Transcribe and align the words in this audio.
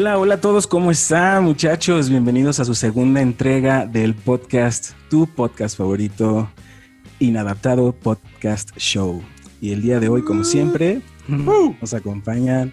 Hola, 0.00 0.16
hola 0.16 0.34
a 0.36 0.40
todos, 0.40 0.66
¿cómo 0.66 0.90
están 0.90 1.44
muchachos? 1.44 2.08
Bienvenidos 2.08 2.58
a 2.58 2.64
su 2.64 2.74
segunda 2.74 3.20
entrega 3.20 3.84
del 3.84 4.14
podcast, 4.14 4.92
tu 5.10 5.26
podcast 5.26 5.76
favorito, 5.76 6.50
Inadaptado 7.18 7.92
Podcast 7.92 8.74
Show. 8.78 9.22
Y 9.60 9.72
el 9.72 9.82
día 9.82 10.00
de 10.00 10.08
hoy, 10.08 10.22
como 10.22 10.44
siempre, 10.44 11.02
nos 11.28 11.92
acompañan 11.92 12.72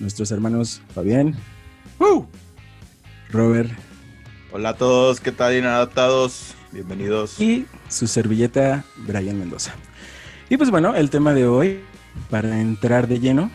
nuestros 0.00 0.30
hermanos 0.30 0.80
Fabián, 0.94 1.36
Robert. 3.30 3.70
Hola 4.50 4.70
a 4.70 4.76
todos, 4.78 5.20
¿qué 5.20 5.32
tal 5.32 5.54
Inadaptados? 5.54 6.54
Bienvenidos. 6.72 7.38
Y 7.38 7.66
su 7.90 8.06
servilleta, 8.06 8.86
Brian 9.06 9.38
Mendoza. 9.38 9.74
Y 10.48 10.56
pues 10.56 10.70
bueno, 10.70 10.94
el 10.94 11.10
tema 11.10 11.34
de 11.34 11.46
hoy, 11.46 11.80
para 12.30 12.58
entrar 12.58 13.06
de 13.06 13.20
lleno, 13.20 13.50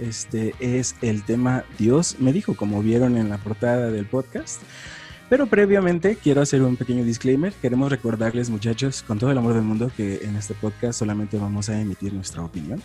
este 0.00 0.54
es 0.60 0.96
el 1.02 1.22
tema 1.24 1.64
Dios 1.78 2.16
me 2.18 2.32
dijo, 2.32 2.54
como 2.54 2.82
vieron 2.82 3.16
en 3.16 3.28
la 3.28 3.38
portada 3.38 3.90
del 3.90 4.06
podcast. 4.06 4.62
Pero 5.28 5.46
previamente 5.46 6.16
quiero 6.16 6.42
hacer 6.42 6.60
un 6.62 6.76
pequeño 6.76 7.04
disclaimer. 7.04 7.52
Queremos 7.52 7.88
recordarles, 7.88 8.50
muchachos, 8.50 9.02
con 9.02 9.18
todo 9.20 9.30
el 9.30 9.38
amor 9.38 9.54
del 9.54 9.62
mundo, 9.62 9.90
que 9.96 10.24
en 10.24 10.34
este 10.34 10.54
podcast 10.54 10.98
solamente 10.98 11.38
vamos 11.38 11.68
a 11.68 11.80
emitir 11.80 12.12
nuestra 12.12 12.42
opinión. 12.42 12.82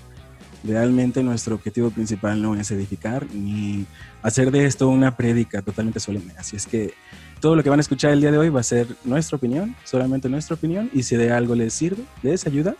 Realmente 0.64 1.24
nuestro 1.24 1.56
objetivo 1.56 1.90
principal 1.90 2.40
no 2.42 2.56
es 2.56 2.70
edificar 2.70 3.26
ni 3.34 3.86
hacer 4.22 4.52
de 4.52 4.66
esto 4.66 4.90
una 4.90 5.18
prédica 5.18 5.64
totalmente 5.64 6.00
solemne. 6.00 6.34
Así 6.38 6.56
es 6.56 6.68
que 6.68 6.94
todo 7.40 7.56
lo 7.56 7.64
que 7.64 7.70
van 7.70 7.80
a 7.80 7.82
escuchar 7.82 8.12
el 8.12 8.22
día 8.22 8.32
de 8.32 8.38
hoy 8.38 8.50
va 8.50 8.60
a 8.60 8.64
ser 8.64 8.88
nuestra 9.04 9.38
opinión, 9.38 9.76
solamente 9.84 10.30
nuestra 10.30 10.56
opinión. 10.56 10.90
Y 10.94 11.02
si 11.02 11.16
de 11.16 11.32
algo 11.32 11.56
les 11.56 11.74
sirve, 11.74 12.04
les 12.22 12.46
ayuda, 12.46 12.76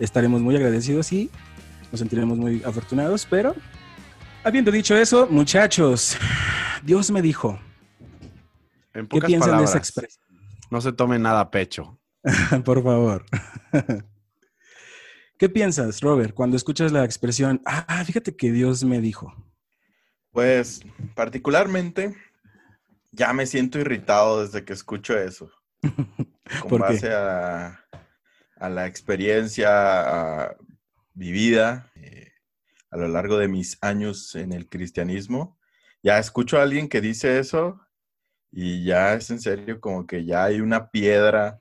estaremos 0.00 0.40
muy 0.40 0.56
agradecidos 0.56 1.12
y 1.12 1.30
nos 1.94 2.00
sentiremos 2.00 2.36
muy 2.36 2.60
afortunados, 2.64 3.24
pero 3.24 3.54
habiendo 4.42 4.72
dicho 4.72 4.96
eso, 4.96 5.28
muchachos, 5.30 6.18
Dios 6.82 7.08
me 7.12 7.22
dijo. 7.22 7.56
En 8.92 9.06
¿Qué 9.06 9.20
piensan 9.20 9.50
palabras, 9.50 9.60
de 9.60 9.64
esa 9.70 9.78
expresión? 9.78 10.24
No 10.72 10.80
se 10.80 10.92
tome 10.92 11.20
nada 11.20 11.38
a 11.38 11.50
pecho. 11.52 12.00
Por 12.64 12.82
favor. 12.82 13.24
¿Qué 15.38 15.48
piensas, 15.48 16.00
Robert, 16.00 16.34
cuando 16.34 16.56
escuchas 16.56 16.90
la 16.90 17.04
expresión, 17.04 17.62
ah, 17.64 18.02
fíjate 18.04 18.34
que 18.34 18.50
Dios 18.50 18.82
me 18.82 19.00
dijo? 19.00 19.32
Pues, 20.32 20.80
particularmente, 21.14 22.16
ya 23.12 23.32
me 23.32 23.46
siento 23.46 23.78
irritado 23.78 24.42
desde 24.42 24.64
que 24.64 24.72
escucho 24.72 25.16
eso. 25.16 25.48
Con 26.68 26.80
base 26.80 27.12
A, 27.12 27.86
a, 28.56 28.68
la 28.68 28.88
experiencia 28.88 30.56
vivida 31.14 31.90
eh, 31.96 32.32
a 32.90 32.96
lo 32.96 33.08
largo 33.08 33.38
de 33.38 33.48
mis 33.48 33.78
años 33.80 34.34
en 34.34 34.52
el 34.52 34.68
cristianismo. 34.68 35.58
Ya 36.02 36.18
escucho 36.18 36.58
a 36.58 36.62
alguien 36.62 36.88
que 36.88 37.00
dice 37.00 37.38
eso 37.38 37.80
y 38.52 38.84
ya 38.84 39.14
es 39.14 39.30
en 39.30 39.40
serio 39.40 39.80
como 39.80 40.06
que 40.06 40.24
ya 40.24 40.44
hay 40.44 40.60
una 40.60 40.90
piedra 40.90 41.60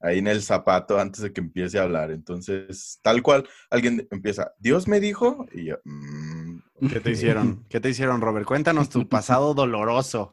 ahí 0.00 0.18
en 0.18 0.28
el 0.28 0.42
zapato 0.42 1.00
antes 1.00 1.22
de 1.22 1.32
que 1.32 1.40
empiece 1.40 1.78
a 1.78 1.82
hablar. 1.82 2.10
Entonces, 2.10 3.00
tal 3.02 3.22
cual, 3.22 3.48
alguien 3.70 4.06
empieza, 4.10 4.52
Dios 4.58 4.86
me 4.86 5.00
dijo, 5.00 5.46
y 5.52 5.64
yo, 5.64 5.78
mm, 5.84 6.58
¿qué 6.88 7.00
te 7.00 7.10
hicieron? 7.10 7.64
¿Qué 7.68 7.80
te 7.80 7.88
hicieron, 7.88 8.20
Robert? 8.20 8.46
Cuéntanos 8.46 8.88
tu 8.88 9.08
pasado 9.08 9.54
doloroso. 9.54 10.32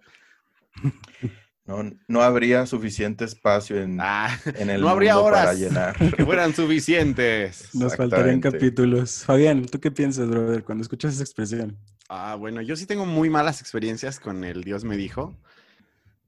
No, 1.66 1.84
no 2.08 2.22
habría 2.22 2.68
suficiente 2.68 3.26
espacio 3.26 3.82
en, 3.82 4.00
ah, 4.00 4.40
en 4.46 4.70
el 4.70 4.82
no 4.82 4.90
habría 4.90 5.16
mundo 5.16 5.30
horas 5.30 5.46
para 5.46 5.54
llenar. 5.56 5.96
que 6.16 6.24
fueran 6.24 6.54
suficientes. 6.54 7.74
Nos 7.74 7.96
faltarían 7.96 8.40
capítulos. 8.40 9.24
Fabián, 9.24 9.66
¿tú 9.66 9.80
qué 9.80 9.90
piensas, 9.90 10.30
brother, 10.30 10.64
cuando 10.64 10.84
escuchas 10.84 11.16
esa 11.16 11.24
expresión? 11.24 11.76
Ah, 12.08 12.36
bueno, 12.36 12.62
yo 12.62 12.76
sí 12.76 12.86
tengo 12.86 13.08
muy 13.08 13.32
malas 13.32 13.62
experiencias 13.62 14.20
con 14.20 14.44
el 14.44 14.64
Dios 14.64 14.84
me 14.84 14.96
dijo. 14.96 15.36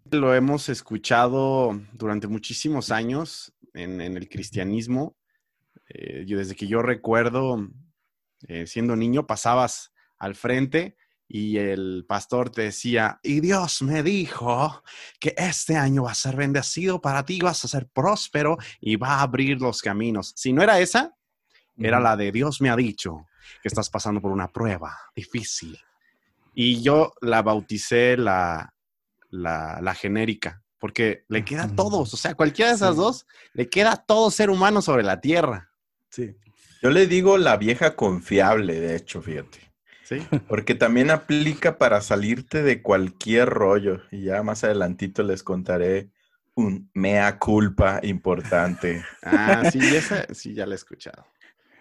Lo 0.09 0.33
hemos 0.33 0.69
escuchado 0.69 1.79
durante 1.93 2.27
muchísimos 2.27 2.89
años 2.89 3.53
en, 3.75 4.01
el 4.01 4.27
cristianismo. 4.29 5.15
Eh, 5.89 6.25
yo, 6.25 6.39
desde 6.39 6.55
que 6.55 6.67
yo 6.67 6.81
recuerdo, 6.81 7.69
eh, 8.47 8.65
siendo 8.65 8.95
niño, 8.95 9.27
pasabas 9.27 9.93
al 10.17 10.33
frente 10.33 10.97
y 11.27 11.57
el 11.57 12.05
pastor 12.07 12.49
te 12.49 12.63
decía, 12.63 13.19
y 13.21 13.41
Dios 13.41 13.81
me 13.81 14.01
dijo 14.01 14.81
que 15.19 15.35
este 15.37 15.75
año 15.75 16.03
va 16.03 16.11
a 16.11 16.15
ser 16.15 16.35
bendecido 16.37 17.01
para 17.01 17.25
ti, 17.25 17.39
vas 17.39 17.65
a 17.65 17.67
ser 17.67 17.87
próspero 17.87 18.57
y 18.79 18.95
va 18.95 19.15
a 19.15 19.21
abrir 19.23 19.59
los 19.59 19.81
caminos. 19.81 20.33
Si 20.37 20.53
no 20.53 20.63
era 20.63 20.79
esa, 20.79 21.15
era 21.77 21.99
la 21.99 22.15
de 22.15 22.31
Dios 22.31 22.61
me 22.61 22.69
ha 22.69 22.75
dicho 22.75 23.27
que 23.61 23.67
estás 23.67 23.89
pasando 23.89 24.21
por 24.21 24.31
una 24.31 24.51
prueba 24.51 24.97
difícil. 25.15 25.77
Y 26.53 26.81
yo 26.81 27.13
la 27.21 27.41
bauticé 27.41 28.17
la, 28.17 28.73
la, 29.29 29.95
genérica, 29.95 30.63
porque 30.79 31.25
le 31.27 31.45
queda 31.45 31.65
a 31.65 31.75
todos, 31.75 32.13
o 32.13 32.17
sea, 32.17 32.33
cualquiera 32.33 32.71
de 32.71 32.77
esas 32.77 32.95
dos, 32.95 33.27
le 33.53 33.69
queda 33.69 33.91
a 33.91 33.97
todo 33.97 34.31
ser 34.31 34.49
humano 34.49 34.81
sobre 34.81 35.03
la 35.03 35.21
tierra. 35.21 35.69
Sí. 36.09 36.35
Yo 36.81 36.89
le 36.89 37.05
digo 37.05 37.37
la 37.37 37.57
vieja 37.57 37.95
confiable, 37.95 38.79
de 38.79 38.95
hecho, 38.95 39.21
fíjate. 39.21 39.66
Porque 40.47 40.75
también 40.75 41.11
aplica 41.11 41.77
para 41.77 42.01
salirte 42.01 42.63
de 42.63 42.81
cualquier 42.81 43.49
rollo. 43.49 44.01
Y 44.11 44.23
ya 44.23 44.43
más 44.43 44.63
adelantito 44.63 45.23
les 45.23 45.43
contaré 45.43 46.09
un 46.55 46.89
mea 46.93 47.37
culpa 47.39 47.99
importante. 48.03 49.03
Ah, 49.23 49.69
sí, 49.71 49.79
esa, 49.79 50.25
sí, 50.33 50.53
ya 50.53 50.65
la 50.65 50.73
he 50.73 50.75
escuchado. 50.75 51.25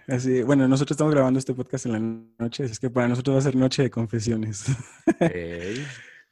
Así, 0.08 0.42
bueno, 0.42 0.68
nosotros 0.68 0.94
estamos 0.94 1.14
grabando 1.14 1.38
este 1.38 1.54
podcast 1.54 1.86
en 1.86 1.92
la 1.92 2.44
noche, 2.44 2.64
es 2.64 2.78
que 2.78 2.90
para 2.90 3.08
nosotros 3.08 3.36
va 3.36 3.38
a 3.38 3.42
ser 3.42 3.56
noche 3.56 3.82
de 3.82 3.90
confesiones. 3.90 4.66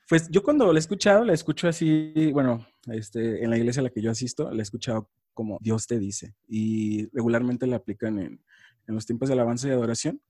Pues 0.06 0.28
yo 0.28 0.42
cuando 0.42 0.70
la 0.70 0.78
he 0.78 0.80
escuchado, 0.80 1.24
la 1.24 1.32
escucho 1.32 1.66
así, 1.66 2.30
bueno, 2.34 2.66
este, 2.88 3.42
en 3.42 3.48
la 3.48 3.56
iglesia 3.56 3.80
a 3.80 3.84
la 3.84 3.88
que 3.88 4.02
yo 4.02 4.10
asisto, 4.10 4.50
la 4.50 4.58
he 4.58 4.62
escuchado 4.62 5.08
como 5.32 5.56
Dios 5.62 5.86
te 5.86 5.98
dice. 5.98 6.34
Y 6.46 7.08
regularmente 7.14 7.66
la 7.66 7.76
aplican 7.76 8.18
en, 8.18 8.44
en 8.86 8.94
los 8.94 9.06
tiempos 9.06 9.30
de 9.30 9.32
alabanza 9.32 9.66
y 9.66 9.70
adoración 9.70 10.20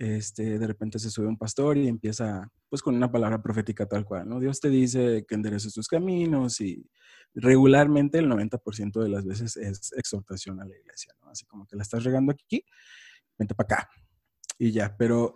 este, 0.00 0.58
de 0.58 0.66
repente 0.66 0.98
se 0.98 1.10
sube 1.10 1.26
un 1.26 1.36
pastor 1.36 1.76
y 1.76 1.86
empieza 1.86 2.50
pues 2.70 2.80
con 2.80 2.96
una 2.96 3.12
palabra 3.12 3.42
profética 3.42 3.84
tal 3.84 4.06
cual, 4.06 4.26
¿no? 4.26 4.40
Dios 4.40 4.58
te 4.58 4.70
dice 4.70 5.26
que 5.28 5.34
endereces 5.34 5.74
tus 5.74 5.88
caminos 5.88 6.62
y 6.62 6.88
regularmente 7.34 8.18
el 8.18 8.26
90% 8.26 9.02
de 9.02 9.08
las 9.10 9.26
veces 9.26 9.58
es 9.58 9.92
exhortación 9.92 10.58
a 10.58 10.64
la 10.64 10.74
iglesia, 10.74 11.12
¿no? 11.20 11.28
Así 11.28 11.44
como 11.44 11.66
que 11.66 11.76
la 11.76 11.82
estás 11.82 12.02
regando 12.02 12.32
aquí, 12.32 12.64
vente 13.38 13.54
para 13.54 13.74
acá 13.74 13.90
y 14.58 14.72
ya, 14.72 14.96
pero 14.96 15.34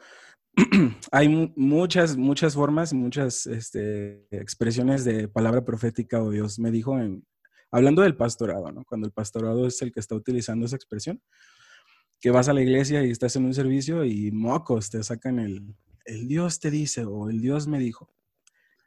hay 1.12 1.52
muchas, 1.56 2.16
muchas 2.16 2.54
formas, 2.54 2.94
muchas 2.94 3.46
este, 3.46 4.26
expresiones 4.31 5.04
de 5.04 5.28
palabra 5.28 5.62
profética 5.66 6.22
o 6.22 6.31
Dios 6.31 6.58
me 6.58 6.70
dijo 6.70 6.98
en, 6.98 7.26
hablando 7.70 8.00
del 8.00 8.16
pastorado, 8.16 8.72
¿no? 8.72 8.82
Cuando 8.86 9.06
el 9.06 9.12
pastorado 9.12 9.66
es 9.66 9.82
el 9.82 9.92
que 9.92 10.00
está 10.00 10.14
utilizando 10.14 10.64
esa 10.64 10.76
expresión, 10.76 11.20
que 12.25 12.31
vas 12.31 12.49
a 12.49 12.55
la 12.55 12.62
iglesia 12.62 13.05
y 13.05 13.11
estás 13.11 13.37
en 13.37 13.45
un 13.45 13.53
servicio 13.53 14.03
y 14.03 14.31
mocos 14.33 14.89
te 14.89 15.05
sacan 15.05 15.39
el, 15.39 15.77
el 16.07 16.27
Dios 16.27 16.59
te 16.59 16.71
dice 16.71 17.05
o 17.05 17.29
el 17.29 17.43
Dios 17.43 17.69
me 17.69 17.79
dijo. 17.79 18.09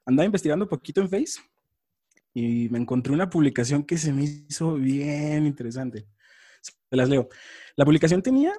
Andaba 0.08 0.26
investigando 0.26 0.66
un 0.66 0.70
poquito 0.70 1.02
en 1.02 1.08
Face 1.08 1.40
y 2.34 2.68
me 2.70 2.80
encontré 2.80 3.14
una 3.14 3.30
publicación 3.30 3.84
que 3.84 4.00
se 4.00 4.12
me 4.12 4.24
hizo 4.24 4.74
bien 4.74 5.46
interesante. 5.46 6.08
Se 6.62 6.74
las 6.90 7.10
leo. 7.10 7.30
La 7.76 7.86
publicación 7.86 8.24
tenía 8.24 8.56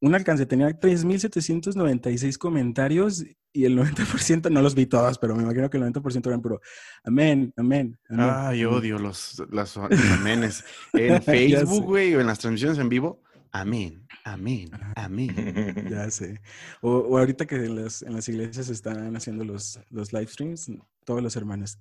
un 0.00 0.14
alcance, 0.14 0.46
tenía 0.46 0.68
3.796 0.68 2.38
comentarios 2.38 3.24
y 3.52 3.64
el 3.64 3.76
90%, 3.76 4.48
no 4.48 4.62
los 4.62 4.76
vi 4.76 4.86
todos, 4.86 5.18
pero 5.18 5.34
me 5.34 5.42
imagino 5.42 5.68
que 5.70 5.76
el 5.76 5.82
90% 5.82 6.24
eran 6.24 6.40
puro 6.40 6.60
amén, 7.02 7.52
amén. 7.56 7.98
amén. 8.08 8.30
Ay, 8.30 8.64
odio 8.64 8.96
los, 9.00 9.42
los, 9.50 9.76
los 9.90 10.10
amenes. 10.12 10.64
En 10.92 11.20
Facebook, 11.24 11.84
güey, 11.84 12.14
o 12.14 12.20
en 12.20 12.28
las 12.28 12.38
transmisiones 12.38 12.78
en 12.78 12.88
vivo, 12.88 13.24
Amén, 13.52 14.06
amén, 14.24 14.70
amén. 14.96 15.34
ya 15.90 16.10
sé. 16.10 16.40
O, 16.80 17.18
ahorita 17.18 17.46
que 17.46 17.56
en 17.56 17.82
las, 17.82 18.02
en 18.02 18.14
las, 18.14 18.28
iglesias 18.28 18.68
están 18.68 19.16
haciendo 19.16 19.44
los, 19.44 19.80
los 19.90 20.12
live 20.12 20.26
streams, 20.26 20.70
todos 21.04 21.22
los 21.22 21.36
hermanos. 21.36 21.78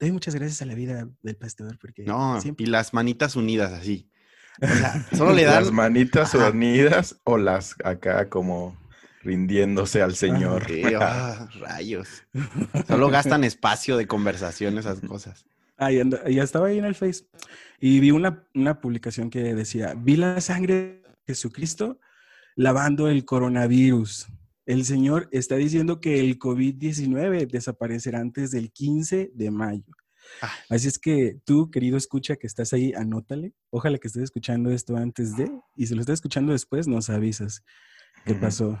Doy 0.00 0.12
muchas 0.12 0.34
gracias 0.34 0.60
a 0.62 0.66
la 0.66 0.74
vida 0.74 1.08
del 1.22 1.36
pastor 1.36 1.78
porque... 1.78 2.04
No, 2.04 2.38
y 2.58 2.66
las 2.66 2.92
manitas 2.92 3.36
unidas 3.36 3.72
así. 3.72 4.08
O 4.60 4.66
sea, 4.66 5.06
solo 5.16 5.32
le 5.32 5.44
dan... 5.44 5.62
Las 5.62 5.72
manitas 5.72 6.34
unidas 6.34 7.16
o 7.24 7.38
las 7.38 7.76
acá 7.84 8.28
como 8.28 8.76
rindiéndose 9.22 10.02
al 10.02 10.14
Señor. 10.14 10.66
Ah, 11.00 11.48
rayos. 11.60 12.24
Solo 12.86 13.08
gastan 13.08 13.44
espacio 13.44 13.96
de 13.96 14.06
conversación 14.06 14.78
esas 14.78 15.00
cosas. 15.00 15.46
Ah, 15.76 15.90
ya, 15.90 16.42
estaba 16.42 16.68
ahí 16.68 16.78
en 16.78 16.84
el 16.84 16.94
Face. 16.94 17.24
Y 17.80 18.00
vi 18.00 18.10
una, 18.10 18.44
una 18.54 18.80
publicación 18.80 19.30
que 19.30 19.54
decía, 19.54 19.94
vi 19.96 20.16
la 20.16 20.40
sangre 20.40 21.02
Jesucristo 21.26 21.98
lavando 22.56 23.08
el 23.08 23.24
coronavirus. 23.24 24.28
El 24.66 24.84
Señor 24.84 25.28
está 25.30 25.56
diciendo 25.56 26.00
que 26.00 26.20
el 26.20 26.38
COVID-19 26.38 27.50
desaparecerá 27.50 28.20
antes 28.20 28.50
del 28.50 28.72
15 28.72 29.32
de 29.34 29.50
mayo. 29.50 29.84
Ah. 30.40 30.52
Así 30.70 30.88
es 30.88 30.98
que 30.98 31.38
tú, 31.44 31.70
querido 31.70 31.96
escucha 31.96 32.36
que 32.36 32.46
estás 32.46 32.72
ahí, 32.72 32.92
anótale. 32.94 33.52
Ojalá 33.70 33.98
que 33.98 34.08
estés 34.08 34.22
escuchando 34.24 34.70
esto 34.70 34.96
antes 34.96 35.36
de, 35.36 35.50
y 35.76 35.86
si 35.86 35.94
lo 35.94 36.00
estás 36.00 36.14
escuchando 36.14 36.52
después, 36.52 36.88
nos 36.88 37.10
avisas 37.10 37.62
qué 38.24 38.34
pasó. 38.34 38.78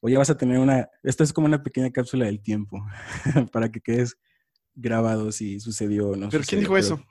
o 0.00 0.08
ya 0.08 0.18
vas 0.18 0.30
a 0.30 0.36
tener 0.36 0.58
una, 0.58 0.88
esto 1.02 1.24
es 1.24 1.32
como 1.32 1.46
una 1.46 1.62
pequeña 1.62 1.90
cápsula 1.90 2.26
del 2.26 2.42
tiempo, 2.42 2.84
para 3.52 3.70
que 3.70 3.80
quedes 3.80 4.18
grabado 4.74 5.32
si 5.32 5.60
sucedió 5.60 6.10
o 6.10 6.16
no. 6.16 6.28
¿Pero 6.28 6.44
quién 6.46 6.60
dijo 6.60 6.76
eso? 6.76 7.02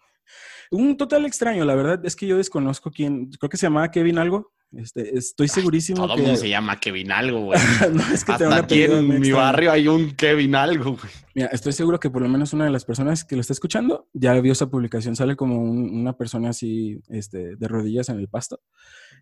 Un 0.69 0.97
total 0.97 1.25
extraño, 1.25 1.65
la 1.65 1.75
verdad 1.75 2.05
es 2.05 2.15
que 2.15 2.27
yo 2.27 2.37
desconozco 2.37 2.91
quién, 2.91 3.31
creo 3.31 3.49
que 3.49 3.57
se 3.57 3.65
llamaba 3.65 3.91
Kevin 3.91 4.17
algo. 4.17 4.53
Este, 4.75 5.17
estoy 5.17 5.47
segurísimo 5.47 6.05
todo 6.05 6.15
que... 6.15 6.21
mundo 6.21 6.37
se 6.37 6.49
llama 6.49 6.79
Kevin 6.79 7.11
algo, 7.11 7.45
güey. 7.45 7.59
no, 7.93 8.01
es 8.13 8.23
que 8.23 8.31
Hasta 8.31 8.55
aquí 8.55 8.83
en 8.83 9.19
mi 9.19 9.31
barrio 9.31 9.71
hay 9.71 9.87
un 9.87 10.11
Kevin 10.11 10.55
algo, 10.55 10.91
güey. 10.91 11.13
Mira, 11.35 11.47
estoy 11.47 11.73
seguro 11.73 11.99
que 11.99 12.09
por 12.09 12.21
lo 12.21 12.29
menos 12.29 12.53
una 12.53 12.65
de 12.65 12.71
las 12.71 12.85
personas 12.85 13.23
que 13.23 13.35
lo 13.35 13.41
está 13.41 13.53
escuchando 13.53 14.07
ya 14.13 14.33
vio 14.39 14.51
esa 14.51 14.69
publicación. 14.69 15.15
Sale 15.15 15.35
como 15.35 15.61
una 15.61 16.17
persona 16.17 16.49
así, 16.49 16.99
este, 17.09 17.55
de 17.55 17.67
rodillas 17.67 18.09
en 18.09 18.19
el 18.19 18.27
pasto. 18.27 18.61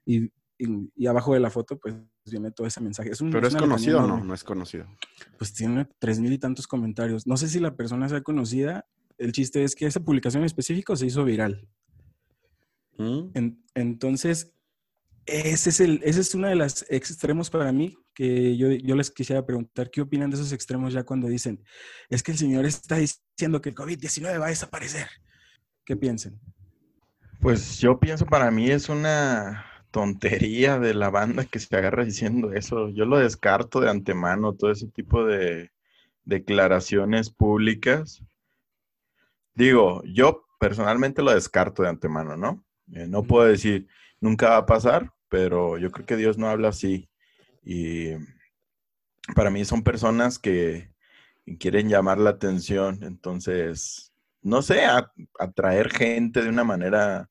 Y, 0.06 0.32
y, 0.58 1.08
abajo 1.08 1.34
de 1.34 1.40
la 1.40 1.50
foto, 1.50 1.78
pues, 1.80 1.96
viene 2.26 2.52
todo 2.52 2.68
ese 2.68 2.82
mensaje. 2.82 3.10
Es 3.10 3.20
Pero 3.20 3.48
es, 3.48 3.56
conocido 3.56 4.04
o 4.04 4.08
no? 4.08 4.24
No 4.24 4.34
es 4.34 4.44
conocido. 4.44 4.86
Pues 5.38 5.54
tiene 5.54 5.88
tres 6.00 6.20
mil 6.20 6.32
y 6.34 6.38
tantos 6.38 6.68
comentarios. 6.68 7.26
No 7.26 7.38
sé 7.38 7.48
si 7.48 7.60
la 7.60 7.76
persona 7.76 8.08
sea 8.08 8.22
conocida 8.22 8.86
el 9.22 9.32
chiste 9.32 9.64
es 9.64 9.76
que 9.76 9.86
esa 9.86 10.00
publicación 10.00 10.42
en 10.42 10.48
específico 10.48 10.96
se 10.96 11.06
hizo 11.06 11.24
viral. 11.24 11.68
¿Mm? 12.98 13.30
entonces, 13.74 14.54
ese 15.26 15.70
es, 15.70 15.80
el, 15.80 16.02
ese 16.04 16.22
es 16.22 16.36
uno 16.36 16.48
de 16.48 16.56
los 16.56 16.86
extremos 16.90 17.50
para 17.50 17.72
mí 17.72 17.98
que 18.14 18.58
yo, 18.58 18.72
yo, 18.72 18.96
les 18.96 19.12
quisiera 19.12 19.46
preguntar, 19.46 19.90
¿qué 19.90 20.02
opinan 20.02 20.30
de 20.30 20.36
esos 20.36 20.52
extremos 20.52 20.94
ya 20.94 21.04
cuando 21.04 21.28
dicen, 21.28 21.64
es 22.10 22.22
que 22.24 22.32
el 22.32 22.38
Señor 22.38 22.66
está 22.66 22.98
diciendo 22.98 23.62
que 23.62 23.70
el 23.70 23.76
COVID-19 23.76 24.40
va 24.40 24.48
a 24.48 24.50
desaparecer? 24.50 25.08
¿Qué 25.86 25.96
piensan? 25.96 26.40
Pues 27.40 27.80
yo 27.80 28.00
pienso 28.00 28.26
para 28.26 28.52
mí 28.52 28.70
es 28.70 28.90
una 28.90 29.66
tontería 29.92 30.80
de 30.80 30.94
la 30.94 31.10
banda 31.10 31.46
que 31.46 31.60
se 31.60 31.76
agarra 31.76 32.06
diciendo 32.06 32.54
eso. 32.54 32.90
Yo 32.90 33.06
lo 33.06 33.18
descarto 33.18 33.80
de 33.80 33.90
antemano, 33.90 34.54
todo 34.54 34.72
ese 34.72 34.88
tipo 34.88 35.26
de 35.26 35.72
declaraciones 36.26 37.30
públicas 37.30 38.24
Digo, 39.54 40.02
yo 40.06 40.46
personalmente 40.60 41.22
lo 41.22 41.34
descarto 41.34 41.84
de 41.84 41.90
antemano, 41.90 42.38
¿no? 42.38 42.64
Eh, 42.94 43.08
no 43.08 43.24
puedo 43.24 43.46
decir, 43.48 43.88
nunca 44.22 44.52
va 44.52 44.58
a 44.58 44.66
pasar, 44.66 45.12
pero 45.28 45.78
yo 45.78 45.92
creo 45.92 46.06
que 46.06 46.16
Dios 46.16 46.38
no 46.38 46.48
habla 46.48 46.70
así. 46.70 47.10
Y 47.64 48.12
para 49.36 49.50
mí 49.50 49.66
son 49.66 49.84
personas 49.84 50.40
que 50.40 50.94
quieren 51.60 51.90
llamar 51.90 52.20
la 52.20 52.30
atención, 52.30 53.04
entonces, 53.04 54.14
no 54.42 54.62
sé, 54.62 54.84
atraer 55.40 55.90
gente 55.92 56.42
de 56.42 56.50
una 56.50 56.64
manera 56.64 57.30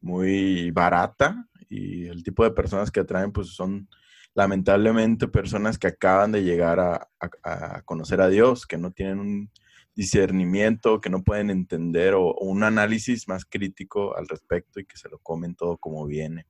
muy 0.00 0.70
barata 0.72 1.48
y 1.70 2.06
el 2.06 2.22
tipo 2.22 2.44
de 2.44 2.50
personas 2.50 2.90
que 2.90 3.00
atraen 3.00 3.32
pues 3.32 3.48
son 3.48 3.88
lamentablemente 4.34 5.28
personas 5.28 5.78
que 5.78 5.86
acaban 5.86 6.32
de 6.32 6.42
llegar 6.42 6.80
a, 6.80 7.08
a 7.42 7.82
conocer 7.82 8.20
a 8.20 8.28
Dios, 8.28 8.66
que 8.66 8.76
no 8.76 8.90
tienen 8.90 9.20
un 9.20 9.50
discernimiento, 9.94 11.00
que 11.00 11.10
no 11.10 11.22
pueden 11.22 11.50
entender 11.50 12.14
o, 12.14 12.34
un 12.34 12.62
análisis 12.62 13.28
más 13.28 13.44
crítico 13.44 14.16
al 14.16 14.28
respecto 14.28 14.80
y 14.80 14.84
que 14.84 14.96
se 14.96 15.08
lo 15.08 15.18
comen 15.18 15.54
todo 15.54 15.78
como 15.78 16.06
viene. 16.06 16.46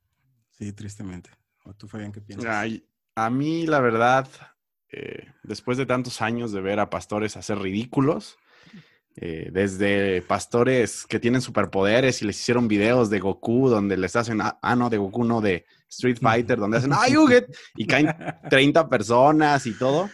Sí, 0.50 0.73
tristemente. 0.73 1.31
¿O 1.64 1.75
tú, 1.75 1.88
Fabián, 1.88 2.12
qué 2.12 2.20
piensas? 2.20 2.81
a 3.17 3.31
mí, 3.31 3.67
la 3.67 3.81
verdad, 3.81 4.29
eh, 4.91 5.29
después 5.43 5.79
de 5.79 5.87
tantos 5.87 6.20
años 6.20 6.52
de 6.52 6.61
ver 6.61 6.81
a 6.81 6.91
pastores 6.91 7.37
hacer 7.37 7.58
ridículos, 7.58 8.37
eh, 9.17 9.50
desde 9.52 10.23
pastores 10.23 11.06
que 11.06 11.20
tienen 11.20 11.40
superpoderes 11.40 12.20
y 12.20 12.25
les 12.25 12.40
hicieron 12.40 12.67
videos 12.67 13.11
de 13.11 13.20
Goku 13.20 13.69
donde 13.69 13.97
les 13.97 14.17
hacen, 14.17 14.40
ah, 14.40 14.58
ah 14.61 14.75
no, 14.75 14.90
de 14.90 14.99
Goku, 14.99 15.23
no, 15.23 15.40
de 15.40 15.64
Street 15.88 16.19
Fighter, 16.20 16.58
donde 16.58 16.79
hacen, 16.79 16.93
¡ay, 16.93 17.14
Y 17.76 17.87
caen 17.87 18.08
30 18.50 18.88
personas 18.88 19.67
y 19.67 19.79
todo 19.79 20.11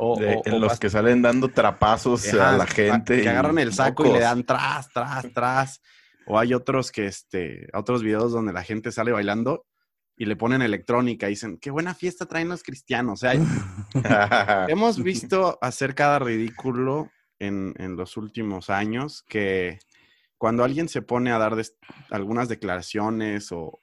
en 0.00 0.60
los 0.60 0.78
que 0.78 0.90
salen 0.90 1.22
dando 1.22 1.48
trapazos 1.48 2.32
a 2.34 2.56
la 2.56 2.66
gente. 2.66 3.20
Que 3.20 3.28
agarran 3.28 3.58
el 3.58 3.72
saco 3.72 4.06
y 4.06 4.12
le 4.12 4.20
dan 4.20 4.44
tras, 4.44 4.90
tras, 4.92 5.32
tras. 5.32 5.80
O 6.26 6.38
hay 6.38 6.54
otros 6.54 6.90
que, 6.90 7.06
este, 7.06 7.68
otros 7.72 8.02
videos 8.02 8.32
donde 8.32 8.52
la 8.52 8.62
gente 8.62 8.92
sale 8.92 9.12
bailando 9.12 9.66
y 10.16 10.26
le 10.26 10.36
ponen 10.36 10.60
electrónica 10.60 11.26
y 11.26 11.30
dicen, 11.30 11.58
qué 11.58 11.70
buena 11.70 11.94
fiesta 11.94 12.26
traen 12.26 12.50
los 12.50 12.62
cristianos. 12.62 13.14
O 13.14 13.26
sea, 13.26 13.32
hemos 14.68 15.02
visto 15.02 15.58
hacer 15.62 15.94
cada 15.94 16.18
ridículo 16.18 17.10
en, 17.38 17.96
los 17.96 18.16
últimos 18.16 18.70
años 18.70 19.24
que 19.26 19.78
cuando 20.36 20.62
alguien 20.62 20.88
se 20.88 21.02
pone 21.02 21.32
a 21.32 21.38
dar 21.38 21.56
algunas 22.10 22.48
declaraciones 22.48 23.48
o, 23.50 23.80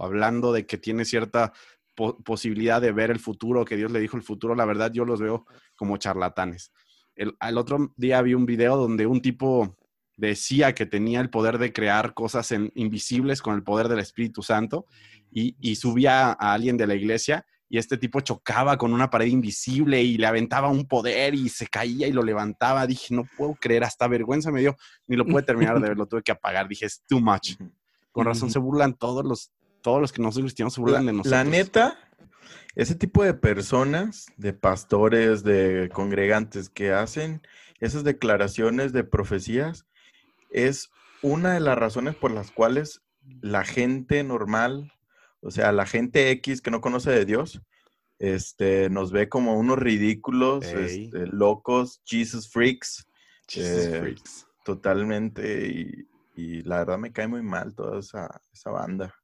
hablando 0.00 0.52
de 0.52 0.66
que 0.66 0.78
tiene 0.78 1.04
cierta 1.04 1.52
posibilidad 1.94 2.80
de 2.80 2.92
ver 2.92 3.10
el 3.10 3.20
futuro, 3.20 3.64
que 3.64 3.76
Dios 3.76 3.90
le 3.90 4.00
dijo 4.00 4.16
el 4.16 4.22
futuro, 4.22 4.54
la 4.54 4.64
verdad 4.64 4.92
yo 4.92 5.04
los 5.04 5.20
veo 5.20 5.46
como 5.76 5.96
charlatanes. 5.96 6.72
El, 7.16 7.36
otro 7.56 7.92
día 7.96 8.22
vi 8.22 8.34
un 8.34 8.46
video 8.46 8.76
donde 8.76 9.06
un 9.06 9.20
tipo 9.20 9.76
decía 10.16 10.74
que 10.74 10.86
tenía 10.86 11.20
el 11.20 11.30
poder 11.30 11.58
de 11.58 11.72
crear 11.72 12.14
cosas 12.14 12.52
invisibles 12.74 13.42
con 13.42 13.54
el 13.54 13.62
poder 13.62 13.88
del 13.88 14.00
Espíritu 14.00 14.42
Santo 14.42 14.86
y, 15.30 15.76
subía 15.76 16.30
a 16.30 16.52
alguien 16.52 16.76
de 16.76 16.86
la 16.86 16.94
iglesia 16.94 17.44
y 17.68 17.78
este 17.78 17.96
tipo 17.96 18.20
chocaba 18.20 18.76
con 18.76 18.92
una 18.92 19.10
pared 19.10 19.26
invisible 19.26 20.02
y 20.02 20.16
le 20.16 20.26
aventaba 20.26 20.68
un 20.68 20.86
poder 20.86 21.34
y 21.34 21.48
se 21.48 21.66
caía 21.66 22.06
y 22.06 22.12
lo 22.12 22.22
levantaba. 22.22 22.86
Dije, 22.86 23.14
no 23.14 23.24
puedo 23.36 23.54
creer, 23.54 23.82
hasta 23.82 24.06
vergüenza 24.06 24.52
me 24.52 24.60
dio, 24.60 24.76
ni 25.06 25.16
lo 25.16 25.24
pude 25.24 25.42
terminar 25.42 25.80
de 25.80 25.88
ver, 25.88 25.96
lo 25.96 26.06
tuve 26.06 26.22
que 26.22 26.30
apagar. 26.30 26.68
Dije, 26.68 26.86
es 26.86 27.02
too 27.08 27.20
much. 27.20 27.56
Con 28.12 28.26
razón 28.26 28.50
se 28.50 28.60
burlan 28.60 28.94
todos 28.94 29.24
los 29.24 29.50
todos 29.84 30.00
los 30.00 30.12
que 30.12 30.22
no 30.22 30.32
son 30.32 30.44
cristianos 30.44 30.72
se 30.72 30.80
burlan 30.80 31.04
de 31.04 31.12
nosotros. 31.12 31.30
La 31.30 31.44
neta, 31.44 31.98
ese 32.74 32.94
tipo 32.94 33.22
de 33.22 33.34
personas, 33.34 34.26
de 34.38 34.54
pastores, 34.54 35.44
de 35.44 35.90
congregantes 35.92 36.70
que 36.70 36.90
hacen 36.90 37.42
esas 37.80 38.02
declaraciones 38.02 38.94
de 38.94 39.04
profecías, 39.04 39.84
es 40.48 40.90
una 41.20 41.52
de 41.52 41.60
las 41.60 41.76
razones 41.76 42.14
por 42.14 42.30
las 42.30 42.50
cuales 42.50 43.02
la 43.42 43.62
gente 43.64 44.24
normal, 44.24 44.90
o 45.40 45.50
sea, 45.50 45.70
la 45.70 45.84
gente 45.84 46.30
X 46.30 46.62
que 46.62 46.70
no 46.70 46.80
conoce 46.80 47.10
de 47.10 47.26
Dios, 47.26 47.60
este, 48.18 48.88
nos 48.88 49.12
ve 49.12 49.28
como 49.28 49.58
unos 49.58 49.78
ridículos, 49.78 50.64
este, 50.64 51.26
locos, 51.26 52.00
Jesus 52.06 52.50
freaks. 52.50 53.06
Jesus 53.46 53.84
eh, 53.84 54.00
freaks. 54.00 54.46
Totalmente. 54.64 56.06
Y, 56.36 56.62
la 56.62 56.78
verdad 56.78 56.98
me 56.98 57.12
cae 57.12 57.28
muy 57.28 57.42
mal 57.42 57.74
toda 57.74 58.00
esa, 58.00 58.40
esa 58.50 58.70
banda. 58.70 59.14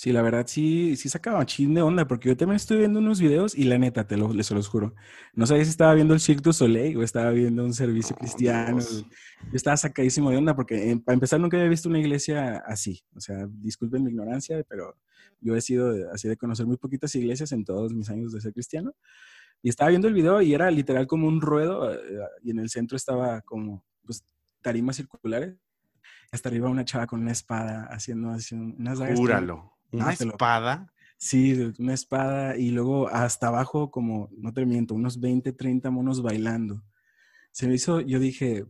Sí, 0.00 0.12
la 0.12 0.22
verdad 0.22 0.46
sí, 0.46 0.96
sí 0.96 1.10
sacaba 1.10 1.44
chin 1.44 1.74
de 1.74 1.82
onda, 1.82 2.08
porque 2.08 2.30
yo 2.30 2.34
también 2.34 2.56
estoy 2.56 2.78
viendo 2.78 3.00
unos 3.00 3.20
videos 3.20 3.54
y 3.54 3.64
la 3.64 3.76
neta, 3.76 4.06
te 4.06 4.16
lo, 4.16 4.32
les 4.32 4.50
los 4.50 4.66
juro. 4.66 4.94
No 5.34 5.44
sabía 5.44 5.62
si 5.62 5.68
estaba 5.68 5.92
viendo 5.92 6.14
el 6.14 6.20
Cirque 6.20 6.40
du 6.40 6.54
Soleil 6.54 6.96
o 6.96 7.02
estaba 7.02 7.32
viendo 7.32 7.62
un 7.62 7.74
servicio 7.74 8.16
cristiano. 8.16 8.78
Yo 8.80 9.52
estaba 9.52 9.76
sacadísimo 9.76 10.30
de 10.30 10.38
onda 10.38 10.56
porque, 10.56 10.90
eh, 10.90 10.96
para 11.04 11.12
empezar, 11.12 11.38
nunca 11.38 11.58
había 11.58 11.68
visto 11.68 11.90
una 11.90 11.98
iglesia 11.98 12.62
así. 12.66 13.04
O 13.14 13.20
sea, 13.20 13.46
disculpen 13.46 14.02
mi 14.02 14.08
ignorancia, 14.08 14.64
pero 14.66 14.96
yo 15.38 15.54
he 15.54 15.60
sido 15.60 15.92
así 16.14 16.28
de 16.28 16.38
conocer 16.38 16.64
muy 16.64 16.78
poquitas 16.78 17.14
iglesias 17.14 17.52
en 17.52 17.66
todos 17.66 17.92
mis 17.92 18.08
años 18.08 18.32
de 18.32 18.40
ser 18.40 18.54
cristiano. 18.54 18.94
Y 19.60 19.68
estaba 19.68 19.90
viendo 19.90 20.08
el 20.08 20.14
video 20.14 20.40
y 20.40 20.54
era 20.54 20.70
literal 20.70 21.06
como 21.06 21.28
un 21.28 21.42
ruedo 21.42 21.92
eh, 21.92 21.98
y 22.42 22.52
en 22.52 22.58
el 22.58 22.70
centro 22.70 22.96
estaba 22.96 23.42
como 23.42 23.84
pues, 24.06 24.24
tarimas 24.62 24.96
circulares. 24.96 25.58
Hasta 26.32 26.48
arriba 26.48 26.70
una 26.70 26.86
chava 26.86 27.06
con 27.06 27.20
una 27.20 27.32
espada 27.32 27.84
haciendo, 27.90 28.30
haciendo 28.30 28.74
unas 28.78 28.98
Júralo. 29.14 29.78
¿Una 29.92 30.12
espada? 30.12 30.92
Sí, 31.16 31.72
una 31.78 31.92
espada 31.92 32.56
y 32.56 32.70
luego 32.70 33.08
hasta 33.08 33.48
abajo 33.48 33.90
como, 33.90 34.30
no 34.36 34.52
te 34.54 34.64
miento, 34.64 34.94
unos 34.94 35.20
20, 35.20 35.52
30 35.52 35.90
monos 35.90 36.22
bailando. 36.22 36.82
Se 37.52 37.68
me 37.68 37.74
hizo, 37.74 38.00
yo 38.00 38.18
dije, 38.18 38.64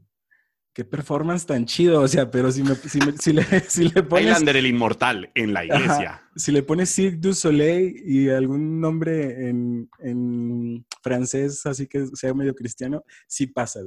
qué 0.72 0.84
performance 0.84 1.46
tan 1.46 1.66
chido, 1.66 2.00
o 2.00 2.08
sea, 2.08 2.30
pero 2.30 2.50
si, 2.50 2.62
me, 2.62 2.74
si, 2.74 2.98
le, 3.32 3.44
si 3.68 3.88
le 3.88 4.02
pones... 4.02 4.26
Highlander 4.26 4.56
el 4.56 4.66
inmortal 4.66 5.30
en 5.34 5.52
la 5.52 5.64
iglesia. 5.64 6.22
si 6.34 6.52
le 6.52 6.62
pones 6.62 6.90
Cirque 6.90 7.18
du 7.18 7.34
Soleil 7.34 8.02
y 8.04 8.28
algún 8.30 8.80
nombre 8.80 9.48
en, 9.48 9.88
en 10.00 10.84
francés, 11.02 11.64
así 11.66 11.86
que 11.86 12.06
sea 12.14 12.34
medio 12.34 12.54
cristiano, 12.54 13.04
sí 13.28 13.46
pasa. 13.46 13.80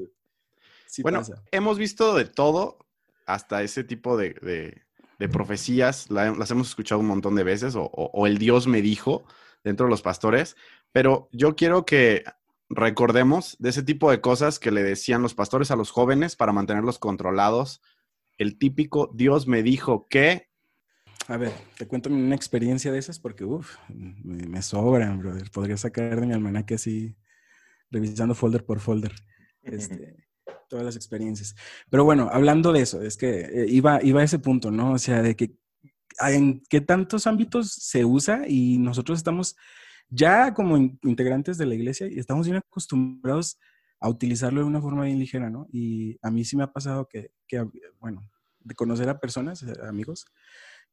bueno, 1.02 1.22
hemos 1.52 1.78
visto 1.78 2.16
de 2.16 2.26
todo 2.26 2.78
hasta 3.26 3.64
ese 3.64 3.84
tipo 3.84 4.18
de 4.18 4.36
de 4.42 4.84
profecías, 5.32 6.10
las 6.10 6.52
hemos 6.52 6.70
escuchado 6.70 7.02
un 7.02 7.08
montón 7.08 7.36
de 7.36 7.44
veces, 7.44 7.76
o, 7.78 8.28
el 8.28 8.38
Dios 8.38 8.68
me 8.68 8.82
dijo 8.82 9.24
dentro 9.64 9.86
de 9.86 9.90
los 9.90 10.02
pastores, 10.02 10.56
pero 10.92 11.30
yo 11.32 11.56
quiero 11.56 11.86
que 11.86 12.24
recordemos 12.70 13.56
de 13.60 13.70
ese 13.70 13.84
tipo 13.84 14.12
de 14.12 14.22
cosas 14.22 14.60
que 14.60 14.72
le 14.72 14.84
decían 14.84 15.22
los 15.22 15.34
pastores 15.34 15.72
a 15.72 15.76
los 15.76 15.92
jóvenes 15.92 16.36
para 16.36 16.52
mantenerlos 16.52 17.00
controlados. 17.00 17.82
El 18.38 18.58
típico 18.58 19.12
Dios 19.14 19.48
me 19.48 19.64
dijo 19.64 20.08
que... 20.10 20.50
A 21.28 21.38
ver, 21.38 21.54
te 21.78 21.88
cuento 21.88 22.10
una 22.10 22.36
experiencia 22.36 22.92
de 22.92 23.00
esas 23.00 23.20
porque, 23.20 23.46
uff, 23.46 23.78
me, 23.90 24.62
sobran, 24.62 25.20
brother. 25.20 25.50
Podría 25.52 25.78
sacar 25.78 26.20
de 26.20 26.28
mi 26.28 26.34
almanaque 26.34 26.76
así, 26.76 27.16
revisando 27.92 28.36
folder 28.36 28.66
por 28.66 28.80
folder. 28.80 29.14
Este, 29.66 30.18
todas 30.70 30.86
las 30.86 30.96
experiencias. 30.96 31.56
Pero 31.90 32.04
bueno, 32.04 32.30
hablando 32.32 32.72
de 32.72 32.82
eso, 32.82 33.02
es 33.02 33.18
que 33.18 33.42
eh, 33.42 33.66
iba, 33.70 34.04
iba 34.04 34.22
a 34.22 34.24
ese 34.24 34.40
punto, 34.40 34.72
¿no? 34.72 34.94
O 34.94 34.98
sea, 35.00 35.22
de 35.22 35.36
que 35.36 35.56
en 36.20 36.62
qué 36.70 36.82
tantos 36.82 37.28
ámbitos 37.28 37.72
se 37.72 38.06
usa 38.06 38.44
y 38.48 38.78
nosotros 38.78 39.18
estamos 39.18 39.56
ya 40.10 40.54
como 40.54 40.78
integrantes 40.78 41.58
de 41.58 41.66
la 41.66 41.76
iglesia 41.76 42.08
estamos 42.08 42.46
bien 42.46 42.58
acostumbrados 42.58 43.58
a 44.00 44.10
utilizarlo 44.10 44.62
de 44.62 44.68
una 44.68 44.82
forma 44.82 45.06
bien 45.06 45.18
ligera, 45.18 45.50
¿no? 45.50 45.68
Y 45.72 46.18
a 46.22 46.30
mí 46.30 46.44
sí 46.44 46.58
me 46.58 46.64
ha 46.64 46.74
pasado 46.74 47.08
que, 47.08 47.32
que 47.48 47.66
bueno, 48.00 48.22
de 48.60 48.76
conocer 48.76 49.10
a 49.10 49.20
personas, 49.20 49.64
eh, 49.64 49.74
amigos, 49.88 50.26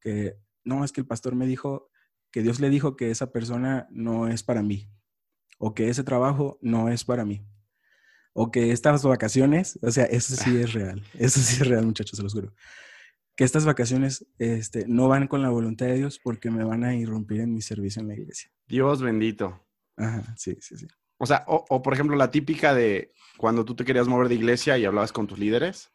que 0.01 0.37
no, 0.65 0.85
es 0.85 0.93
que 0.93 1.01
el 1.01 1.07
pastor 1.07 1.35
me 1.35 1.47
dijo 1.47 1.91
que 2.31 2.43
Dios 2.43 2.61
le 2.61 2.71
dijo 2.71 2.97
que 2.97 3.11
esa 3.11 3.33
persona 3.33 3.89
no 3.91 4.29
es 4.29 4.43
para 4.43 4.63
mí, 4.63 4.89
o 5.59 5.75
que 5.75 5.89
ese 5.89 6.05
trabajo 6.05 6.59
no 6.63 6.89
es 6.89 7.05
para 7.05 7.25
mí, 7.25 7.45
o 8.43 8.51
que 8.51 8.73
estas 8.73 9.03
vacaciones, 9.03 9.79
o 9.83 9.91
sea, 9.91 10.05
eso 10.05 10.35
sí 10.35 10.57
es 10.57 10.73
real, 10.73 11.03
eso 11.19 11.41
sí 11.41 11.61
es 11.61 11.69
real, 11.69 11.85
muchachos, 11.85 12.17
se 12.17 12.23
los 12.23 12.33
juro. 12.33 12.55
Que 13.37 13.45
estas 13.45 13.67
vacaciones 13.67 14.25
este, 14.39 14.87
no 14.89 15.09
van 15.09 15.27
con 15.27 15.43
la 15.43 15.51
voluntad 15.51 15.85
de 15.85 15.97
Dios 15.97 16.19
porque 16.19 16.51
me 16.51 16.65
van 16.65 16.83
a 16.83 16.97
irrumpir 16.97 17.43
en 17.43 17.53
mi 17.53 17.61
servicio 17.61 18.01
en 18.01 18.09
la 18.09 18.15
iglesia. 18.15 18.51
Dios 18.67 19.03
bendito. 19.03 19.63
Ajá, 19.99 20.35
sí, 20.39 20.57
sí, 20.59 20.79
sí. 20.79 20.87
O 21.19 21.27
sea, 21.27 21.45
o, 21.49 21.67
o 21.69 21.83
por 21.83 21.93
ejemplo, 21.93 22.17
la 22.17 22.31
típica 22.31 22.73
de 22.73 23.13
cuando 23.37 23.67
tú 23.67 23.77
te 23.77 23.85
querías 23.85 24.09
mover 24.09 24.31
de 24.31 24.37
iglesia 24.37 24.79
y 24.79 24.87
hablabas 24.87 25.13
con 25.13 25.27
tus 25.27 25.39
líderes, 25.39 25.93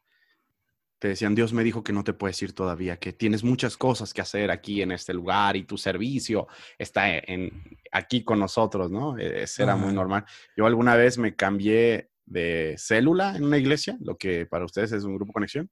te 0.99 1.07
decían, 1.07 1.33
Dios 1.33 1.51
me 1.51 1.63
dijo 1.63 1.83
que 1.83 1.93
no 1.93 2.03
te 2.03 2.13
puedes 2.13 2.39
ir 2.43 2.53
todavía, 2.53 2.97
que 2.97 3.11
tienes 3.11 3.43
muchas 3.43 3.75
cosas 3.75 4.13
que 4.13 4.21
hacer 4.21 4.51
aquí 4.51 4.83
en 4.83 4.91
este 4.91 5.15
lugar 5.15 5.55
y 5.55 5.63
tu 5.63 5.79
servicio 5.79 6.47
está 6.77 7.17
en, 7.17 7.79
aquí 7.91 8.23
con 8.23 8.39
nosotros, 8.39 8.91
¿no? 8.91 9.17
E, 9.17 9.41
eso 9.43 9.63
era 9.63 9.75
muy 9.75 9.93
normal. 9.93 10.25
Yo 10.55 10.67
alguna 10.67 10.95
vez 10.95 11.17
me 11.17 11.35
cambié 11.35 12.11
de 12.25 12.75
célula 12.77 13.35
en 13.35 13.45
una 13.45 13.57
iglesia, 13.57 13.97
lo 14.01 14.17
que 14.17 14.45
para 14.45 14.65
ustedes 14.65 14.91
es 14.91 15.03
un 15.03 15.15
grupo 15.15 15.33
conexión. 15.33 15.69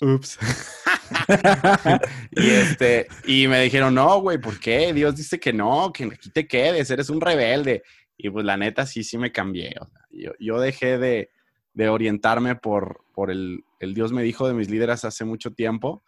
Ups. 0.00 0.38
y, 2.32 2.50
este, 2.50 3.06
y 3.24 3.46
me 3.46 3.62
dijeron, 3.62 3.94
no, 3.94 4.20
güey, 4.20 4.38
¿por 4.38 4.58
qué? 4.58 4.92
Dios 4.92 5.16
dice 5.16 5.38
que 5.38 5.52
no, 5.52 5.92
que 5.92 6.04
aquí 6.04 6.30
te 6.30 6.46
quedes, 6.46 6.90
eres 6.90 7.08
un 7.08 7.20
rebelde. 7.20 7.82
Y 8.16 8.30
pues 8.30 8.44
la 8.44 8.56
neta 8.56 8.86
sí, 8.86 9.04
sí 9.04 9.18
me 9.18 9.32
cambié. 9.32 9.74
yo, 10.10 10.32
yo 10.38 10.60
dejé 10.60 10.98
de, 10.98 11.30
de 11.74 11.88
orientarme 11.88 12.56
por, 12.56 13.04
por 13.12 13.30
el, 13.30 13.64
el, 13.80 13.94
Dios 13.94 14.12
me 14.12 14.22
dijo 14.22 14.46
de 14.46 14.54
mis 14.54 14.70
líderes 14.70 15.04
hace 15.04 15.24
mucho 15.24 15.52
tiempo 15.52 16.02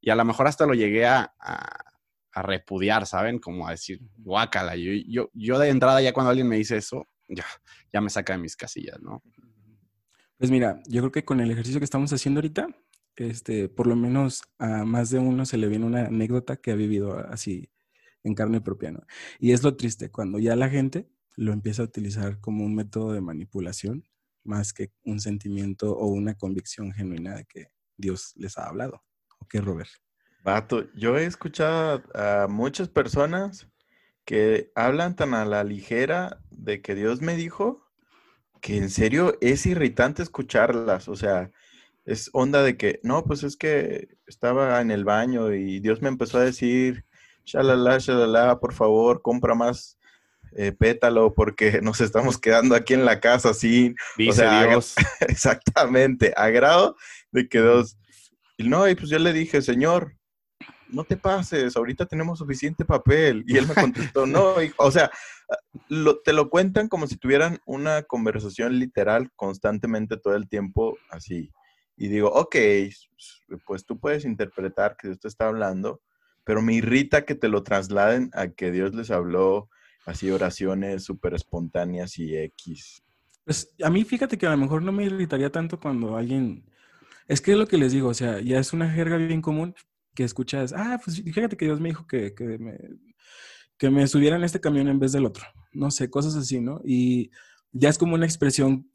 y 0.00 0.10
a 0.10 0.14
lo 0.14 0.24
mejor 0.24 0.46
hasta 0.46 0.66
lo 0.66 0.74
llegué 0.74 1.06
a, 1.06 1.34
a, 1.38 2.42
repudiar, 2.42 3.06
¿saben? 3.06 3.38
Como 3.38 3.66
a 3.68 3.72
decir, 3.72 4.00
guácala. 4.16 4.74
Yo, 4.76 4.92
yo, 5.06 5.30
yo 5.34 5.58
de 5.58 5.68
entrada 5.68 6.00
ya 6.00 6.14
cuando 6.14 6.30
alguien 6.30 6.48
me 6.48 6.56
dice 6.56 6.78
eso, 6.78 7.06
ya, 7.30 7.44
ya 7.92 8.00
me 8.00 8.10
saca 8.10 8.34
de 8.34 8.38
mis 8.38 8.56
casillas, 8.56 9.00
¿no? 9.00 9.22
Pues 10.36 10.50
mira, 10.50 10.82
yo 10.86 11.02
creo 11.02 11.12
que 11.12 11.24
con 11.24 11.40
el 11.40 11.50
ejercicio 11.50 11.80
que 11.80 11.84
estamos 11.84 12.12
haciendo 12.12 12.38
ahorita, 12.38 12.68
este, 13.16 13.68
por 13.68 13.86
lo 13.86 13.96
menos 13.96 14.42
a 14.58 14.84
más 14.84 15.10
de 15.10 15.18
uno 15.18 15.44
se 15.44 15.58
le 15.58 15.68
viene 15.68 15.84
una 15.84 16.06
anécdota 16.06 16.56
que 16.56 16.70
ha 16.70 16.74
vivido 16.74 17.18
así 17.18 17.70
en 18.24 18.34
carne 18.34 18.60
propia, 18.60 18.90
¿no? 18.90 19.04
Y 19.38 19.52
es 19.52 19.62
lo 19.62 19.76
triste, 19.76 20.10
cuando 20.10 20.38
ya 20.38 20.56
la 20.56 20.68
gente 20.68 21.10
lo 21.36 21.52
empieza 21.52 21.82
a 21.82 21.86
utilizar 21.86 22.40
como 22.40 22.64
un 22.64 22.74
método 22.74 23.12
de 23.12 23.20
manipulación 23.20 24.04
más 24.44 24.72
que 24.72 24.92
un 25.04 25.20
sentimiento 25.20 25.92
o 25.92 26.06
una 26.06 26.34
convicción 26.34 26.92
genuina 26.92 27.34
de 27.34 27.44
que 27.44 27.72
Dios 27.96 28.32
les 28.36 28.58
ha 28.58 28.66
hablado. 28.66 29.02
¿O 29.38 29.46
qué, 29.46 29.60
Robert? 29.60 29.90
Vato, 30.42 30.90
yo 30.94 31.18
he 31.18 31.26
escuchado 31.26 32.02
a 32.14 32.46
muchas 32.48 32.88
personas 32.88 33.69
que 34.30 34.70
hablan 34.76 35.16
tan 35.16 35.34
a 35.34 35.44
la 35.44 35.64
ligera 35.64 36.38
de 36.52 36.80
que 36.82 36.94
Dios 36.94 37.20
me 37.20 37.34
dijo 37.34 37.84
que 38.60 38.76
en 38.76 38.88
serio 38.88 39.36
es 39.40 39.66
irritante 39.66 40.22
escucharlas. 40.22 41.08
O 41.08 41.16
sea, 41.16 41.50
es 42.04 42.30
onda 42.32 42.62
de 42.62 42.76
que, 42.76 43.00
no, 43.02 43.24
pues 43.24 43.42
es 43.42 43.56
que 43.56 44.06
estaba 44.28 44.80
en 44.82 44.92
el 44.92 45.04
baño 45.04 45.52
y 45.52 45.80
Dios 45.80 46.00
me 46.00 46.08
empezó 46.08 46.38
a 46.38 46.44
decir, 46.44 47.04
shalala, 47.44 47.98
shalala, 47.98 48.60
por 48.60 48.72
favor, 48.72 49.20
compra 49.20 49.56
más 49.56 49.98
eh, 50.52 50.70
pétalo 50.70 51.34
porque 51.34 51.80
nos 51.82 52.00
estamos 52.00 52.38
quedando 52.38 52.76
aquí 52.76 52.94
en 52.94 53.04
la 53.04 53.18
casa 53.18 53.52
sin... 53.52 53.96
Dice 54.16 54.48
Dios. 54.48 54.94
exactamente, 55.22 56.32
a 56.36 56.50
grado 56.50 56.94
de 57.32 57.48
que 57.48 57.60
Dios... 57.60 57.98
Y 58.56 58.68
no, 58.68 58.88
y 58.88 58.94
pues 58.94 59.10
yo 59.10 59.18
le 59.18 59.32
dije, 59.32 59.60
Señor, 59.60 60.19
no 60.92 61.04
te 61.04 61.16
pases, 61.16 61.76
ahorita 61.76 62.06
tenemos 62.06 62.38
suficiente 62.38 62.84
papel. 62.84 63.44
Y 63.46 63.56
él 63.56 63.66
me 63.66 63.74
contestó, 63.74 64.26
no, 64.26 64.54
o 64.76 64.90
sea, 64.90 65.10
te 66.24 66.32
lo 66.32 66.50
cuentan 66.50 66.88
como 66.88 67.06
si 67.06 67.16
tuvieran 67.16 67.58
una 67.66 68.02
conversación 68.02 68.78
literal 68.78 69.30
constantemente 69.36 70.16
todo 70.16 70.34
el 70.34 70.48
tiempo 70.48 70.96
así. 71.10 71.50
Y 71.96 72.08
digo, 72.08 72.30
ok, 72.32 72.56
pues 73.66 73.84
tú 73.84 73.98
puedes 73.98 74.24
interpretar 74.24 74.96
que 74.96 75.08
Dios 75.08 75.20
te 75.20 75.28
está 75.28 75.48
hablando, 75.48 76.00
pero 76.44 76.62
me 76.62 76.74
irrita 76.74 77.24
que 77.24 77.34
te 77.34 77.48
lo 77.48 77.62
trasladen 77.62 78.30
a 78.32 78.48
que 78.48 78.70
Dios 78.70 78.94
les 78.94 79.10
habló 79.10 79.68
así 80.06 80.30
oraciones 80.30 81.04
súper 81.04 81.34
espontáneas 81.34 82.18
y 82.18 82.36
X. 82.36 83.02
Pues 83.44 83.74
a 83.82 83.90
mí 83.90 84.04
fíjate 84.04 84.38
que 84.38 84.46
a 84.46 84.50
lo 84.50 84.56
mejor 84.56 84.82
no 84.82 84.92
me 84.92 85.04
irritaría 85.04 85.50
tanto 85.50 85.78
cuando 85.78 86.16
alguien... 86.16 86.64
Es 87.28 87.40
que 87.40 87.52
es 87.52 87.58
lo 87.58 87.68
que 87.68 87.78
les 87.78 87.92
digo, 87.92 88.08
o 88.08 88.14
sea, 88.14 88.40
ya 88.40 88.58
es 88.58 88.72
una 88.72 88.90
jerga 88.90 89.16
bien 89.16 89.42
común 89.42 89.74
que 90.14 90.24
escuchas, 90.24 90.72
ah, 90.76 91.00
pues 91.04 91.22
fíjate 91.22 91.56
que 91.56 91.66
Dios 91.66 91.80
me 91.80 91.90
dijo 91.90 92.06
que, 92.06 92.34
que 92.34 92.58
me, 92.58 92.76
que 93.78 93.90
me 93.90 94.06
subiera 94.06 94.36
en 94.36 94.44
este 94.44 94.60
camión 94.60 94.88
en 94.88 94.98
vez 94.98 95.12
del 95.12 95.26
otro. 95.26 95.44
No 95.72 95.90
sé, 95.90 96.10
cosas 96.10 96.36
así, 96.36 96.60
¿no? 96.60 96.80
Y 96.84 97.30
ya 97.72 97.88
es 97.88 97.98
como 97.98 98.14
una 98.14 98.26
expresión 98.26 98.90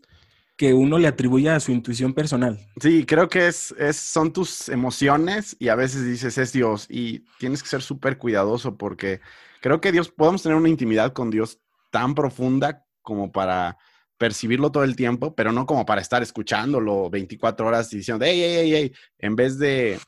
que 0.58 0.74
uno 0.74 0.98
le 0.98 1.08
atribuye 1.08 1.50
a 1.50 1.60
su 1.60 1.72
intuición 1.72 2.14
personal. 2.14 2.60
Sí, 2.80 3.06
creo 3.06 3.28
que 3.28 3.48
es, 3.48 3.74
es, 3.78 3.98
son 3.98 4.32
tus 4.32 4.70
emociones 4.70 5.56
y 5.60 5.68
a 5.68 5.76
veces 5.76 6.06
dices 6.06 6.38
es 6.38 6.54
Dios 6.54 6.88
y 6.90 7.26
tienes 7.40 7.62
que 7.62 7.70
ser 7.70 7.82
súper 7.82 8.18
cuidadoso 8.18 8.78
porque 8.78 9.20
creo 9.62 9.82
que 9.82 9.92
Dios, 9.92 10.10
podemos 10.10 10.44
tener 10.44 10.58
una 10.58 10.70
intimidad 10.70 11.12
con 11.12 11.30
Dios 11.30 11.60
tan 11.92 12.16
profunda 12.16 12.86
como 13.02 13.32
para 13.32 13.78
percibirlo 14.18 14.72
todo 14.72 14.84
el 14.84 14.96
tiempo, 14.96 15.36
pero 15.36 15.52
no 15.52 15.66
como 15.66 15.86
para 15.86 16.02
estar 16.02 16.24
escuchándolo 16.24 17.10
24 17.10 17.68
horas 17.68 17.92
y 17.92 17.98
diciendo, 17.98 18.24
hey, 18.26 18.40
hey, 18.42 18.56
hey, 18.60 18.74
hey, 18.74 18.94
en 19.20 19.36
vez 19.36 19.60
de, 19.60 20.00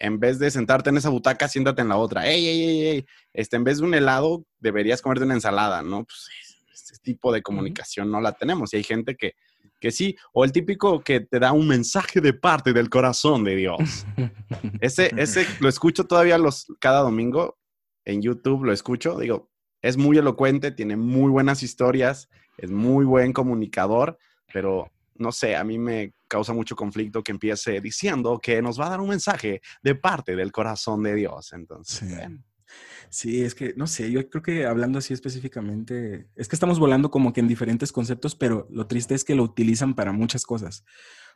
en 0.00 0.18
vez 0.18 0.38
de 0.38 0.50
sentarte 0.50 0.90
en 0.90 0.96
esa 0.96 1.10
butaca, 1.10 1.46
siéntate 1.46 1.82
en 1.82 1.88
la 1.88 1.98
otra, 1.98 2.26
hey, 2.26 2.42
hey, 2.42 2.64
hey, 2.66 2.90
hey, 2.92 3.06
este, 3.34 3.56
en 3.56 3.64
vez 3.64 3.78
de 3.78 3.84
un 3.84 3.94
helado, 3.94 4.44
deberías 4.58 5.02
comerte 5.02 5.24
una 5.24 5.34
ensalada, 5.34 5.82
¿no? 5.82 6.04
Pues 6.04 6.28
este 6.72 6.98
tipo 7.02 7.32
de 7.32 7.42
comunicación 7.42 8.10
no 8.10 8.20
la 8.20 8.32
tenemos. 8.32 8.72
Y 8.72 8.78
hay 8.78 8.82
gente 8.82 9.14
que, 9.14 9.34
que 9.78 9.90
sí, 9.90 10.16
o 10.32 10.44
el 10.44 10.52
típico 10.52 11.00
que 11.00 11.20
te 11.20 11.38
da 11.38 11.52
un 11.52 11.68
mensaje 11.68 12.20
de 12.20 12.32
parte 12.32 12.72
del 12.72 12.88
corazón 12.88 13.44
de 13.44 13.56
Dios. 13.56 14.06
Ese, 14.80 15.12
ese 15.16 15.46
lo 15.60 15.68
escucho 15.68 16.04
todavía 16.04 16.38
los, 16.38 16.66
cada 16.80 17.00
domingo 17.00 17.58
en 18.04 18.22
YouTube, 18.22 18.64
lo 18.64 18.72
escucho, 18.72 19.18
digo, 19.18 19.50
es 19.82 19.96
muy 19.96 20.16
elocuente, 20.16 20.72
tiene 20.72 20.96
muy 20.96 21.30
buenas 21.30 21.62
historias, 21.62 22.28
es 22.56 22.70
muy 22.70 23.04
buen 23.04 23.32
comunicador, 23.32 24.18
pero 24.52 24.90
no 25.20 25.32
sé, 25.32 25.56
a 25.56 25.64
mí 25.64 25.78
me 25.78 26.14
causa 26.28 26.52
mucho 26.52 26.74
conflicto 26.74 27.22
que 27.22 27.32
empiece 27.32 27.80
diciendo 27.80 28.40
que 28.42 28.62
nos 28.62 28.80
va 28.80 28.86
a 28.86 28.90
dar 28.90 29.00
un 29.00 29.08
mensaje 29.08 29.60
de 29.82 29.94
parte 29.94 30.36
del 30.36 30.52
corazón 30.52 31.02
de 31.02 31.14
Dios. 31.14 31.52
Entonces, 31.52 32.12
sí. 33.10 33.42
es 33.42 33.54
que, 33.54 33.74
no 33.76 33.86
sé, 33.86 34.10
yo 34.10 34.28
creo 34.28 34.42
que 34.42 34.66
hablando 34.66 34.98
así 34.98 35.12
específicamente, 35.12 36.28
es 36.36 36.48
que 36.48 36.56
estamos 36.56 36.78
volando 36.78 37.10
como 37.10 37.32
que 37.32 37.40
en 37.40 37.48
diferentes 37.48 37.92
conceptos, 37.92 38.34
pero 38.34 38.66
lo 38.70 38.86
triste 38.86 39.14
es 39.14 39.24
que 39.24 39.34
lo 39.34 39.42
utilizan 39.42 39.94
para 39.94 40.12
muchas 40.12 40.44
cosas. 40.44 40.84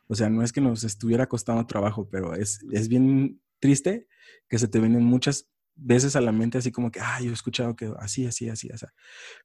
O 0.07 0.15
sea, 0.15 0.29
no 0.29 0.43
es 0.43 0.51
que 0.51 0.61
nos 0.61 0.83
estuviera 0.83 1.27
costando 1.27 1.65
trabajo, 1.65 2.07
pero 2.09 2.35
es, 2.35 2.59
es 2.71 2.87
bien 2.87 3.41
triste 3.59 4.07
que 4.47 4.59
se 4.59 4.67
te 4.67 4.79
vienen 4.79 5.03
muchas 5.03 5.49
veces 5.75 6.15
a 6.15 6.21
la 6.21 6.31
mente 6.31 6.57
así 6.57 6.71
como 6.71 6.91
que, 6.91 6.99
ah, 7.01 7.19
yo 7.21 7.29
he 7.29 7.33
escuchado 7.33 7.75
que 7.75 7.91
así, 7.99 8.25
así, 8.25 8.49
así, 8.49 8.69
así. 8.71 8.85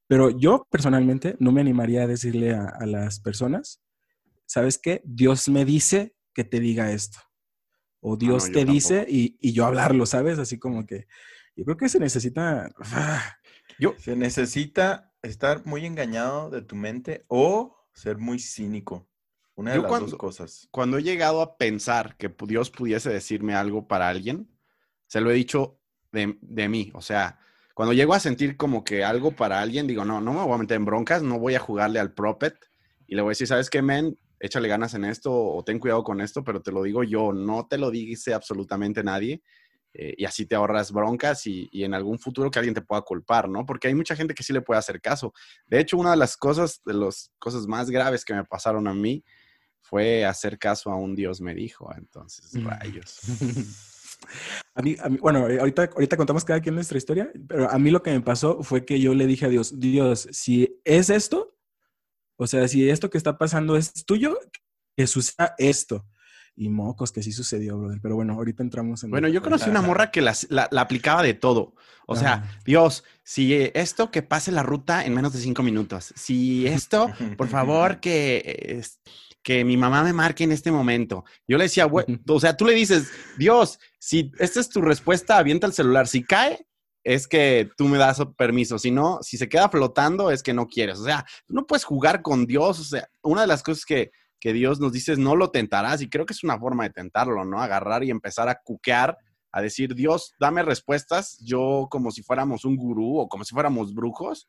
Pero 0.07 0.31
yo 0.31 0.67
personalmente 0.71 1.37
no 1.41 1.53
me 1.53 1.61
animaría 1.61 2.03
a 2.03 2.07
decirle 2.07 2.55
a, 2.55 2.87
las 2.87 3.21
personas, 3.21 3.81
¿sabes 4.51 4.79
qué? 4.79 5.01
Dios 5.05 5.49
me 5.49 5.65
dice 5.65 6.17
que 6.35 6.43
te 6.43 6.59
diga 6.59 6.91
esto. 6.91 7.21
O 8.01 8.15
ah, 8.15 8.17
Dios 8.19 8.51
te 8.51 8.65
dice 8.65 9.07
y, 9.09 9.53
yo 9.53 9.65
hablarlo, 9.65 10.07
¿sabes? 10.07 10.41
Así 10.41 10.59
como 10.59 10.87
que 10.87 11.07
yo 11.55 11.65
creo 11.65 11.77
que 11.77 11.89
se 11.89 12.01
necesita... 12.01 12.69
Ah, 12.93 13.37
yo, 13.79 13.95
se 13.99 14.17
necesita 14.17 15.15
estar 15.23 15.65
muy 15.67 15.87
engañado 15.87 16.51
de 16.51 16.63
tu 16.63 16.75
mente 16.75 17.25
o 17.29 17.77
ser 17.95 18.19
muy 18.19 18.41
cínico. 18.41 19.09
Una 19.55 19.73
de 19.73 19.83
las 19.83 20.01
dos 20.01 20.15
cosas. 20.17 20.67
Cuando 20.73 20.99
he 20.99 21.05
llegado 21.05 21.43
a 21.43 21.57
pensar 21.57 22.17
que 22.17 22.35
Dios 22.49 22.71
pudiese 22.71 23.09
decirme 23.09 23.55
algo 23.55 23.87
para 23.87 24.09
alguien, 24.09 24.51
se 25.07 25.21
lo 25.21 25.31
he 25.31 25.35
dicho 25.35 25.81
de, 26.11 26.69
mí. 26.69 26.91
O 26.95 27.03
sea, 27.03 27.39
cuando 27.75 27.93
llego 27.93 28.15
a 28.15 28.21
sentir 28.21 28.57
como 28.57 28.83
que 28.83 29.05
algo 29.05 29.31
para 29.31 29.61
alguien, 29.61 29.87
digo, 29.87 30.05
no, 30.05 30.21
no 30.21 30.33
me 30.33 30.43
voy 30.43 30.55
a 30.55 30.59
meter 30.59 30.77
en 30.77 30.87
broncas, 30.87 31.23
no 31.23 31.39
voy 31.39 31.55
a 31.55 31.61
jugarle 31.61 32.01
al 32.01 32.15
propet 32.15 32.57
y 33.07 33.15
le 33.15 33.23
voy 33.23 33.31
a 33.31 33.33
decir, 33.33 33.47
¿sabes 33.47 33.71
qué, 33.71 33.81
men? 33.81 34.17
Échale 34.41 34.69
ganas 34.69 34.95
en 34.95 35.05
esto 35.05 35.33
o 35.33 35.63
ten 35.63 35.79
cuidado 35.79 36.03
con 36.03 36.21
esto, 36.21 36.43
pero 36.43 36.61
te 36.61 36.73
lo 36.73 36.83
digo 36.83 37.05
yo, 37.05 37.33
no 37.33 37.67
te 37.69 37.79
lo 37.79 37.91
dice 37.91 38.35
absolutamente 38.35 39.05
nadie. 39.05 39.43
Eh, 39.93 40.15
y 40.19 40.25
así 40.25 40.47
te 40.47 40.55
ahorras 40.55 40.93
broncas 40.93 41.47
y, 41.47 41.69
y, 41.73 41.83
en 41.83 41.95
algún 41.95 42.19
futuro 42.19 42.51
que 42.51 42.61
alguien 42.61 42.75
te 42.75 42.81
pueda 42.81 43.03
culpar, 43.03 43.49
¿no? 43.49 43.67
Porque 43.67 43.89
hay 43.89 43.95
mucha 43.95 44.15
gente 44.15 44.35
que 44.35 44.45
sí 44.45 44.53
le 44.53 44.63
puede 44.63 44.79
hacer 44.79 45.01
caso. 45.01 45.33
De 45.67 45.81
hecho, 45.81 45.97
una 45.97 46.13
de 46.13 46.17
las 46.17 46.37
cosas, 46.37 46.81
de 46.85 46.95
las 46.95 47.33
cosas 47.41 47.67
más 47.67 47.91
graves 47.91 48.25
que 48.25 48.33
me 48.33 48.45
pasaron 48.45 48.87
a 48.87 48.95
mí 48.95 49.25
fue 49.83 50.25
hacer 50.25 50.59
caso 50.59 50.91
a 50.91 50.97
un 50.97 51.17
Dios 51.17 51.41
me 51.41 51.55
dijo. 51.55 51.93
Entonces, 51.97 52.53
rayos. 52.63 53.19
A 54.75 54.83
mí, 54.83 54.97
bueno, 55.21 55.47
ahorita, 55.47 55.91
ahorita 55.95 56.17
contamos 56.17 56.45
cada 56.45 56.61
quien 56.61 56.75
nuestra 56.75 56.99
historia, 56.99 57.33
pero 57.49 57.71
a 57.71 57.79
mí 57.79 57.91
lo 57.91 58.03
que 58.03 58.11
me 58.11 58.21
pasó 58.21 58.63
fue 58.63 58.85
que 58.85 59.01
yo 59.01 59.15
le 59.15 59.27
dije 59.27 59.47
a 59.47 59.49
Dios, 59.49 59.81
Dios, 59.81 60.29
si 60.31 60.81
es 60.85 61.09
esto, 61.09 61.57
o 62.41 62.47
sea, 62.47 62.67
si 62.69 62.89
esto 62.89 63.11
que 63.11 63.19
está 63.19 63.37
pasando 63.37 63.77
es 63.77 63.93
tuyo, 64.07 64.39
que 64.97 65.07
suceda 65.07 65.55
esto. 65.59 66.07
Y 66.57 66.69
mocos, 66.69 67.13
que 67.13 67.23
sí 67.23 67.33
sucedió, 67.33 67.79
brother. 67.79 68.01
Pero 68.03 68.17
bueno, 68.17 68.35
ahorita 68.35 68.63
entramos 68.63 69.05
en... 69.05 69.11
Bueno, 69.11 69.29
yo 69.29 69.43
conocí 69.43 69.69
una 69.69 69.83
morra 69.83 70.11
que 70.11 70.23
la, 70.23 70.35
aplicaba 70.77 71.23
de 71.23 71.35
todo. 71.35 71.75
O 72.07 72.17
sea, 72.17 72.59
Dios, 72.65 73.05
si 73.23 73.55
esto 73.75 74.11
que 74.11 74.23
pase 74.23 74.53
la 74.53 74.63
ruta 74.63 75.05
en 75.05 75.15
menos 75.15 75.33
de 75.33 75.39
cinco 75.39 75.63
minutos. 75.63 76.13
Si 76.17 76.67
esto, 76.67 77.11
por 77.37 77.49
favor, 77.49 78.01
que 78.01 78.83
que 79.43 79.65
mi 79.65 79.77
mamá 79.77 80.03
me 80.03 80.13
marque 80.13 80.45
en 80.45 80.53
este 80.53 80.71
momento. 80.71 81.25
Yo 81.49 81.57
le 81.57 81.65
decía, 81.65 81.87
o 81.87 82.41
sea, 82.41 82.57
tú 82.57 82.67
le 82.67 82.75
dices, 82.75 83.11
Dios, 83.39 83.79
si 83.99 84.33
esta 84.39 84.61
es 84.61 84.69
tu 84.69 84.83
respuesta, 84.83 85.39
avienta 85.39 85.67
el 85.67 85.73
celular. 85.73 86.07
Si 86.09 86.23
cae, 86.23 86.67
es 87.05 87.27
que 87.27 87.71
tú 87.77 87.87
me 87.87 87.99
das 87.99 88.23
permiso. 88.37 88.79
Si 88.79 88.91
no, 88.91 89.19
si 89.23 89.37
se 89.37 89.49
queda 89.49 89.69
flotando, 89.69 90.31
es 90.31 90.43
que 90.43 90.55
no 90.55 90.67
quieres. 90.67 90.99
O 90.99 91.05
sea, 91.05 91.25
no 91.49 91.67
puedes 91.67 91.85
jugar 91.85 92.23
con 92.23 92.47
Dios. 92.47 92.81
O 92.81 92.85
sea, 92.85 93.09
una 93.23 93.43
de 93.43 93.47
las 93.47 93.63
cosas 93.63 93.85
que, 93.85 94.11
que 94.39 94.53
Dios 94.53 94.81
nos 94.81 94.93
dice 94.93 95.13
es 95.13 95.19
no 95.19 95.37
lo 95.37 95.51
tentarás. 95.51 96.03
Y 96.03 96.11
creo 96.11 96.27
que 96.27 96.33
es 96.33 96.45
una 96.45 96.59
forma 96.59 96.85
de 96.85 96.91
tentarlo, 96.91 97.45
¿no? 97.45 97.61
Agarrar 97.61 98.05
y 98.05 98.11
empezar 98.11 98.49
a 98.49 98.61
cuquear, 98.63 99.17
a 99.53 99.63
decir, 99.63 99.95
Dios, 99.95 100.35
dame 100.39 100.63
respuestas. 100.63 101.39
Yo 101.41 101.89
como 101.91 102.11
si 102.11 102.23
fuéramos 102.23 102.65
un 102.65 102.77
gurú 102.77 103.19
o 103.19 103.29
como 103.29 103.45
si 103.45 103.55
fuéramos 103.55 103.95
brujos 103.95 104.49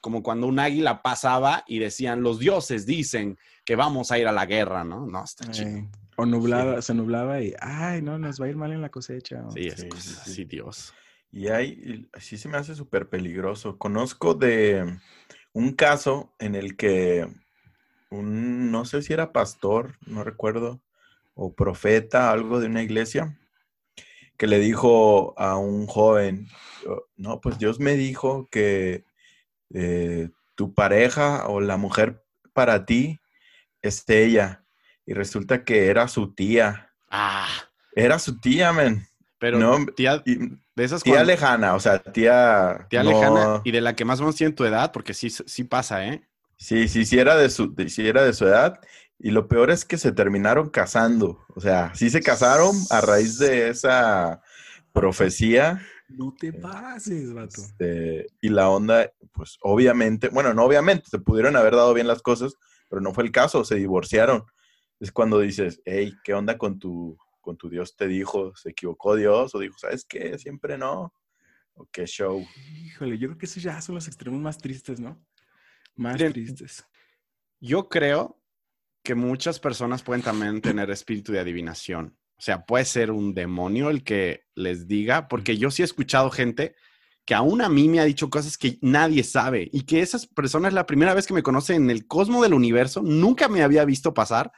como 0.00 0.22
cuando 0.22 0.46
un 0.46 0.58
águila 0.58 1.02
pasaba 1.02 1.62
y 1.66 1.78
decían, 1.78 2.22
los 2.22 2.38
dioses 2.38 2.86
dicen 2.86 3.38
que 3.64 3.76
vamos 3.76 4.10
a 4.10 4.18
ir 4.18 4.26
a 4.26 4.32
la 4.32 4.46
guerra, 4.46 4.82
¿no? 4.82 5.06
No, 5.06 5.24
está 5.24 5.50
chido. 5.50 5.88
O 6.16 6.26
nublaba, 6.26 6.82
se 6.82 6.94
nublaba 6.94 7.40
y, 7.42 7.54
ay, 7.60 8.02
no, 8.02 8.18
nos 8.18 8.40
va 8.40 8.46
a 8.46 8.48
ir 8.48 8.56
mal 8.56 8.72
en 8.72 8.82
la 8.82 8.90
cosecha. 8.90 9.42
Sí, 9.54 9.66
es 9.66 9.86
así, 10.20 10.44
Dios. 10.44 10.92
Y 11.32 11.48
hay, 11.48 12.08
así 12.12 12.38
se 12.38 12.48
me 12.48 12.58
hace 12.58 12.74
súper 12.74 13.08
peligroso. 13.08 13.78
Conozco 13.78 14.34
de 14.34 14.98
un 15.52 15.72
caso 15.72 16.34
en 16.38 16.54
el 16.54 16.76
que 16.76 17.28
un, 18.10 18.70
no 18.70 18.84
sé 18.84 19.02
si 19.02 19.12
era 19.12 19.32
pastor, 19.32 19.96
no 20.06 20.24
recuerdo, 20.24 20.80
o 21.34 21.54
profeta, 21.54 22.30
algo 22.30 22.60
de 22.60 22.66
una 22.66 22.82
iglesia, 22.82 23.38
que 24.36 24.46
le 24.46 24.58
dijo 24.58 25.38
a 25.38 25.56
un 25.56 25.86
joven, 25.86 26.48
no, 27.16 27.40
pues 27.40 27.58
Dios 27.58 27.78
me 27.78 27.94
dijo 27.94 28.48
que 28.50 29.04
eh, 29.72 30.30
tu 30.54 30.74
pareja 30.74 31.46
o 31.48 31.60
la 31.60 31.76
mujer 31.76 32.24
para 32.52 32.84
ti 32.84 33.20
es 33.82 34.04
ella. 34.08 34.64
Y 35.06 35.14
resulta 35.14 35.64
que 35.64 35.86
era 35.86 36.08
su 36.08 36.34
tía. 36.34 36.92
Ah. 37.08 37.48
Era 37.94 38.18
su 38.18 38.40
tía, 38.40 38.72
men. 38.72 39.06
Pero 39.40 39.58
no, 39.58 39.86
tía 39.86 40.18
de 40.18 40.84
esas 40.84 41.02
Tía 41.02 41.24
lejana, 41.24 41.74
o 41.74 41.80
sea, 41.80 41.98
tía. 41.98 42.86
Tía 42.90 43.02
lejana 43.02 43.62
y 43.64 43.72
de 43.72 43.80
la 43.80 43.96
que 43.96 44.04
más 44.04 44.20
o 44.20 44.24
menos 44.24 44.36
tiene 44.36 44.52
tu 44.52 44.66
edad, 44.66 44.92
porque 44.92 45.14
sí, 45.14 45.30
sí 45.30 45.64
pasa, 45.64 46.06
¿eh? 46.06 46.28
Sí, 46.58 46.88
sí, 46.88 47.06
sí 47.06 47.18
era 47.18 47.36
de 47.38 47.48
su, 47.48 47.74
sí 47.88 48.06
era 48.06 48.22
de 48.22 48.34
su 48.34 48.46
edad. 48.46 48.78
Y 49.18 49.30
lo 49.30 49.48
peor 49.48 49.70
es 49.70 49.86
que 49.86 49.96
se 49.96 50.12
terminaron 50.12 50.68
casando. 50.68 51.42
O 51.54 51.60
sea, 51.60 51.90
sí 51.94 52.10
se 52.10 52.20
casaron 52.20 52.76
a 52.90 53.00
raíz 53.00 53.38
de 53.38 53.70
esa 53.70 54.42
profecía. 54.92 55.80
No 56.10 56.34
te 56.38 56.52
pases, 56.52 57.32
vato. 57.32 57.62
Este, 57.62 58.26
y 58.42 58.50
la 58.50 58.68
onda, 58.68 59.10
pues 59.32 59.56
obviamente, 59.62 60.28
bueno, 60.28 60.52
no 60.52 60.64
obviamente, 60.64 61.08
se 61.08 61.18
pudieron 61.18 61.56
haber 61.56 61.76
dado 61.76 61.94
bien 61.94 62.06
las 62.06 62.20
cosas, 62.20 62.56
pero 62.90 63.00
no 63.00 63.14
fue 63.14 63.24
el 63.24 63.32
caso, 63.32 63.64
se 63.64 63.76
divorciaron. 63.76 64.44
Es 64.98 65.12
cuando 65.12 65.40
dices, 65.40 65.80
hey, 65.86 66.14
¿qué 66.24 66.34
onda 66.34 66.58
con 66.58 66.78
tu, 66.78 67.16
con 67.40 67.56
tu 67.56 67.68
Dios? 67.68 67.96
¿Te 67.96 68.06
dijo, 68.06 68.54
se 68.56 68.70
equivocó 68.70 69.16
Dios? 69.16 69.54
¿O 69.54 69.58
dijo, 69.58 69.78
sabes 69.78 70.04
qué? 70.04 70.38
Siempre 70.38 70.78
no. 70.78 71.12
¿O 71.74 71.86
qué 71.90 72.06
show? 72.06 72.46
Híjole, 72.84 73.18
yo 73.18 73.28
creo 73.28 73.38
que 73.38 73.46
esos 73.46 73.62
ya 73.62 73.80
son 73.80 73.94
los 73.94 74.06
extremos 74.06 74.40
más 74.40 74.58
tristes, 74.58 75.00
¿no? 75.00 75.24
Más 75.96 76.18
tristes. 76.18 76.86
Yo 77.60 77.88
creo 77.88 78.40
que 79.02 79.14
muchas 79.14 79.58
personas 79.58 80.02
pueden 80.02 80.22
también 80.22 80.60
tener 80.60 80.90
espíritu 80.90 81.32
de 81.32 81.40
adivinación. 81.40 82.16
O 82.36 82.42
sea, 82.42 82.64
puede 82.64 82.84
ser 82.84 83.10
un 83.10 83.34
demonio 83.34 83.90
el 83.90 84.02
que 84.02 84.46
les 84.54 84.88
diga, 84.88 85.28
porque 85.28 85.58
yo 85.58 85.70
sí 85.70 85.82
he 85.82 85.84
escuchado 85.84 86.30
gente 86.30 86.74
que 87.26 87.34
aún 87.34 87.60
a 87.60 87.68
mí 87.68 87.88
me 87.88 88.00
ha 88.00 88.04
dicho 88.04 88.30
cosas 88.30 88.56
que 88.56 88.78
nadie 88.80 89.22
sabe 89.22 89.68
y 89.72 89.82
que 89.82 90.00
esas 90.00 90.26
personas 90.26 90.72
la 90.72 90.86
primera 90.86 91.14
vez 91.14 91.26
que 91.26 91.34
me 91.34 91.42
conocen 91.42 91.84
en 91.84 91.90
el 91.90 92.06
cosmo 92.06 92.42
del 92.42 92.54
universo, 92.54 93.02
nunca 93.02 93.48
me 93.48 93.62
había 93.62 93.84
visto 93.84 94.14
pasar. 94.14 94.52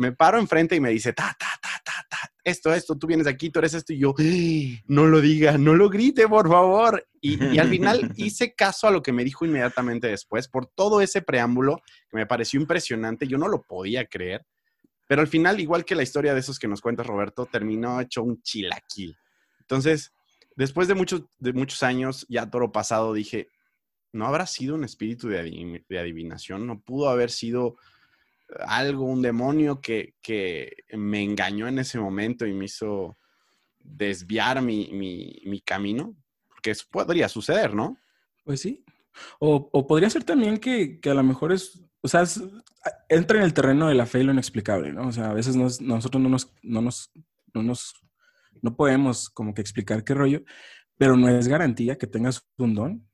Me 0.00 0.12
paro 0.12 0.38
enfrente 0.38 0.74
y 0.76 0.80
me 0.80 0.90
dice, 0.90 1.12
ta, 1.12 1.36
ta, 1.38 1.46
ta, 1.60 1.82
ta, 1.84 2.06
ta, 2.08 2.32
esto, 2.42 2.72
esto, 2.72 2.96
tú 2.96 3.06
vienes 3.06 3.26
aquí, 3.26 3.50
tú 3.50 3.58
eres 3.58 3.74
esto, 3.74 3.92
y 3.92 3.98
yo, 3.98 4.14
no 4.86 5.06
lo 5.06 5.20
diga, 5.20 5.58
no 5.58 5.74
lo 5.74 5.88
grite, 5.88 6.26
por 6.28 6.48
favor. 6.48 7.06
Y, 7.20 7.54
y, 7.54 7.58
al 7.58 7.68
final 7.68 8.12
hice 8.16 8.54
caso 8.54 8.88
a 8.88 8.90
lo 8.90 9.02
que 9.02 9.12
me 9.12 9.24
dijo 9.24 9.44
inmediatamente 9.44 10.08
después, 10.08 10.48
por 10.48 10.66
todo 10.66 11.00
ese 11.00 11.22
preámbulo 11.22 11.82
que 12.10 12.16
me 12.16 12.26
pareció 12.26 12.60
impresionante, 12.60 13.26
yo 13.26 13.38
no 13.38 13.48
lo 13.48 13.62
podía 13.62 14.06
creer. 14.06 14.46
Pero 15.06 15.22
al 15.22 15.28
final, 15.28 15.58
igual 15.60 15.84
que 15.84 15.96
la 15.96 16.04
historia 16.04 16.34
de 16.34 16.40
esos 16.40 16.58
que 16.58 16.68
nos 16.68 16.80
cuenta 16.80 17.02
Roberto, 17.02 17.44
terminó 17.46 18.00
hecho 18.00 18.22
un 18.22 18.40
chilaquil. 18.42 19.16
Entonces, 19.58 20.12
después 20.56 20.88
de 20.88 20.94
muchos, 20.94 21.22
de 21.38 21.52
muchos 21.52 21.82
años, 21.82 22.24
ya 22.28 22.48
toro 22.48 22.70
pasado, 22.70 23.12
dije, 23.12 23.48
¿no 24.12 24.26
habrá 24.26 24.46
sido 24.46 24.74
un 24.74 24.84
espíritu 24.84 25.28
de, 25.28 25.38
adivinación? 25.98 26.66
¿No 26.66 26.80
pudo 26.80 27.08
haber 27.08 27.30
sido 27.30 27.76
algo, 28.66 29.04
un 29.04 29.22
demonio 29.22 29.80
que, 29.80 30.14
me 30.92 31.22
engañó 31.22 31.68
en 31.68 31.78
ese 31.78 31.98
momento 31.98 32.46
y 32.46 32.52
me 32.52 32.66
hizo 32.66 33.18
desviar 33.78 34.62
mi, 34.62 35.62
camino? 35.64 36.16
Porque 36.48 36.72
eso 36.72 36.86
podría 36.90 37.28
suceder, 37.28 37.74
¿no? 37.74 37.98
Pues 38.44 38.60
sí. 38.60 38.84
O, 39.38 39.86
podría 39.86 40.10
ser 40.10 40.24
también 40.24 40.58
que, 40.58 41.00
que, 41.00 41.10
a 41.10 41.14
lo 41.14 41.22
mejor 41.22 41.52
es 41.52 41.90
o 42.02 42.08
sea, 42.08 42.24
entra 43.08 43.38
en 43.38 43.44
el 43.44 43.54
terreno 43.54 43.88
de 43.88 43.94
la 43.94 44.06
fe 44.06 44.20
y 44.20 44.22
lo 44.22 44.32
inexplicable, 44.32 44.92
¿no? 44.92 45.08
O 45.08 45.12
sea, 45.12 45.30
a 45.30 45.34
veces 45.34 45.54
nosotros 45.56 46.22
no 46.22 46.28
nos, 46.28 46.52
no 46.62 46.80
nos, 46.80 47.10
no 47.52 47.62
nos, 47.62 47.94
no 48.62 48.74
podemos 48.74 49.28
como 49.28 49.52
que 49.52 49.60
explicar 49.60 50.02
qué 50.02 50.14
rollo, 50.14 50.42
pero 50.96 51.16
no 51.16 51.28
es 51.28 51.46
garantía 51.46 51.98
que 51.98 52.06
tengas 52.06 52.48
un 52.56 52.74
don, 52.74 53.08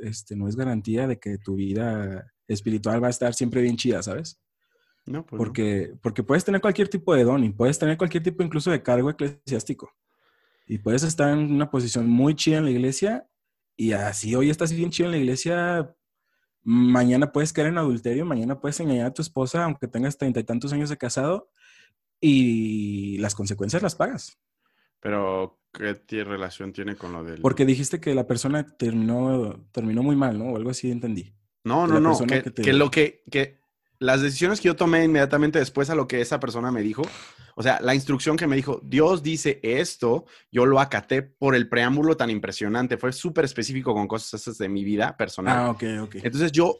este, 0.00 0.36
no 0.36 0.48
es 0.48 0.56
garantía 0.56 1.06
de 1.06 1.18
que 1.18 1.38
tu 1.38 1.56
vida 1.56 2.32
espiritual 2.46 3.02
va 3.02 3.08
a 3.08 3.10
estar 3.10 3.34
siempre 3.34 3.62
bien 3.62 3.76
chida, 3.76 4.02
¿sabes? 4.02 4.40
No, 5.06 5.24
pues 5.24 5.38
porque, 5.38 5.94
porque 6.02 6.22
puedes 6.22 6.44
tener 6.44 6.60
cualquier 6.60 6.88
tipo 6.88 7.14
de 7.14 7.24
don 7.24 7.44
y 7.44 7.50
puedes 7.50 7.78
tener 7.78 7.96
cualquier 7.96 8.22
tipo 8.22 8.42
incluso 8.42 8.70
de 8.70 8.82
cargo 8.82 9.08
eclesiástico. 9.08 9.92
Y 10.66 10.78
puedes 10.78 11.04
estar 11.04 11.30
en 11.32 11.52
una 11.52 11.70
posición 11.70 12.08
muy 12.08 12.34
chida 12.34 12.58
en 12.58 12.64
la 12.64 12.70
iglesia 12.72 13.28
y 13.76 13.92
así 13.92 14.34
hoy 14.34 14.50
estás 14.50 14.72
bien 14.72 14.90
chido 14.90 15.08
en 15.08 15.12
la 15.12 15.18
iglesia, 15.18 15.94
mañana 16.62 17.30
puedes 17.30 17.52
caer 17.52 17.68
en 17.68 17.78
adulterio, 17.78 18.24
mañana 18.24 18.58
puedes 18.58 18.80
engañar 18.80 19.06
a 19.06 19.14
tu 19.14 19.22
esposa 19.22 19.64
aunque 19.64 19.86
tengas 19.86 20.18
treinta 20.18 20.40
y 20.40 20.44
tantos 20.44 20.72
años 20.72 20.90
de 20.90 20.96
casado 20.96 21.50
y 22.20 23.18
las 23.18 23.34
consecuencias 23.36 23.82
las 23.82 23.94
pagas. 23.94 24.40
Pero, 24.98 25.60
¿qué 25.72 26.24
relación 26.24 26.72
tiene 26.72 26.96
con 26.96 27.12
lo 27.12 27.22
del...? 27.22 27.40
Porque 27.40 27.64
dijiste 27.64 28.00
que 28.00 28.14
la 28.14 28.26
persona 28.26 28.66
terminó, 28.66 29.64
terminó 29.70 30.02
muy 30.02 30.16
mal, 30.16 30.36
¿no? 30.36 30.46
O 30.46 30.56
algo 30.56 30.70
así 30.70 30.90
entendí. 30.90 31.32
No, 31.62 31.86
no, 31.86 32.00
no, 32.00 32.18
que, 32.26 32.42
que, 32.42 32.72
lo 32.72 32.90
que, 32.90 33.22
que 33.30 33.60
las 33.98 34.22
decisiones 34.22 34.60
que 34.60 34.68
yo 34.68 34.76
tomé 34.76 35.04
inmediatamente 35.04 35.58
después 35.58 35.90
a 35.90 35.94
lo 35.94 36.06
que 36.06 36.20
esa 36.20 36.40
persona 36.40 36.70
me 36.70 36.82
dijo, 36.82 37.02
o 37.54 37.62
sea, 37.62 37.80
la 37.80 37.94
instrucción 37.94 38.36
que 38.36 38.46
me 38.46 38.56
dijo, 38.56 38.80
Dios 38.84 39.22
dice 39.22 39.60
esto, 39.62 40.26
yo 40.52 40.66
lo 40.66 40.78
acaté 40.78 41.22
por 41.22 41.54
el 41.54 41.68
preámbulo 41.68 42.16
tan 42.16 42.28
impresionante, 42.30 42.98
fue 42.98 43.12
súper 43.12 43.46
específico 43.46 43.94
con 43.94 44.06
cosas 44.06 44.42
esas 44.42 44.58
de 44.58 44.68
mi 44.68 44.84
vida 44.84 45.16
personal. 45.16 45.58
Ah, 45.58 45.70
ok, 45.70 45.82
ok. 46.02 46.16
Entonces 46.16 46.52
yo 46.52 46.78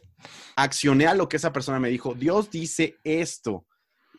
accioné 0.55 1.07
a 1.07 1.15
lo 1.15 1.27
que 1.27 1.37
esa 1.37 1.51
persona 1.51 1.79
me 1.79 1.89
dijo, 1.89 2.13
Dios 2.13 2.51
dice 2.51 2.97
esto. 3.03 3.65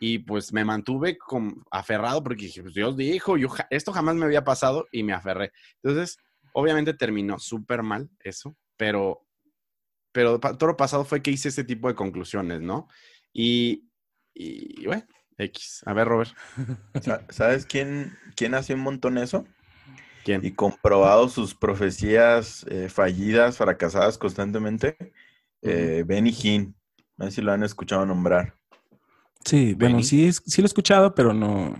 Y 0.01 0.19
pues 0.19 0.53
me 0.53 0.63
mantuve 0.63 1.17
con, 1.17 1.61
aferrado 1.71 2.23
porque 2.23 2.45
dije, 2.45 2.61
pues 2.61 2.73
Dios 2.73 2.95
dijo, 2.95 3.35
yo, 3.35 3.49
esto 3.69 3.91
jamás 3.91 4.15
me 4.15 4.25
había 4.25 4.45
pasado 4.45 4.87
y 4.93 5.03
me 5.03 5.11
aferré. 5.11 5.51
Entonces, 5.83 6.17
obviamente 6.53 6.93
terminó 6.93 7.37
súper 7.37 7.83
mal 7.83 8.09
eso, 8.19 8.55
pero 8.77 9.28
pero 10.11 10.39
todo 10.39 10.67
lo 10.67 10.77
pasado 10.77 11.05
fue 11.05 11.21
que 11.21 11.31
hice 11.31 11.49
ese 11.49 11.63
tipo 11.63 11.87
de 11.87 11.95
conclusiones, 11.95 12.61
¿no? 12.61 12.87
Y, 13.33 13.89
y 14.33 14.85
bueno, 14.85 15.05
X. 15.37 15.81
A 15.85 15.93
ver, 15.93 16.07
Robert. 16.07 16.31
¿Sabes 17.29 17.65
quién, 17.65 18.17
quién 18.35 18.53
hace 18.53 18.73
un 18.73 18.81
montón 18.81 19.17
eso? 19.17 19.45
¿Quién? 20.23 20.43
Y 20.43 20.51
comprobado 20.51 21.29
sus 21.29 21.55
profecías 21.55 22.65
eh, 22.69 22.89
fallidas, 22.89 23.57
fracasadas 23.57 24.17
constantemente. 24.17 24.97
Eh, 25.61 26.03
Benny 26.05 26.35
Hinn. 26.41 26.75
No 27.17 27.25
sé 27.25 27.31
si 27.31 27.41
lo 27.41 27.51
han 27.51 27.63
escuchado 27.63 28.05
nombrar. 28.05 28.55
Sí, 29.45 29.73
bueno, 29.73 30.03
sí, 30.03 30.31
sí 30.31 30.61
lo 30.61 30.65
he 30.65 30.67
escuchado, 30.67 31.15
pero 31.15 31.33
no, 31.33 31.73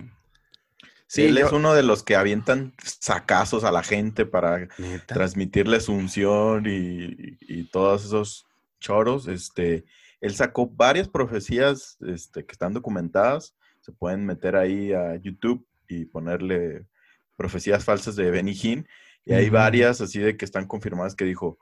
Sí, 1.10 1.24
él 1.24 1.38
es 1.38 1.50
uno 1.50 1.74
de 1.74 1.82
los 1.82 2.04
que 2.04 2.14
avientan 2.14 2.72
sacazos 2.84 3.64
a 3.64 3.72
la 3.72 3.82
gente 3.82 4.26
para 4.26 4.68
transmitirles 5.06 5.88
unción 5.88 6.66
y, 6.66 7.36
y, 7.40 7.64
todos 7.64 8.04
esos 8.04 8.46
choros. 8.78 9.26
Este, 9.26 9.84
él 10.20 10.36
sacó 10.36 10.68
varias 10.68 11.08
profecías 11.08 11.98
este, 12.06 12.46
que 12.46 12.52
están 12.52 12.74
documentadas. 12.74 13.56
Se 13.80 13.90
pueden 13.90 14.24
meter 14.24 14.54
ahí 14.54 14.92
a 14.92 15.16
YouTube 15.16 15.66
y 15.88 16.04
ponerle 16.04 16.86
profecías 17.36 17.84
falsas 17.84 18.14
de 18.14 18.30
Benny 18.30 18.84
Y 19.24 19.32
hay 19.32 19.50
varias 19.50 20.00
así 20.00 20.20
de 20.20 20.36
que 20.36 20.44
están 20.44 20.68
confirmadas 20.68 21.16
que 21.16 21.24
dijo, 21.24 21.58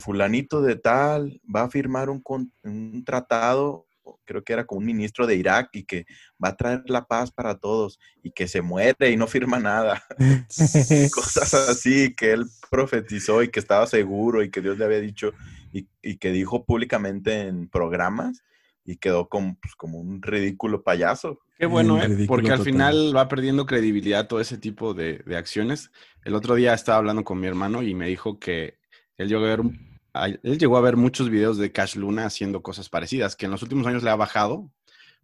fulanito 0.00 0.60
de 0.60 0.76
tal 0.76 1.40
va 1.44 1.62
a 1.62 1.70
firmar 1.70 2.10
un, 2.10 2.22
un 2.62 3.04
tratado 3.06 3.86
creo 4.24 4.42
que 4.42 4.52
era 4.52 4.64
como 4.64 4.80
un 4.80 4.86
ministro 4.86 5.26
de 5.26 5.36
Irak 5.36 5.70
y 5.72 5.84
que 5.84 6.06
va 6.42 6.50
a 6.50 6.56
traer 6.56 6.82
la 6.86 7.04
paz 7.04 7.30
para 7.30 7.58
todos 7.58 7.98
y 8.22 8.30
que 8.30 8.48
se 8.48 8.62
muere 8.62 9.10
y 9.10 9.16
no 9.16 9.26
firma 9.26 9.58
nada. 9.58 10.02
Cosas 11.14 11.54
así 11.54 12.14
que 12.14 12.32
él 12.32 12.46
profetizó 12.70 13.42
y 13.42 13.48
que 13.48 13.60
estaba 13.60 13.86
seguro 13.86 14.42
y 14.42 14.50
que 14.50 14.60
Dios 14.60 14.78
le 14.78 14.84
había 14.84 15.00
dicho 15.00 15.32
y, 15.72 15.86
que 16.18 16.32
dijo 16.32 16.64
públicamente 16.64 17.42
en 17.42 17.68
programas 17.68 18.42
y 18.84 18.96
quedó 18.96 19.28
como, 19.28 19.56
pues, 19.60 19.74
como 19.76 19.98
un 19.98 20.20
ridículo 20.20 20.82
payaso. 20.82 21.40
Qué 21.56 21.66
bueno, 21.66 22.02
¿eh? 22.02 22.26
porque 22.26 22.50
al 22.50 22.62
final 22.62 23.16
va 23.16 23.28
perdiendo 23.28 23.64
credibilidad 23.64 24.26
todo 24.26 24.40
ese 24.40 24.58
tipo 24.58 24.92
de, 24.94 25.22
de, 25.24 25.36
acciones. 25.36 25.92
El 26.24 26.34
otro 26.34 26.56
día 26.56 26.74
estaba 26.74 26.98
hablando 26.98 27.22
con 27.22 27.38
mi 27.38 27.46
hermano 27.46 27.82
y 27.82 27.94
me 27.94 28.08
dijo 28.08 28.40
que 28.40 28.78
él 29.16 29.28
llegó 29.28 29.44
a 29.44 29.48
ver 29.48 29.60
un 29.60 29.91
él 30.14 30.58
llegó 30.58 30.76
a 30.76 30.82
ver 30.82 30.96
muchos 30.96 31.30
videos 31.30 31.58
de 31.58 31.72
Cash 31.72 31.96
Luna 31.96 32.26
haciendo 32.26 32.62
cosas 32.62 32.88
parecidas, 32.88 33.36
que 33.36 33.46
en 33.46 33.52
los 33.52 33.62
últimos 33.62 33.86
años 33.86 34.02
le 34.02 34.10
ha 34.10 34.16
bajado, 34.16 34.70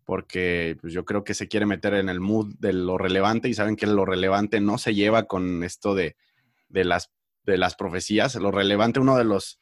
porque 0.04 0.78
pues, 0.80 0.92
yo 0.94 1.04
creo 1.04 1.22
que 1.24 1.34
se 1.34 1.48
quiere 1.48 1.66
meter 1.66 1.92
en 1.94 2.08
el 2.08 2.20
mood 2.20 2.54
de 2.58 2.72
lo 2.72 2.96
relevante 2.96 3.48
y 3.48 3.54
saben 3.54 3.76
que 3.76 3.86
lo 3.86 4.06
relevante 4.06 4.60
no 4.60 4.78
se 4.78 4.94
lleva 4.94 5.24
con 5.24 5.62
esto 5.62 5.94
de, 5.94 6.16
las, 6.70 7.10
de 7.44 7.58
las 7.58 7.74
profecías. 7.74 8.34
Lo 8.36 8.50
relevante, 8.50 9.00
uno 9.00 9.18
de 9.18 9.24
los, 9.24 9.60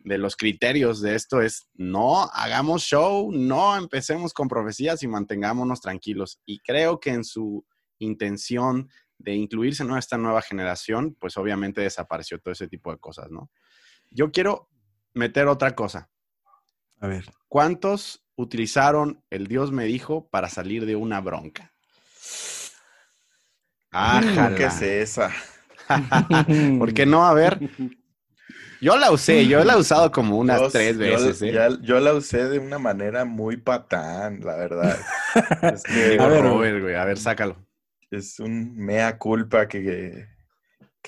de 0.00 0.18
los 0.18 0.36
criterios 0.36 1.00
de 1.00 1.14
esto 1.14 1.40
es 1.40 1.70
no 1.72 2.24
hagamos 2.24 2.82
show, 2.82 3.32
no 3.32 3.76
empecemos 3.78 4.34
con 4.34 4.48
profecías 4.48 5.02
y 5.02 5.08
mantengámonos 5.08 5.80
tranquilos. 5.80 6.40
Y 6.44 6.58
creo 6.58 7.00
que 7.00 7.10
en 7.10 7.24
su 7.24 7.64
intención 7.98 8.90
de 9.16 9.34
incluirse 9.34 9.82
en 9.82 9.96
esta 9.96 10.18
nueva 10.18 10.42
generación, 10.42 11.16
pues 11.18 11.38
obviamente 11.38 11.80
desapareció 11.80 12.38
todo 12.38 12.52
ese 12.52 12.68
tipo 12.68 12.92
de 12.92 12.98
cosas, 12.98 13.30
¿no? 13.30 13.50
Yo 14.16 14.32
quiero 14.32 14.70
meter 15.12 15.46
otra 15.46 15.74
cosa. 15.74 16.08
A 17.00 17.06
ver. 17.06 17.26
¿Cuántos 17.48 18.24
utilizaron 18.34 19.22
el 19.28 19.46
Dios 19.46 19.72
me 19.72 19.84
dijo 19.84 20.26
para 20.30 20.48
salir 20.48 20.86
de 20.86 20.96
una 20.96 21.20
bronca? 21.20 21.74
Ah, 23.92 24.52
¿qué 24.56 24.64
es 24.64 24.80
esa? 24.80 25.30
¿Por 26.78 26.94
qué 26.94 27.04
no? 27.04 27.26
A 27.26 27.34
ver. 27.34 27.60
Yo 28.80 28.96
la 28.96 29.10
usé, 29.10 29.46
yo 29.46 29.62
la 29.64 29.74
he 29.74 29.78
usado 29.78 30.10
como 30.10 30.38
unas 30.38 30.72
tres 30.72 30.96
veces. 30.96 31.42
¿eh? 31.42 31.52
Yo, 31.82 32.00
la 32.00 32.14
usé 32.14 32.48
de 32.48 32.58
una 32.58 32.78
manera 32.78 33.26
muy 33.26 33.58
patán, 33.58 34.40
la 34.40 34.56
verdad. 34.56 34.98
a, 35.62 36.26
ver, 36.26 36.96
a 36.96 37.04
ver, 37.04 37.18
sácalo. 37.18 37.66
Es 38.10 38.40
un 38.40 38.76
mea 38.76 39.18
culpa 39.18 39.68
que, 39.68 39.82
que 39.82 40.35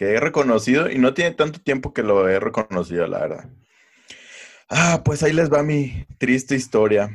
he 0.04 0.20
reconocido 0.20 0.90
y 0.90 0.98
no 0.98 1.14
tiene 1.14 1.34
tanto 1.34 1.60
tiempo 1.60 1.92
que 1.92 2.02
lo 2.02 2.28
he 2.28 2.38
reconocido, 2.38 3.06
la 3.06 3.18
verdad. 3.20 3.50
Ah, 4.68 5.02
pues 5.04 5.22
ahí 5.22 5.32
les 5.32 5.50
va 5.50 5.62
mi 5.62 6.06
triste 6.18 6.54
historia. 6.54 7.10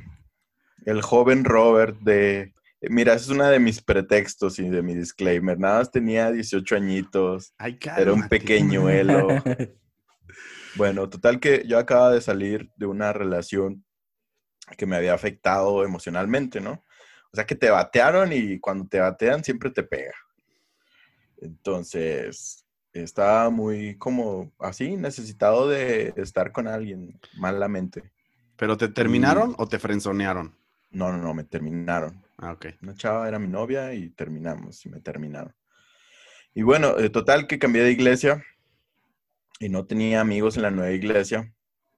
El 0.86 1.02
joven 1.02 1.46
Robert 1.46 1.98
de... 2.00 2.54
Mira, 2.82 3.14
es 3.14 3.30
una 3.30 3.50
de 3.50 3.60
mis 3.60 3.82
pretextos 3.82 4.60
y 4.60 4.68
de 4.68 4.82
mi 4.82 4.94
disclaimer. 4.96 5.58
Nada 5.58 5.80
más 5.80 5.92
tenía 5.92 6.32
18 6.32 6.76
añitos. 6.76 7.54
era 7.98 8.12
un 8.12 8.28
pequeñuelo. 8.28 9.28
bueno, 10.76 11.10
total 11.10 11.40
que 11.40 11.64
yo 11.66 11.78
acaba 11.78 12.12
de 12.12 12.20
salir 12.20 12.70
de 12.76 12.86
una 12.86 13.14
relación 13.14 13.86
que 14.78 14.86
me 14.86 14.98
había 14.98 15.14
afectado 15.14 15.86
emocionalmente, 15.86 16.60
¿no? 16.60 16.84
O 17.32 17.36
sea 17.36 17.46
que 17.46 17.56
te 17.56 17.70
batearon 17.70 18.34
y 18.34 18.60
cuando 18.60 18.86
te 18.88 19.00
batean 19.00 19.44
siempre 19.44 19.70
te 19.70 19.84
pega. 19.84 20.14
Entonces, 21.38 22.63
estaba 22.94 23.50
muy 23.50 23.98
como 23.98 24.52
así, 24.60 24.96
necesitado 24.96 25.68
de 25.68 26.14
estar 26.18 26.52
con 26.52 26.68
alguien 26.68 27.20
malamente. 27.38 28.04
¿Pero 28.56 28.78
te 28.78 28.88
terminaron 28.88 29.56
o 29.58 29.68
te 29.68 29.80
frenzonearon? 29.80 30.56
No, 30.92 31.12
no, 31.12 31.18
no, 31.18 31.34
me 31.34 31.44
terminaron. 31.44 32.24
Ah, 32.38 32.52
ok. 32.52 32.68
Una 32.82 32.96
chava 32.96 33.28
era 33.28 33.40
mi 33.40 33.48
novia 33.48 33.94
y 33.94 34.10
terminamos 34.10 34.86
y 34.86 34.90
me 34.90 35.00
terminaron. 35.00 35.54
Y 36.54 36.62
bueno, 36.62 36.96
de 36.96 37.10
total 37.10 37.48
que 37.48 37.58
cambié 37.58 37.84
de 37.84 37.92
iglesia 37.92 38.44
y 39.60 39.70
no 39.70 39.86
tenía 39.86 40.22
amigos 40.22 40.56
en 40.56 40.64
la 40.64 40.72
nueva 40.72 40.92
iglesia. 40.92 41.52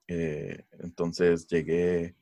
Eh, 0.08 0.64
entonces 0.80 1.46
llegué 1.46 2.14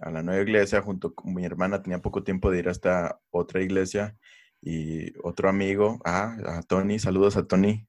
a 0.00 0.10
la 0.10 0.22
nueva 0.22 0.42
iglesia 0.42 0.82
junto 0.82 1.14
con 1.14 1.34
mi 1.34 1.44
hermana, 1.44 1.82
tenía 1.82 2.00
poco 2.00 2.22
tiempo 2.24 2.50
de 2.50 2.60
ir 2.60 2.68
hasta 2.68 3.20
otra 3.30 3.62
iglesia 3.62 4.16
y 4.60 5.12
otro 5.22 5.48
amigo, 5.48 6.00
ah, 6.04 6.36
a 6.46 6.62
Tony, 6.62 6.98
saludos 6.98 7.36
a 7.36 7.46
Tony, 7.46 7.87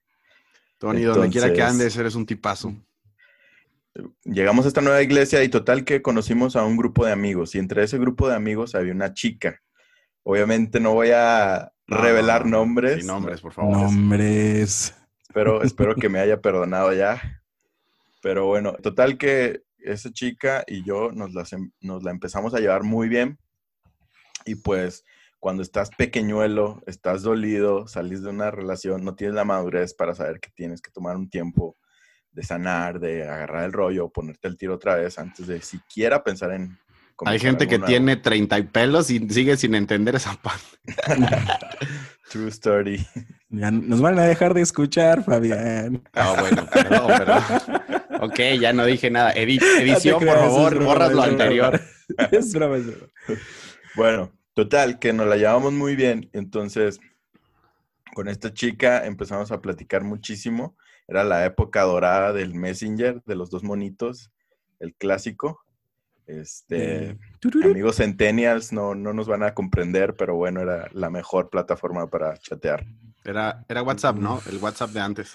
Tony, 0.80 1.04
donde 1.04 1.30
quiera 1.30 1.54
que 1.54 1.62
andes, 1.62 1.96
eres 1.98 2.16
un 2.16 2.26
tipazo. 2.26 2.74
Llegamos 4.24 4.66
a 4.66 4.70
esta 4.70 4.82
nueva 4.82 5.02
iglesia 5.02 5.44
y 5.44 5.50
total 5.50 5.84
que 5.84 6.02
conocimos 6.02 6.56
a 6.56 6.64
un 6.64 6.78
grupo 6.78 7.06
de 7.06 7.12
amigos 7.12 7.54
y 7.54 7.60
entre 7.60 7.84
ese 7.84 7.98
grupo 7.98 8.30
de 8.30 8.36
amigos 8.36 8.76
había 8.76 8.94
una 8.94 9.14
chica. 9.14 9.62
Obviamente 10.24 10.80
no 10.80 10.94
voy 10.94 11.10
a 11.14 11.74
revelar 11.86 12.46
nombres. 12.46 13.04
nombres, 13.06 13.42
por 13.42 13.52
favor. 13.52 13.78
Nombres. 13.78 14.96
Espero, 15.22 15.62
espero 15.64 15.96
que 15.96 16.08
me 16.08 16.20
haya 16.20 16.40
perdonado 16.40 16.94
ya. 16.94 17.42
Pero 18.22 18.46
bueno, 18.46 18.74
total 18.74 19.18
que 19.18 19.64
esa 19.80 20.12
chica 20.12 20.64
y 20.66 20.84
yo 20.86 21.12
nos 21.12 21.32
nos 21.82 22.04
la 22.04 22.12
empezamos 22.12 22.54
a 22.54 22.60
llevar 22.60 22.84
muy 22.84 23.10
bien. 23.10 23.38
Y 24.46 24.56
pues 24.56 25.04
cuando 25.40 25.64
estás 25.64 25.90
pequeñuelo, 25.98 26.82
estás 26.86 27.24
dolido, 27.24 27.88
salís 27.88 28.22
de 28.22 28.30
una 28.30 28.52
relación, 28.52 29.04
no 29.04 29.16
tienes 29.16 29.36
la 29.36 29.46
madurez 29.46 29.94
para 29.94 30.14
saber 30.14 30.40
que 30.40 30.50
tienes 30.52 30.82
que 30.82 30.92
tomar 30.92 31.16
un 31.16 31.30
tiempo 31.30 31.78
de 32.32 32.44
sanar, 32.44 33.00
de 33.00 33.24
agarrar 33.24 33.66
el 33.66 33.74
rollo, 33.74 34.10
ponerte 34.10 34.48
el 34.48 34.58
tiro 34.58 34.76
otra 34.76 34.96
vez 34.96 35.18
antes 35.18 35.48
de 35.48 35.62
siquiera 35.62 36.24
pensar 36.24 36.52
en... 36.52 36.78
Hay 37.26 37.40
gente 37.40 37.68
que 37.68 37.80
tiene 37.80 38.16
30 38.16 38.60
y 38.60 38.64
pelos 38.64 39.10
y 39.10 39.20
sigue 39.30 39.58
sin 39.58 39.76
entender 39.76 40.16
esa 40.16 40.36
parte. 40.36 40.78
True 42.32 42.48
story. 42.48 43.06
Ya 43.50 43.72
nos 43.72 44.00
van 44.00 44.18
a 44.20 44.24
dejar 44.24 44.54
de 44.54 44.62
escuchar, 44.62 45.24
Fabián. 45.26 46.02
Ah, 46.14 46.36
bueno, 46.40 46.66
perdón, 46.72 47.08
perdón. 47.08 47.44
Ok, 48.22 48.40
ya 48.60 48.72
no 48.74 48.86
dije 48.86 49.10
nada. 49.10 49.32
edición, 49.36 50.24
por 50.24 50.38
favor, 50.38 50.84
borras 50.84 51.12
lo 51.12 51.24
anterior. 51.24 51.80
Es 52.32 52.54
broma, 52.54 52.78
es 52.78 52.88
broma. 52.88 53.12
Bueno, 53.96 54.32
Total, 54.54 55.00
que 55.00 55.14
nos 55.14 55.28
la 55.28 55.38
llevamos 55.38 55.74
muy 55.74 55.96
bien. 55.96 56.30
Entonces, 56.34 57.00
con 58.14 58.28
esta 58.28 58.54
chica 58.54 59.06
empezamos 59.06 59.52
a 59.52 59.62
platicar 59.62 60.04
muchísimo. 60.04 60.76
Era 61.08 61.24
la 61.24 61.46
época 61.46 61.82
dorada 61.84 62.34
del 62.34 62.54
Messenger, 62.54 63.22
de 63.26 63.36
los 63.36 63.50
dos 63.50 63.64
monitos, 63.64 64.32
el 64.80 64.94
clásico. 64.96 65.62
Este, 66.28 67.18
amigos 67.64 67.96
centennials 67.96 68.72
no, 68.72 68.94
no 68.94 69.14
nos 69.14 69.28
van 69.28 69.42
a 69.42 69.56
comprender, 69.56 70.16
pero 70.16 70.36
bueno, 70.36 70.62
era 70.62 70.88
la 70.94 71.10
mejor 71.10 71.50
plataforma 71.50 72.08
para 72.08 72.38
chatear. 72.38 72.86
Era, 73.24 73.66
era 73.68 73.82
WhatsApp, 73.82 74.18
¿no? 74.18 74.40
El 74.48 74.58
WhatsApp 74.58 74.92
de 74.92 75.00
antes. 75.00 75.34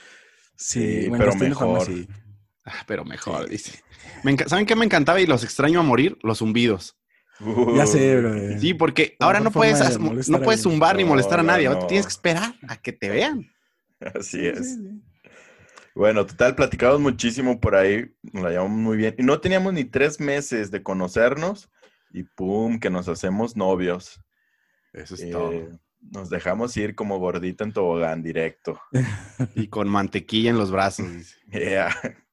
Sí, 0.54 1.08
pero 1.10 1.34
mejor. 1.34 1.88
Ah, 2.64 2.84
pero 2.86 3.04
mejor, 3.04 3.48
dice. 3.48 3.82
¿Saben 4.46 4.66
qué 4.66 4.76
me 4.76 4.84
encantaba 4.84 5.20
y 5.20 5.26
los 5.26 5.42
extraño 5.42 5.80
a 5.80 5.82
morir? 5.82 6.16
Los 6.22 6.38
zumbidos 6.38 6.96
ya 7.76 7.86
sé, 7.86 8.20
bro. 8.20 8.58
Sí, 8.58 8.74
porque 8.74 9.16
ahora 9.18 9.40
no 9.40 9.50
puedes, 9.50 9.98
no 10.28 10.40
puedes 10.40 10.62
zumbar 10.62 10.96
ni 10.96 11.04
molestar 11.04 11.40
a 11.40 11.42
nadie. 11.42 11.68
tienes 11.88 12.06
que 12.06 12.12
esperar 12.12 12.54
a 12.68 12.76
que 12.76 12.92
te 12.92 13.08
vean. 13.08 13.50
Así 14.14 14.46
es. 14.46 14.78
Bueno, 15.94 16.26
total, 16.26 16.56
platicamos 16.56 17.00
muchísimo 17.00 17.60
por 17.60 17.76
ahí, 17.76 18.12
nos 18.32 18.42
la 18.42 18.50
llevamos 18.50 18.78
muy 18.78 18.96
bien. 18.96 19.14
Y 19.16 19.22
no 19.22 19.40
teníamos 19.40 19.72
ni 19.72 19.84
tres 19.84 20.18
meses 20.18 20.72
de 20.72 20.82
conocernos 20.82 21.70
y 22.12 22.24
pum, 22.24 22.80
que 22.80 22.90
nos 22.90 23.08
hacemos 23.08 23.56
novios. 23.56 24.20
Eso 24.92 25.14
es 25.14 25.22
eh, 25.22 25.30
todo. 25.30 25.52
Nos 26.00 26.30
dejamos 26.30 26.76
ir 26.76 26.94
como 26.94 27.18
gordita 27.18 27.64
en 27.64 27.72
tobogán 27.72 28.22
directo. 28.22 28.80
y 29.54 29.68
con 29.68 29.88
mantequilla 29.88 30.50
en 30.50 30.58
los 30.58 30.70
brazos. 30.70 31.06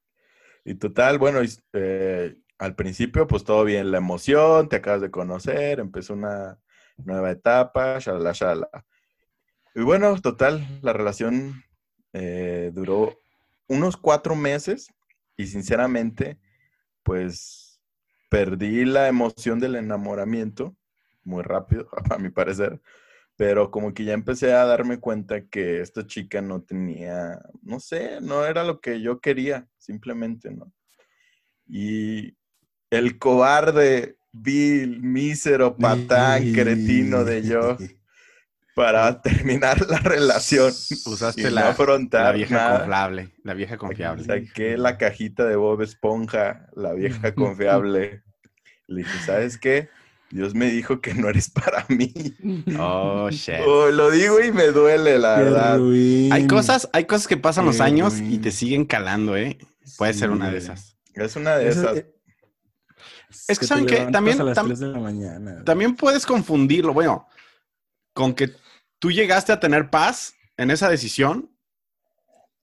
Y 0.63 0.75
total, 0.75 1.17
bueno, 1.17 1.39
eh, 1.73 2.35
al 2.61 2.75
principio, 2.75 3.25
pues 3.25 3.43
todo 3.43 3.63
bien, 3.63 3.89
la 3.89 3.97
emoción, 3.97 4.69
te 4.69 4.75
acabas 4.75 5.01
de 5.01 5.09
conocer, 5.09 5.79
empezó 5.79 6.13
una 6.13 6.59
nueva 6.95 7.31
etapa, 7.31 7.97
shalala, 7.97 8.33
shalala. 8.33 8.85
Y 9.73 9.81
bueno, 9.81 10.15
total, 10.21 10.79
la 10.83 10.93
relación 10.93 11.63
eh, 12.13 12.69
duró 12.71 13.17
unos 13.67 13.97
cuatro 13.97 14.35
meses 14.35 14.93
y 15.37 15.47
sinceramente, 15.47 16.37
pues 17.01 17.81
perdí 18.29 18.85
la 18.85 19.07
emoción 19.07 19.59
del 19.59 19.75
enamoramiento 19.75 20.77
muy 21.23 21.41
rápido, 21.41 21.89
a 22.11 22.19
mi 22.19 22.29
parecer, 22.29 22.79
pero 23.37 23.71
como 23.71 23.91
que 23.95 24.03
ya 24.03 24.13
empecé 24.13 24.53
a 24.53 24.65
darme 24.65 24.99
cuenta 24.99 25.47
que 25.47 25.81
esta 25.81 26.05
chica 26.05 26.43
no 26.43 26.61
tenía, 26.61 27.41
no 27.63 27.79
sé, 27.79 28.21
no 28.21 28.45
era 28.45 28.63
lo 28.63 28.81
que 28.81 29.01
yo 29.01 29.19
quería, 29.19 29.67
simplemente, 29.79 30.51
¿no? 30.51 30.71
Y 31.65 32.37
el 32.91 33.17
cobarde, 33.17 34.17
vil, 34.31 35.01
mísero, 35.01 35.75
patán, 35.77 36.53
cretino 36.53 37.23
de 37.23 37.41
yo. 37.41 37.77
para 38.75 39.21
terminar 39.23 39.89
la 39.89 39.99
relación. 39.99 40.71
Usaste 41.05 41.49
la, 41.49 41.75
la, 42.11 42.31
vieja 42.31 42.77
confiable. 42.77 43.29
La 43.43 43.53
vieja 43.53 43.77
confiable. 43.77 44.23
Saqué 44.25 44.77
la 44.77 44.97
cajita 44.97 45.45
de 45.45 45.55
Bob 45.55 45.81
Esponja, 45.81 46.67
la 46.75 46.93
vieja 46.93 47.33
confiable. 47.35 48.23
Le 48.87 49.03
dije, 49.03 49.25
¿sabes 49.25 49.57
qué? 49.57 49.89
Dios 50.29 50.53
me 50.53 50.69
dijo 50.69 51.01
que 51.01 51.13
no 51.13 51.27
eres 51.29 51.49
para 51.49 51.85
mí. 51.89 52.13
Oh, 52.79 53.29
shit. 53.29 53.55
Oh, 53.65 53.89
lo 53.89 54.11
digo 54.11 54.41
y 54.41 54.51
me 54.51 54.67
duele, 54.67 55.19
la 55.19 55.37
verdad. 55.37 55.79
Hay 56.31 56.47
cosas, 56.47 56.89
hay 56.93 57.05
cosas 57.05 57.27
que 57.27 57.37
pasan 57.37 57.65
los 57.65 57.81
años 57.81 58.19
y 58.19 58.37
te 58.37 58.51
siguen 58.51 58.85
calando, 58.85 59.35
¿eh? 59.35 59.57
Puede 59.97 60.13
ser 60.13 60.29
una 60.29 60.49
de 60.49 60.57
esas. 60.57 60.97
Es 61.13 61.35
una 61.35 61.57
de 61.57 61.69
esas. 61.69 61.97
Eh, 61.97 62.05
es, 63.47 63.59
que, 63.59 63.65
saben 63.65 63.85
que 63.85 63.97
también, 64.11 64.37
también 65.65 65.95
puedes 65.95 66.25
confundirlo. 66.25 66.93
Bueno, 66.93 67.27
con 68.13 68.33
que 68.33 68.55
tú 68.99 69.11
llegaste 69.11 69.51
a 69.51 69.59
tener 69.59 69.89
paz 69.89 70.35
en 70.57 70.71
esa 70.71 70.89
decisión 70.89 71.49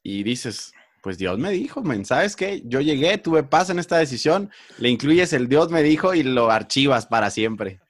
y 0.02 0.22
dices, 0.22 0.72
pues 1.02 1.18
Dios 1.18 1.38
me 1.38 1.50
dijo, 1.50 1.82
¿sabes 2.04 2.36
qué? 2.36 2.62
Yo 2.64 2.80
llegué, 2.80 3.18
tuve 3.18 3.42
paz 3.42 3.70
en 3.70 3.78
esta 3.78 3.98
decisión, 3.98 4.50
le 4.78 4.88
incluyes 4.88 5.32
el 5.32 5.48
Dios 5.48 5.70
me 5.70 5.82
dijo 5.82 6.14
y 6.14 6.22
lo 6.22 6.50
archivas 6.50 7.06
para 7.06 7.30
siempre. 7.30 7.80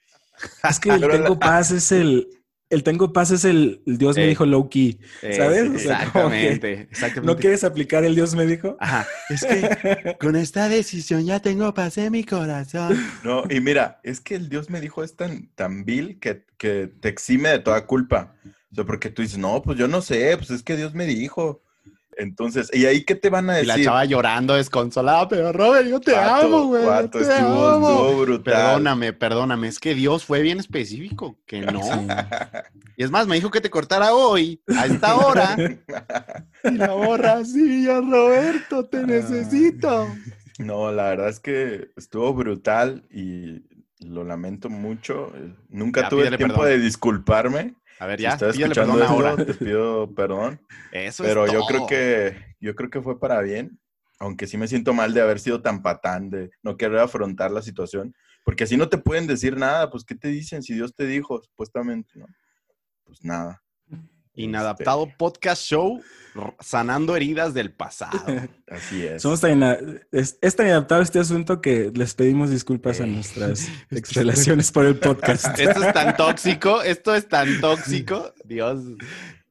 Es 0.67 0.79
que 0.79 0.89
el 0.89 1.01
tengo 1.11 1.37
paz 1.37 1.71
es 1.71 1.91
el, 1.91 2.38
el 2.69 2.83
tengo 2.83 3.11
paz 3.11 3.31
es 3.31 3.45
el, 3.45 3.81
Dios 3.85 4.15
me 4.15 4.27
dijo 4.27 4.45
low 4.45 4.69
key, 4.69 4.99
¿sabes? 5.35 5.71
exactamente, 5.73 6.87
exactamente. 6.91 7.33
¿No 7.33 7.37
quieres 7.37 7.63
aplicar 7.63 8.03
el 8.03 8.15
Dios 8.15 8.35
me 8.35 8.45
dijo? 8.45 8.77
Ajá, 8.79 9.07
es 9.29 9.43
que 9.43 10.15
con 10.19 10.35
esta 10.35 10.69
decisión 10.69 11.25
ya 11.25 11.39
tengo 11.39 11.73
paz 11.73 11.97
en 11.97 12.11
mi 12.11 12.23
corazón. 12.23 12.97
No, 13.23 13.43
y 13.49 13.59
mira, 13.59 13.99
es 14.03 14.21
que 14.21 14.35
el 14.35 14.49
Dios 14.49 14.69
me 14.69 14.81
dijo 14.81 15.03
es 15.03 15.15
tan, 15.15 15.49
tan 15.55 15.83
vil 15.83 16.19
que, 16.19 16.45
que 16.57 16.91
te 16.99 17.09
exime 17.09 17.49
de 17.49 17.59
toda 17.59 17.85
culpa. 17.85 18.35
O 18.71 18.75
sea, 18.75 18.83
porque 18.83 19.09
tú 19.09 19.23
dices, 19.23 19.39
no, 19.39 19.61
pues 19.63 19.77
yo 19.77 19.87
no 19.87 20.01
sé, 20.01 20.37
pues 20.37 20.51
es 20.51 20.61
que 20.61 20.77
Dios 20.77 20.93
me 20.93 21.05
dijo. 21.05 21.63
Entonces, 22.19 22.69
¿y 22.73 22.85
ahí 22.85 23.05
qué 23.05 23.15
te 23.15 23.29
van 23.29 23.49
a 23.49 23.53
decir? 23.55 23.73
Y 23.73 23.77
la 23.77 23.83
chava 23.83 24.05
llorando, 24.05 24.55
desconsolada, 24.55 25.27
pero 25.29 25.53
Robert, 25.53 25.87
yo 25.87 26.01
te 26.01 26.15
amo, 26.15 26.65
güey. 26.65 26.83
Te 27.09 27.33
amo. 27.33 28.19
brutal. 28.19 28.43
Perdóname, 28.43 29.13
perdóname, 29.13 29.69
es 29.69 29.79
que 29.79 29.95
Dios 29.95 30.25
fue 30.25 30.41
bien 30.41 30.59
específico, 30.59 31.39
que 31.45 31.61
no. 31.61 31.81
y 32.97 33.03
es 33.03 33.09
más, 33.09 33.27
me 33.27 33.35
dijo 33.35 33.49
que 33.49 33.61
te 33.61 33.69
cortara 33.69 34.13
hoy, 34.13 34.61
a 34.77 34.85
esta 34.85 35.15
hora. 35.15 35.55
y 36.65 36.71
la 36.71 36.91
borra, 36.91 37.43
sí, 37.45 37.85
yo, 37.85 38.01
Roberto, 38.01 38.85
te 38.85 39.05
necesito. 39.05 40.07
No, 40.59 40.91
la 40.91 41.03
verdad 41.03 41.29
es 41.29 41.39
que 41.39 41.91
estuvo 41.95 42.33
brutal 42.33 43.05
y 43.09 43.63
lo 43.99 44.25
lamento 44.25 44.69
mucho. 44.69 45.31
Nunca 45.69 46.09
tuve 46.09 46.35
tiempo 46.35 46.65
de 46.65 46.79
disculparme. 46.79 47.75
A 47.99 48.05
ver, 48.05 48.19
ya, 48.19 48.37
si 48.37 48.45
escuchando 48.45 49.03
ahora. 49.03 49.35
te 49.35 49.53
pido 49.53 50.13
perdón. 50.15 50.61
Eso 50.91 51.23
Pero 51.23 51.45
yo 51.47 51.65
creo 51.65 51.85
que 51.85 52.55
yo 52.59 52.73
creo 52.73 52.89
que 52.89 53.01
fue 53.01 53.19
para 53.19 53.41
bien, 53.41 53.79
aunque 54.19 54.47
sí 54.47 54.57
me 54.57 54.67
siento 54.67 54.93
mal 54.93 55.13
de 55.13 55.21
haber 55.21 55.39
sido 55.39 55.61
tan 55.61 55.81
patán, 55.81 56.29
de 56.29 56.49
no 56.63 56.77
querer 56.77 56.99
afrontar 56.99 57.51
la 57.51 57.61
situación, 57.61 58.15
porque 58.45 58.63
así 58.63 58.77
no 58.77 58.87
te 58.87 58.97
pueden 58.97 59.27
decir 59.27 59.57
nada, 59.57 59.89
pues 59.89 60.05
¿qué 60.05 60.15
te 60.15 60.29
dicen 60.29 60.63
si 60.63 60.73
Dios 60.73 60.95
te 60.95 61.05
dijo 61.05 61.41
supuestamente, 61.41 62.17
no? 62.17 62.25
Pues 63.03 63.23
nada. 63.23 63.61
Inadaptado 64.39 65.03
este 65.03 65.15
Podcast 65.17 65.63
Show 65.63 66.01
sanando 66.59 67.15
heridas 67.15 67.53
del 67.53 67.71
pasado. 67.71 68.17
Así 68.67 69.05
es. 69.05 69.21
Somos 69.21 69.41
tan 69.41 69.61
es, 70.11 70.39
tan 70.55 70.67
inadaptado 70.67 71.01
este 71.01 71.19
asunto 71.19 71.61
que 71.61 71.91
les 71.93 72.13
pedimos 72.13 72.49
disculpas 72.49 73.01
a 73.01 73.05
nuestras 73.05 73.67
relaciones 74.13 74.71
por 74.71 74.85
el 74.85 74.97
podcast. 74.97 75.45
Esto 75.59 75.83
es 75.83 75.93
tan 75.93 76.15
tóxico, 76.15 76.81
esto 76.81 77.15
es 77.15 77.27
tan 77.27 77.59
tóxico. 77.59 78.33
Dios. 78.45 78.81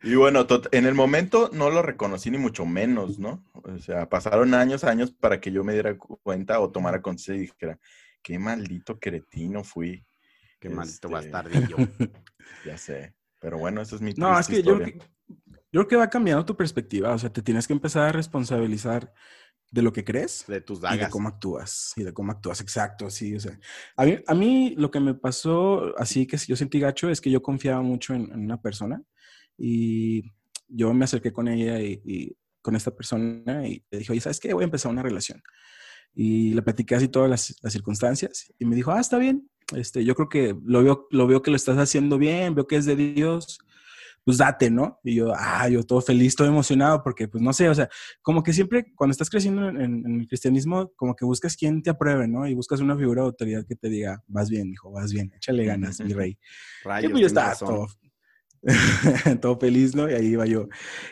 Y 0.03 0.14
bueno, 0.14 0.46
en 0.70 0.87
el 0.87 0.94
momento 0.94 1.51
no 1.53 1.70
lo 1.70 1.83
reconocí 1.83 2.31
ni 2.31 2.38
mucho 2.38 2.64
menos, 2.64 3.18
¿no? 3.18 3.44
O 3.53 3.79
sea, 3.79 4.09
pasaron 4.09 4.55
años, 4.55 4.85
años 4.85 5.11
para 5.11 5.40
que 5.40 5.51
yo 5.51 5.64
me 5.64 5.72
diera 5.72 5.96
cuenta 5.98 6.61
o 6.61 6.70
tomara 6.70 7.03
conciencia 7.03 7.35
y 7.35 7.46
dijera, 7.46 7.79
qué 8.22 8.38
maldito 8.38 8.98
cretino 8.98 9.64
fui. 9.64 10.05
Qué 10.61 10.68
maldito 10.68 11.09
este, 11.09 11.31
bastardillo. 11.31 11.77
ya 12.64 12.79
sé. 12.79 13.17
Pero 13.40 13.59
bueno, 13.59 13.81
eso 13.81 13.96
es 13.96 14.03
mi 14.03 14.12
No, 14.14 14.38
es 14.38 14.48
que 14.48 14.62
yo, 14.62 14.79
yo 14.79 14.90
creo 15.70 15.88
que 15.88 15.96
va 15.96 16.11
cambiando 16.11 16.44
tu 16.44 16.57
perspectiva. 16.57 17.12
O 17.12 17.18
sea, 17.18 17.33
te 17.33 17.42
tienes 17.42 17.66
que 17.66 17.72
empezar 17.72 18.09
a 18.09 18.12
responsabilizar 18.12 19.12
de 19.70 19.83
lo 19.83 19.92
que 19.92 20.05
crees. 20.05 20.44
De 20.46 20.61
tus 20.61 20.81
dagas. 20.81 20.98
Y 20.98 21.01
de 21.05 21.11
cómo 21.11 21.29
actúas. 21.29 21.92
Y 21.96 22.03
de 22.03 22.12
cómo 22.12 22.33
actúas, 22.33 22.61
exacto. 22.61 23.11
Sí, 23.11 23.35
o 23.35 23.40
sea. 23.40 23.59
A 23.96 24.05
mí, 24.05 24.18
a 24.27 24.35
mí 24.35 24.74
lo 24.77 24.90
que 24.90 25.01
me 25.01 25.14
pasó, 25.14 25.94
así 25.98 26.27
que 26.27 26.37
yo 26.37 26.57
sentí 26.57 26.81
gacho, 26.81 27.11
es 27.11 27.20
que 27.20 27.31
yo 27.31 27.42
confiaba 27.42 27.83
mucho 27.83 28.14
en, 28.14 28.33
una 28.33 28.61
persona. 28.61 29.03
Y 29.57 30.33
yo 30.68 30.92
me 30.94 31.05
acerqué 31.05 31.33
con 31.33 31.48
ella 31.48 31.81
y, 31.81 32.37
con 32.61 32.77
esta 32.77 32.90
persona 32.90 33.66
y 33.66 33.83
le 33.90 33.98
dije, 33.98 34.12
oye, 34.12 34.20
¿sabes 34.20 34.40
qué? 34.40 34.53
Voy 34.53 34.62
a 34.62 34.64
empezar 34.64 34.90
una 34.90 35.03
relación. 35.03 35.40
Y 36.14 36.53
le 36.53 36.61
platiqué 36.61 36.96
así 36.96 37.09
todas 37.09 37.31
las, 37.31 37.57
las 37.62 37.72
circunstancias. 37.72 38.53
Y 38.59 38.64
me 38.64 38.77
dijo, 38.77 38.90
ah, 38.90 39.01
está 39.01 39.16
bien. 39.16 39.48
Este, 39.74 40.04
yo 40.04 40.14
creo 40.14 40.28
que 40.28 40.57
lo 40.64 40.83
veo, 40.83 41.09
lo 41.11 41.26
veo 41.26 41.42
que 41.42 41.50
lo 41.50 41.57
estás 41.57 41.76
haciendo 41.76 42.18
bien, 42.18 42.54
veo 42.54 42.66
que 42.66 42.76
es 42.76 42.87
de 42.87 42.96
Dios, 42.96 43.59
pues 44.24 44.38
date, 44.38 44.70
¿no? 44.70 45.00
Y 45.04 45.14
yo, 45.14 45.33
ah, 45.35 45.68
yo 45.68 45.83
todo 45.83 46.00
feliz, 46.00 46.37
todo 46.37 46.48
emocionado, 46.48 47.02
porque 47.02 47.28
pues 47.28 47.42
no 47.42 47.52
sé, 47.52 47.68
o 47.68 47.74
sea, 47.74 47.88
como 48.22 48.42
que 48.42 48.52
siempre 48.52 48.92
cuando 48.94 49.12
estás 49.12 49.31
creciendo 49.31 49.68
en, 49.68 50.20
el 50.20 50.28
cristianismo, 50.28 50.92
como 50.96 51.14
que 51.14 51.24
buscas 51.24 51.57
quien 51.57 51.83
te 51.83 51.90
apruebe, 51.90 52.28
¿no? 52.28 52.46
Y 52.46 52.54
buscas 52.54 52.81
una 52.81 52.96
figura 52.96 53.22
de 53.22 53.28
autoridad 53.28 53.66
que 53.66 53.74
te 53.74 53.88
diga, 53.88 54.22
vas 54.26 54.50
bien, 54.50 54.68
hijo, 54.70 54.90
vas 54.90 55.12
bien, 55.12 55.33
échale 55.35 55.64
ganas, 55.64 56.00
mi 56.00 56.12
rey. 56.12 56.38
y 57.02 57.09
pues 57.09 57.20
yo 57.20 57.26
estaba 57.26 57.54
todo, 57.54 57.88
todo 59.40 59.59
feliz, 59.59 59.94
¿no? 59.94 60.11
Y 60.11 60.14
ahí 60.14 60.26
iba 60.26 60.46
yo. 60.46 60.68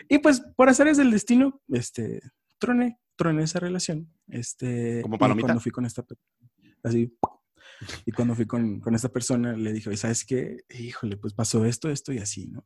Y 0.07 0.19
pues 0.19 0.41
por 0.55 0.69
hacer 0.69 0.87
es 0.87 0.97
del 0.97 1.11
destino, 1.11 1.61
este, 1.69 2.21
troné, 2.59 2.99
troné 3.15 3.43
esa 3.43 3.59
relación. 3.59 4.11
Este, 4.27 5.01
como 5.01 5.17
palomita. 5.17 5.47
Cuando 5.47 5.61
fui 5.61 5.71
con 5.71 5.85
esta, 5.85 6.05
así, 6.83 7.11
y 8.05 8.11
cuando 8.11 8.35
fui 8.35 8.45
con, 8.45 8.79
con 8.79 8.95
esta 8.95 9.09
persona, 9.09 9.53
le 9.53 9.73
dije, 9.73 9.95
¿sabes 9.97 10.25
qué? 10.25 10.63
Híjole, 10.69 11.17
pues 11.17 11.33
pasó 11.33 11.65
esto, 11.65 11.89
esto 11.89 12.11
y 12.13 12.19
así, 12.19 12.47
¿no? 12.47 12.65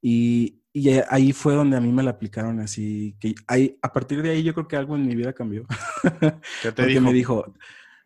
Y, 0.00 0.62
y, 0.72 0.90
ahí 1.08 1.32
fue 1.32 1.54
donde 1.54 1.76
a 1.76 1.80
mí 1.80 1.90
me 1.90 2.04
la 2.04 2.10
aplicaron 2.10 2.60
así, 2.60 3.16
que 3.18 3.34
ahí, 3.48 3.76
a 3.82 3.92
partir 3.92 4.22
de 4.22 4.30
ahí 4.30 4.44
yo 4.44 4.54
creo 4.54 4.68
que 4.68 4.76
algo 4.76 4.94
en 4.94 5.06
mi 5.06 5.16
vida 5.16 5.32
cambió. 5.32 5.66
¿Qué 6.62 6.70
te 6.70 6.86
dijo? 6.86 7.00
me 7.00 7.12
dijo, 7.12 7.54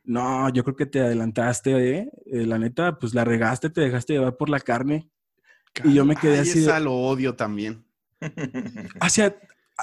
no, 0.05 0.49
yo 0.49 0.65
creo 0.65 0.77
que 0.77 0.87
te 0.87 1.01
adelantaste, 1.01 1.99
¿eh? 1.99 2.11
¿eh? 2.27 2.47
La 2.47 2.59
neta, 2.59 2.99
pues 2.99 3.15
la 3.15 3.25
regaste, 3.25 3.69
te 3.71 3.83
dejaste 3.83 4.15
llevar 4.15 4.37
por 4.37 4.49
la 4.49 4.61
carne. 4.61 5.11
y 5.85 5.95
yo 5.95 6.05
me 6.05 6.17
quedé 6.17 6.41
así. 6.41 6.61
Esa 6.61 6.81
lo 6.81 6.95
odio 6.95 7.35
también. 7.35 7.85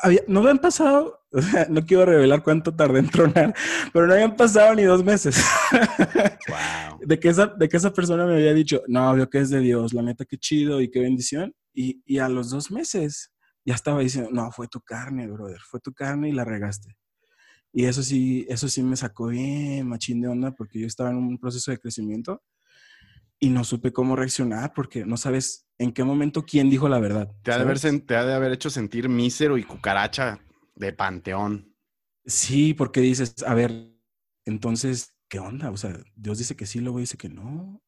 Hacia, 0.02 0.24
no 0.28 0.42
habían 0.42 0.60
pasado, 0.60 1.26
o 1.32 1.42
sea, 1.42 1.68
no 1.70 1.86
quiero 1.86 2.06
revelar 2.06 2.44
cuánto 2.44 2.76
tardé 2.76 3.00
en 3.00 3.10
tronar, 3.10 3.56
pero 3.94 4.08
no 4.08 4.14
habían 4.14 4.36
pasado 4.36 4.76
ni 4.76 4.84
dos 4.84 5.04
meses. 5.04 5.44
Wow. 6.50 7.00
de, 7.06 7.20
que 7.20 7.30
esa, 7.30 7.46
de 7.46 7.70
que 7.70 7.78
esa 7.78 7.94
persona 7.94 8.26
me 8.26 8.34
había 8.34 8.56
dicho, 8.56 8.82
no, 8.88 9.14
veo 9.14 9.30
que 9.30 9.38
es 9.38 9.52
de 9.52 9.60
Dios, 9.60 9.94
la 9.94 10.02
neta, 10.02 10.26
qué 10.26 10.38
chido 10.38 10.82
y 10.82 10.90
qué 10.90 11.00
bendición. 11.00 11.54
Y, 11.74 12.02
y, 12.06 12.18
a 12.18 12.28
los 12.28 12.50
dos 12.50 12.72
meses 12.72 13.32
ya 13.64 13.76
estaba 13.76 14.00
diciendo, 14.00 14.32
no, 14.34 14.52
fue 14.52 14.68
tu 14.68 14.82
carne, 14.82 15.28
brother, 15.28 15.60
fue 15.60 15.80
tu 15.80 15.94
carne 15.94 16.30
y 16.30 16.32
la 16.32 16.44
regaste. 16.44 16.98
Y 17.72 17.86
eso 17.86 18.02
sí, 18.02 18.48
eso 18.50 18.68
sí 18.68 18.82
me 18.82 18.96
sacó 18.96 19.28
bien 19.28 19.88
machín 19.88 20.22
de 20.22 20.28
onda 20.28 20.52
porque 20.52 20.80
yo 20.80 20.88
estaba 20.88 21.12
en 21.12 21.18
un 21.18 21.38
proceso 21.38 21.70
de 21.70 21.78
crecimiento 21.78 22.42
y 23.39 23.49
no 23.49 23.63
supe 23.63 23.93
cómo 23.93 24.15
reaccionar 24.15 24.73
porque 24.73 25.06
no 25.06 25.17
sabes 25.17 25.67
en 25.78 25.93
qué 25.93 26.04
momento 26.04 26.45
quién 26.45 26.69
dijo 26.69 26.89
la 26.89 26.99
verdad. 26.99 27.32
Te 27.41 27.52
ha, 27.52 27.58
de 27.58 27.63
haber, 27.63 27.80
te 28.02 28.15
ha 28.15 28.25
de 28.25 28.34
haber 28.34 28.52
hecho 28.52 28.69
sentir 28.69 29.08
mísero 29.08 29.58
y 29.58 29.63
cucaracha 29.63 30.39
de 30.75 30.93
panteón. 30.93 31.75
Sí, 32.25 32.73
porque 32.73 32.99
dices, 33.02 33.36
a 33.47 33.54
ver, 33.54 33.95
entonces, 34.45 35.17
¿qué 35.30 35.39
onda? 35.39 35.71
O 35.71 35.78
sea, 35.78 35.97
Dios 36.15 36.38
dice 36.38 36.56
que 36.56 36.65
sí, 36.65 36.80
luego 36.80 36.99
dice 36.99 37.17
que 37.17 37.30
no. 37.30 37.82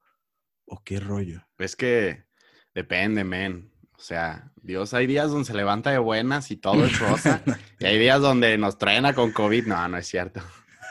¿O 0.65 0.81
qué 0.83 0.99
rollo? 0.99 1.45
Es 1.57 1.75
que 1.75 2.25
depende, 2.73 3.23
men. 3.23 3.71
O 3.97 4.01
sea, 4.01 4.51
Dios 4.55 4.93
hay 4.93 5.05
días 5.05 5.29
donde 5.29 5.45
se 5.45 5.53
levanta 5.53 5.91
de 5.91 5.99
buenas 5.99 6.49
y 6.49 6.57
todo 6.57 6.85
es 6.85 6.97
rosa. 6.97 7.43
y 7.79 7.85
hay 7.85 7.99
días 7.99 8.21
donde 8.21 8.57
nos 8.57 8.77
traen 8.77 9.13
con 9.13 9.31
COVID. 9.31 9.67
No, 9.67 9.87
no 9.89 9.97
es 9.97 10.07
cierto. 10.07 10.41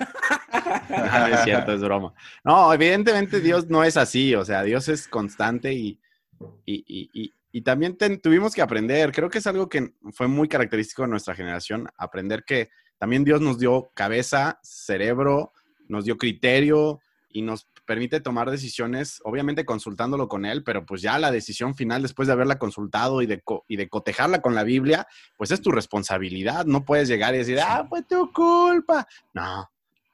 no, 0.91 1.27
es 1.27 1.45
cierto, 1.45 1.73
es 1.73 1.81
broma. 1.81 2.13
No, 2.45 2.73
evidentemente 2.73 3.41
Dios 3.41 3.69
no 3.69 3.85
es 3.85 3.97
así, 3.97 4.35
o 4.35 4.45
sea, 4.45 4.63
Dios 4.63 4.89
es 4.89 5.09
constante 5.09 5.73
y, 5.73 6.01
y, 6.67 7.63
también 7.63 7.99
tuvimos 8.23 8.55
que 8.55 8.63
aprender, 8.63 9.13
creo 9.13 9.29
que 9.29 9.39
es 9.39 9.47
algo 9.47 9.69
que 9.69 9.93
fue 10.13 10.29
muy 10.29 10.49
característico 10.49 11.03
de 11.03 11.09
nuestra 11.09 11.35
generación, 11.35 11.89
aprender 11.99 12.45
que 12.45 12.71
también 12.99 13.25
Dios 13.25 13.41
nos 13.41 13.59
dio 13.59 13.91
cabeza, 13.95 14.61
cerebro, 14.63 15.53
nos 15.89 16.05
dio 16.05 16.17
criterio 16.17 17.01
y 17.29 17.43
nos 17.43 17.69
permite 17.87 18.21
tomar 18.21 18.51
decisiones, 18.51 19.21
obviamente 19.25 19.65
consultándolo 19.65 20.29
con 20.29 20.45
Él, 20.45 20.63
pero 20.63 20.87
pues 20.87 21.03
ya 21.03 21.19
la 21.19 21.31
decisión 21.31 21.75
final, 21.75 22.03
después 22.03 22.29
de 22.29 22.33
haberla 22.35 22.59
consultado 22.59 23.23
y 23.23 23.27
de, 23.27 23.43
y 23.69 23.77
de 23.77 23.89
cotejarla 23.89 24.41
con 24.41 24.55
la 24.55 24.63
Biblia, 24.63 25.07
pues 25.37 25.51
es 25.51 25.61
tu 25.61 25.73
responsabilidad. 25.73 26.67
No 26.67 26.85
puedes 26.85 27.09
llegar 27.09 27.35
y 27.35 27.39
decir, 27.39 27.59
ah, 27.61 27.87
pues 27.89 28.07
tu 28.07 28.33
culpa. 28.33 29.07
No, 29.35 29.69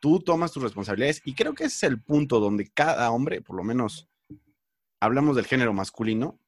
tú 0.07 0.21
tomas 0.21 0.53
tus 0.53 0.63
responsabilidades 0.63 1.21
y 1.25 1.35
creo 1.35 1.53
que 1.53 1.65
ese 1.65 1.75
es 1.75 1.83
el 1.91 2.01
punto 2.01 2.39
donde 2.39 2.71
cada 2.71 3.11
hombre, 3.11 3.43
por 3.43 3.57
lo 3.57 3.65
menos 3.65 4.09
hablamos 5.01 5.35
del 5.35 5.47
género 5.47 5.73
masculino, 5.73 6.39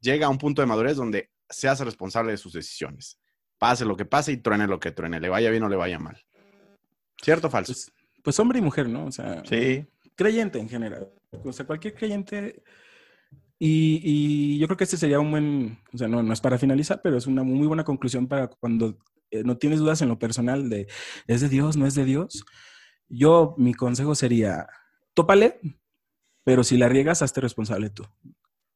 llega 0.00 0.28
a 0.28 0.30
un 0.30 0.38
punto 0.38 0.62
de 0.62 0.66
madurez 0.66 0.96
donde 0.96 1.30
se 1.46 1.68
hace 1.68 1.84
responsable 1.84 2.32
de 2.32 2.38
sus 2.38 2.54
decisiones. 2.54 3.18
Pase 3.58 3.84
lo 3.84 3.98
que 3.98 4.06
pase 4.06 4.32
y 4.32 4.38
truene 4.38 4.66
lo 4.66 4.80
que 4.80 4.92
truene, 4.92 5.20
le 5.20 5.28
vaya 5.28 5.50
bien 5.50 5.62
o 5.64 5.68
le 5.68 5.76
vaya 5.76 5.98
mal. 5.98 6.24
¿Cierto 7.20 7.48
o 7.48 7.50
falso? 7.50 7.74
Pues, 7.74 7.92
pues 8.22 8.40
hombre 8.40 8.60
y 8.60 8.62
mujer, 8.62 8.88
¿no? 8.88 9.04
O 9.04 9.12
sea, 9.12 9.42
sí. 9.44 9.84
creyente 10.14 10.58
en 10.58 10.70
general. 10.70 11.12
O 11.44 11.52
sea, 11.52 11.66
cualquier 11.66 11.92
creyente. 11.92 12.62
Y, 13.58 14.58
yo 14.58 14.68
creo 14.68 14.78
que 14.78 14.84
este 14.84 14.96
sería 14.96 15.20
un 15.20 15.30
buen, 15.32 15.78
o 15.92 15.98
sea, 15.98 16.08
no, 16.08 16.22
no 16.22 16.32
es 16.32 16.40
para 16.40 16.56
finalizar, 16.56 17.02
pero 17.02 17.18
es 17.18 17.26
una 17.26 17.42
muy 17.42 17.66
buena 17.66 17.84
conclusión 17.84 18.26
para 18.26 18.48
cuando 18.48 18.96
eh, 19.30 19.42
no 19.44 19.58
tienes 19.58 19.80
dudas 19.80 20.00
en 20.00 20.08
lo 20.08 20.18
personal 20.18 20.70
de, 20.70 20.86
¿es 21.26 21.42
de 21.42 21.50
Dios, 21.50 21.76
no 21.76 21.86
es 21.86 21.94
de 21.94 22.06
Dios? 22.06 22.46
Yo, 23.08 23.54
mi 23.58 23.74
consejo 23.74 24.14
sería, 24.14 24.68
tópale, 25.14 25.60
pero 26.44 26.64
si 26.64 26.76
la 26.76 26.88
riegas, 26.88 27.22
hazte 27.22 27.40
responsable 27.40 27.90
tú. 27.90 28.04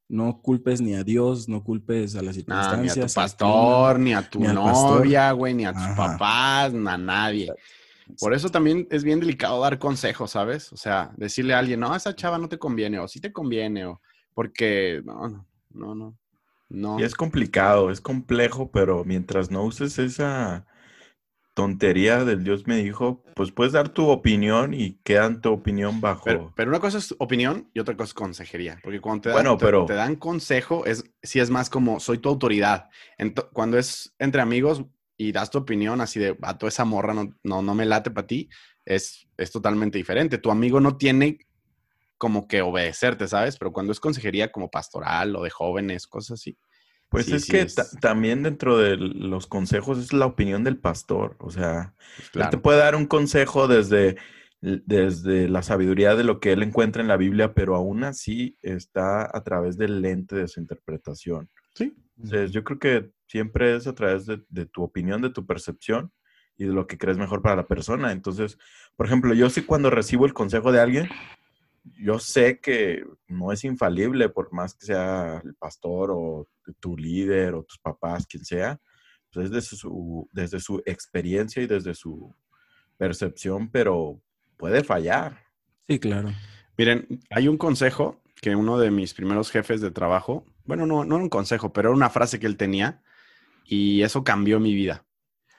No 0.09 0.43
culpes 0.43 0.81
ni 0.81 0.95
a 0.95 1.05
Dios, 1.05 1.49
no 1.49 1.63
culpes 1.63 2.17
a 2.17 2.23
las 2.23 2.35
circunstancias. 2.35 2.97
ni 2.97 3.03
a 3.03 3.07
tu 3.07 3.13
pastor, 3.15 3.99
ni 4.01 4.13
a 4.13 4.29
tu 4.29 4.41
novia, 4.41 5.31
güey, 5.33 5.55
ni 5.55 5.65
a 5.65 5.73
tus 5.73 5.87
papás, 5.97 6.73
ni 6.73 6.89
a 6.89 6.99
nadie. 6.99 7.53
Por 8.19 8.35
eso 8.35 8.49
también 8.49 8.89
es 8.91 9.05
bien 9.05 9.21
delicado 9.21 9.61
dar 9.61 9.79
consejos, 9.79 10.33
¿sabes? 10.33 10.73
O 10.73 10.77
sea, 10.77 11.13
decirle 11.17 11.55
a 11.55 11.59
alguien, 11.61 11.81
no, 11.81 11.95
esa 11.95 12.15
chava 12.15 12.39
no 12.39 12.49
te 12.49 12.59
conviene, 12.59 12.99
o 12.99 13.07
sí 13.07 13.21
te 13.21 13.33
conviene, 13.33 13.87
o 13.87 14.01
porque 14.35 15.01
no, 15.05 15.47
no, 15.71 15.95
no, 15.95 16.17
no. 16.69 16.99
Y 16.99 17.05
es 17.05 17.15
complicado, 17.15 17.91
es 17.91 18.01
complejo, 18.01 18.71
pero 18.71 19.05
mientras 19.05 19.51
no 19.51 19.63
uses 19.63 19.99
esa 19.99 20.67
tontería 21.61 22.25
del 22.25 22.43
Dios 22.43 22.67
me 22.67 22.79
dijo, 22.79 23.23
pues 23.35 23.53
puedes 23.53 23.75
dar 23.75 23.91
tu 23.91 24.09
opinión 24.09 24.73
y 24.73 24.95
quedan 25.05 25.43
tu 25.43 25.53
opinión 25.53 26.01
bajo. 26.01 26.25
Pero, 26.25 26.71
una 26.71 26.81
cosa 26.81 26.97
es 26.97 27.15
opinión 27.19 27.69
y 27.75 27.81
otra 27.81 27.95
cosa 27.99 28.09
es 28.09 28.15
consejería. 28.15 28.81
Porque 28.83 28.99
cuando 28.99 29.21
te 29.21 29.29
dan, 29.29 29.59
pero... 29.59 29.85
te, 29.85 29.93
dan 29.93 30.17
consejo, 30.17 30.87
es, 30.87 31.05
si 31.23 31.39
es 31.39 31.51
más 31.51 31.69
como 31.69 32.01
soy 32.01 32.17
tu 32.17 32.31
autoridad. 32.31 32.89
cuando 33.53 33.77
es 33.77 34.15
entre 34.19 34.41
amigos 34.41 34.87
y 35.19 35.33
das 35.33 35.51
tu 35.51 35.59
opinión 35.59 36.01
así 36.01 36.19
de, 36.19 36.35
a 36.41 36.57
toda 36.57 36.71
esa 36.71 36.87
morra 36.87 37.13
no, 37.13 37.37
no, 37.43 37.61
no 37.61 37.75
me 37.75 37.85
late 37.85 38.11
para 38.11 38.27
ti, 38.27 38.49
es, 38.87 39.29
es 39.37 39.51
totalmente 39.51 39.99
diferente. 39.99 40.39
Tu 40.39 40.51
amigo 40.51 40.81
no 40.81 40.97
tiene 40.97 41.41
como 42.17 42.49
que 42.49 42.63
obedecerte, 42.63 43.29
¿sabes? 43.29 43.59
Pero 43.59 43.71
cuando 43.71 43.93
es 43.93 44.01
consejería 44.01 44.51
como 44.51 44.71
pastoral 44.71 45.37
o 45.37 45.43
de 45.43 45.51
jóvenes, 45.51 46.07
cosas 46.07 46.41
así, 46.41 46.57
pues 47.11 47.29
es 47.33 47.47
que 47.47 47.67
también 48.01 48.45
dentro 48.45 48.79
de 48.79 48.97
los 48.97 49.49
consejos 49.49 49.99
es 49.99 50.13
la 50.13 50.27
opinión 50.27 50.63
del 50.63 50.79
pastor. 50.79 51.37
O 51.41 51.51
sea, 51.51 51.93
pues 52.33 52.51
te 52.51 52.57
puede 52.57 52.79
dar 52.79 52.95
un 52.95 53.07
consejo 53.07 53.67
desde, 53.67 54.17
desde 54.61 55.49
la 55.49 55.63
sabiduría 55.63 56.15
de 56.15 56.23
lo 56.23 56.39
que 56.39 56.53
él 56.53 56.63
encuentra 56.63 57.03
en 57.03 57.09
la 57.09 57.17
Biblia, 57.17 57.53
pero 57.53 57.75
aún 57.75 58.05
así 58.05 58.57
está 58.63 59.29
a 59.37 59.43
través 59.43 59.77
del 59.77 60.01
lente 60.01 60.37
de 60.37 60.47
su 60.47 60.61
interpretación. 60.61 61.51
Sí. 61.75 61.97
Entonces, 62.17 62.53
yo 62.53 62.63
creo 62.63 62.79
que 62.79 63.11
siempre 63.27 63.75
es 63.75 63.89
a 63.89 63.95
través 63.95 64.27
de, 64.27 64.41
de, 64.49 64.67
tu 64.67 64.85
opinión, 64.85 65.21
de 65.21 65.31
tu 65.31 65.45
percepción 65.45 66.13
y 66.57 66.67
de 66.67 66.73
lo 66.73 66.87
que 66.87 66.97
crees 66.97 67.19
mejor 67.19 67.43
para 67.43 67.57
la 67.57 67.67
persona. 67.67 68.13
Entonces, 68.13 68.57
por 68.95 69.07
ejemplo, 69.07 69.35
yo 69.35 69.51
sí 69.51 69.63
cuando 69.63 69.91
recibo 69.91 70.27
el 70.27 70.33
consejo 70.33 70.71
de 70.71 70.81
alguien, 70.81 71.09
yo 71.83 72.19
sé 72.19 72.61
que 72.61 73.05
no 73.27 73.53
es 73.53 73.65
infalible, 73.65 74.29
por 74.29 74.53
más 74.53 74.75
que 74.75 74.87
sea 74.87 75.41
el 75.45 75.55
pastor 75.55 76.11
o 76.13 76.49
tu 76.79 76.97
líder 76.97 77.55
o 77.55 77.65
tus 77.65 77.79
papás, 77.79 78.27
quien 78.27 78.45
sea, 78.45 78.81
pues 79.33 79.51
desde 79.51 79.77
su, 79.77 80.29
desde 80.33 80.61
su 80.61 80.83
experiencia 80.87 81.63
y 81.63 81.67
desde 81.67 81.95
su 81.95 82.35
percepción, 82.97 83.71
pero 83.71 84.21
puede 84.57 84.85
fallar. 84.85 85.45
Sí, 85.89 85.99
claro. 85.99 86.31
Miren, 86.77 87.07
hay 87.31 87.49
un 87.49 87.57
consejo 87.57 88.21
que 88.41 88.57
uno 88.57 88.79
de 88.79 88.91
mis 88.91 89.15
primeros 89.15 89.51
jefes 89.51 89.81
de 89.81 89.91
trabajo, 89.91 90.45
bueno, 90.65 90.87
no, 90.87 91.05
no 91.05 91.17
era 91.17 91.25
un 91.25 91.31
consejo, 91.31 91.73
pero 91.73 91.91
era 91.91 91.97
una 91.97 92.11
frase 92.11 92.39
que 92.39 92.47
él 92.47 92.57
tenía 92.57 93.03
y 93.65 94.03
eso 94.03 94.25
cambió 94.25 94.61
mi 94.61 94.75
vida, 94.75 95.07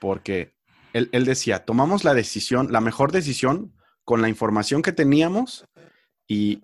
porque 0.00 0.54
él, 0.92 1.08
él 1.12 1.24
decía, 1.24 1.64
tomamos 1.64 2.04
la 2.04 2.14
decisión, 2.14 2.72
la 2.72 2.80
mejor 2.80 3.12
decisión 3.12 3.72
con 4.04 4.20
la 4.20 4.28
información 4.28 4.82
que 4.82 4.92
teníamos 4.92 5.64
y, 6.32 6.62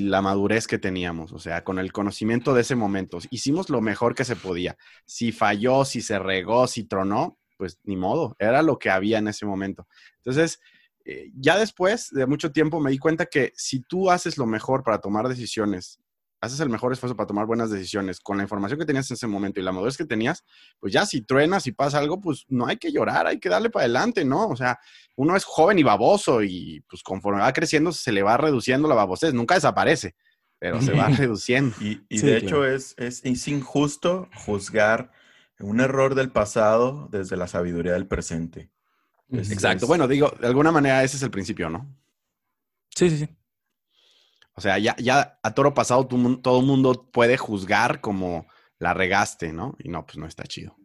la 0.00 0.20
madurez 0.20 0.66
que 0.66 0.78
teníamos, 0.78 1.32
o 1.32 1.38
sea, 1.38 1.64
con 1.64 1.78
el 1.78 1.92
conocimiento 1.92 2.52
de 2.52 2.60
ese 2.60 2.74
momento. 2.74 3.18
Hicimos 3.30 3.70
lo 3.70 3.80
mejor 3.80 4.14
que 4.14 4.26
se 4.26 4.36
podía. 4.36 4.76
Si 5.06 5.32
falló, 5.32 5.86
si 5.86 6.02
se 6.02 6.18
regó, 6.18 6.66
si 6.66 6.84
tronó, 6.84 7.38
pues 7.56 7.78
ni 7.84 7.96
modo, 7.96 8.36
era 8.38 8.60
lo 8.60 8.78
que 8.78 8.90
había 8.90 9.16
en 9.16 9.28
ese 9.28 9.46
momento. 9.46 9.88
Entonces, 10.18 10.60
eh, 11.06 11.30
ya 11.34 11.58
después 11.58 12.10
de 12.10 12.26
mucho 12.26 12.52
tiempo 12.52 12.80
me 12.80 12.90
di 12.90 12.98
cuenta 12.98 13.24
que 13.24 13.52
si 13.56 13.80
tú 13.80 14.10
haces 14.10 14.36
lo 14.36 14.44
mejor 14.44 14.82
para 14.82 14.98
tomar 14.98 15.26
decisiones 15.26 15.98
haces 16.40 16.60
el 16.60 16.68
mejor 16.68 16.92
esfuerzo 16.92 17.16
para 17.16 17.26
tomar 17.26 17.46
buenas 17.46 17.70
decisiones 17.70 18.20
con 18.20 18.36
la 18.36 18.44
información 18.44 18.78
que 18.78 18.86
tenías 18.86 19.10
en 19.10 19.14
ese 19.14 19.26
momento 19.26 19.60
y 19.60 19.62
la 19.62 19.72
madurez 19.72 19.96
que 19.96 20.04
tenías, 20.04 20.44
pues 20.78 20.92
ya 20.92 21.04
si 21.04 21.22
truenas 21.22 21.66
y 21.66 21.72
pasa 21.72 21.98
algo, 21.98 22.20
pues 22.20 22.44
no 22.48 22.66
hay 22.66 22.76
que 22.76 22.92
llorar, 22.92 23.26
hay 23.26 23.38
que 23.38 23.48
darle 23.48 23.70
para 23.70 23.84
adelante, 23.84 24.24
¿no? 24.24 24.48
O 24.48 24.56
sea, 24.56 24.78
uno 25.16 25.36
es 25.36 25.44
joven 25.44 25.78
y 25.78 25.82
baboso 25.82 26.42
y 26.42 26.84
pues 26.88 27.02
conforme 27.02 27.40
va 27.40 27.52
creciendo 27.52 27.92
se 27.92 28.12
le 28.12 28.22
va 28.22 28.36
reduciendo 28.36 28.88
la 28.88 28.94
babosez, 28.94 29.34
nunca 29.34 29.56
desaparece, 29.56 30.14
pero 30.58 30.80
se 30.80 30.92
va 30.92 31.08
reduciendo. 31.08 31.74
Y, 31.80 32.20
de 32.20 32.36
hecho 32.36 32.64
es, 32.64 32.94
es, 32.98 33.24
es 33.24 33.48
injusto 33.48 34.28
juzgar 34.34 35.10
un 35.60 35.80
error 35.80 36.14
del 36.14 36.30
pasado 36.30 37.08
desde 37.10 37.36
la 37.36 37.48
sabiduría 37.48 37.92
del 37.92 38.06
presente. 38.06 38.70
Exacto. 39.30 39.86
Bueno, 39.86 40.08
digo, 40.08 40.32
de 40.40 40.46
alguna 40.46 40.72
manera 40.72 41.02
ese 41.02 41.16
es 41.16 41.22
el 41.22 41.30
principio, 41.30 41.68
¿no? 41.68 41.94
Sí, 42.94 43.10
sí, 43.10 43.18
sí. 43.18 43.37
O 44.58 44.60
sea, 44.60 44.76
ya, 44.76 44.96
ya 44.96 45.38
a 45.44 45.54
toro 45.54 45.72
pasado 45.72 46.08
todo 46.08 46.58
el 46.58 46.66
mundo 46.66 47.08
puede 47.12 47.36
juzgar 47.36 48.00
como 48.00 48.48
la 48.80 48.92
regaste, 48.92 49.52
¿no? 49.52 49.76
Y 49.78 49.88
no, 49.88 50.04
pues 50.04 50.18
no 50.18 50.26
está 50.26 50.42
chido. 50.42 50.76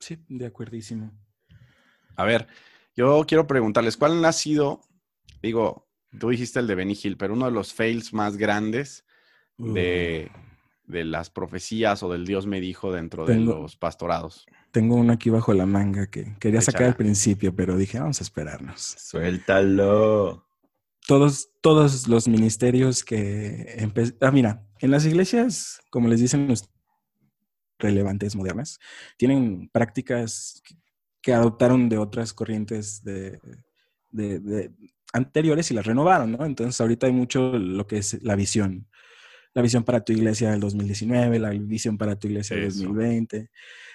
Sí, 0.00 0.18
de 0.28 0.46
acuerdísimo. 0.46 1.12
A 2.16 2.24
ver, 2.24 2.48
yo 2.96 3.24
quiero 3.28 3.46
preguntarles, 3.46 3.96
¿cuál 3.96 4.24
ha 4.24 4.32
sido, 4.32 4.80
digo, 5.40 5.88
tú 6.18 6.30
dijiste 6.30 6.58
el 6.58 6.66
de 6.66 6.74
Benny 6.74 6.98
Hill, 7.00 7.16
pero 7.16 7.34
uno 7.34 7.44
de 7.44 7.52
los 7.52 7.72
fails 7.72 8.12
más 8.12 8.36
grandes 8.36 9.04
de, 9.56 10.32
las 10.88 11.30
profecías 11.30 12.02
o 12.02 12.10
del 12.10 12.26
Dios 12.26 12.44
me 12.44 12.60
dijo 12.60 12.90
dentro 12.90 13.24
de 13.24 13.36
los 13.36 13.76
pastorados? 13.76 14.46
Tengo 14.72 14.96
uno 14.96 15.12
aquí 15.12 15.30
bajo 15.30 15.54
la 15.54 15.66
manga 15.66 16.08
que 16.08 16.34
quería 16.40 16.60
sacar 16.60 16.88
al 16.88 16.96
principio, 16.96 17.54
pero 17.54 17.76
dije, 17.76 18.00
vamos 18.00 18.20
a 18.20 18.24
esperarnos. 18.24 18.96
Suéltalo 18.98 20.50
todos, 21.06 21.50
todos 21.60 22.08
los 22.08 22.28
ministerios 22.28 23.04
que... 23.04 23.88
Ah, 24.20 24.30
mira, 24.30 24.66
en 24.80 24.90
las 24.90 25.04
iglesias, 25.04 25.80
como 25.90 26.08
les 26.08 26.20
dicen 26.20 26.48
los 26.48 26.68
relevantes 27.78 28.36
modernas, 28.36 28.78
tienen 29.16 29.68
prácticas 29.72 30.62
que 31.20 31.32
adoptaron 31.32 31.88
de 31.88 31.98
otras 31.98 32.32
corrientes 32.32 33.02
de, 33.04 33.38
anteriores 35.12 35.70
y 35.70 35.74
las 35.74 35.86
renovaron, 35.86 36.32
¿no? 36.32 36.44
Entonces 36.44 36.80
ahorita 36.80 37.06
hay 37.06 37.12
mucho 37.12 37.58
lo 37.58 37.86
que 37.86 37.98
es 37.98 38.22
la 38.22 38.34
visión. 38.34 38.88
La 39.54 39.62
visión 39.62 39.84
para 39.84 40.02
tu 40.02 40.12
iglesia 40.12 40.50
del 40.50 40.60
2019, 40.60 41.38
la 41.38 41.50
visión 41.50 41.98
para 41.98 42.18
tu 42.18 42.26
iglesia 42.26 42.56
del 42.56 42.68
2020, 42.68 43.50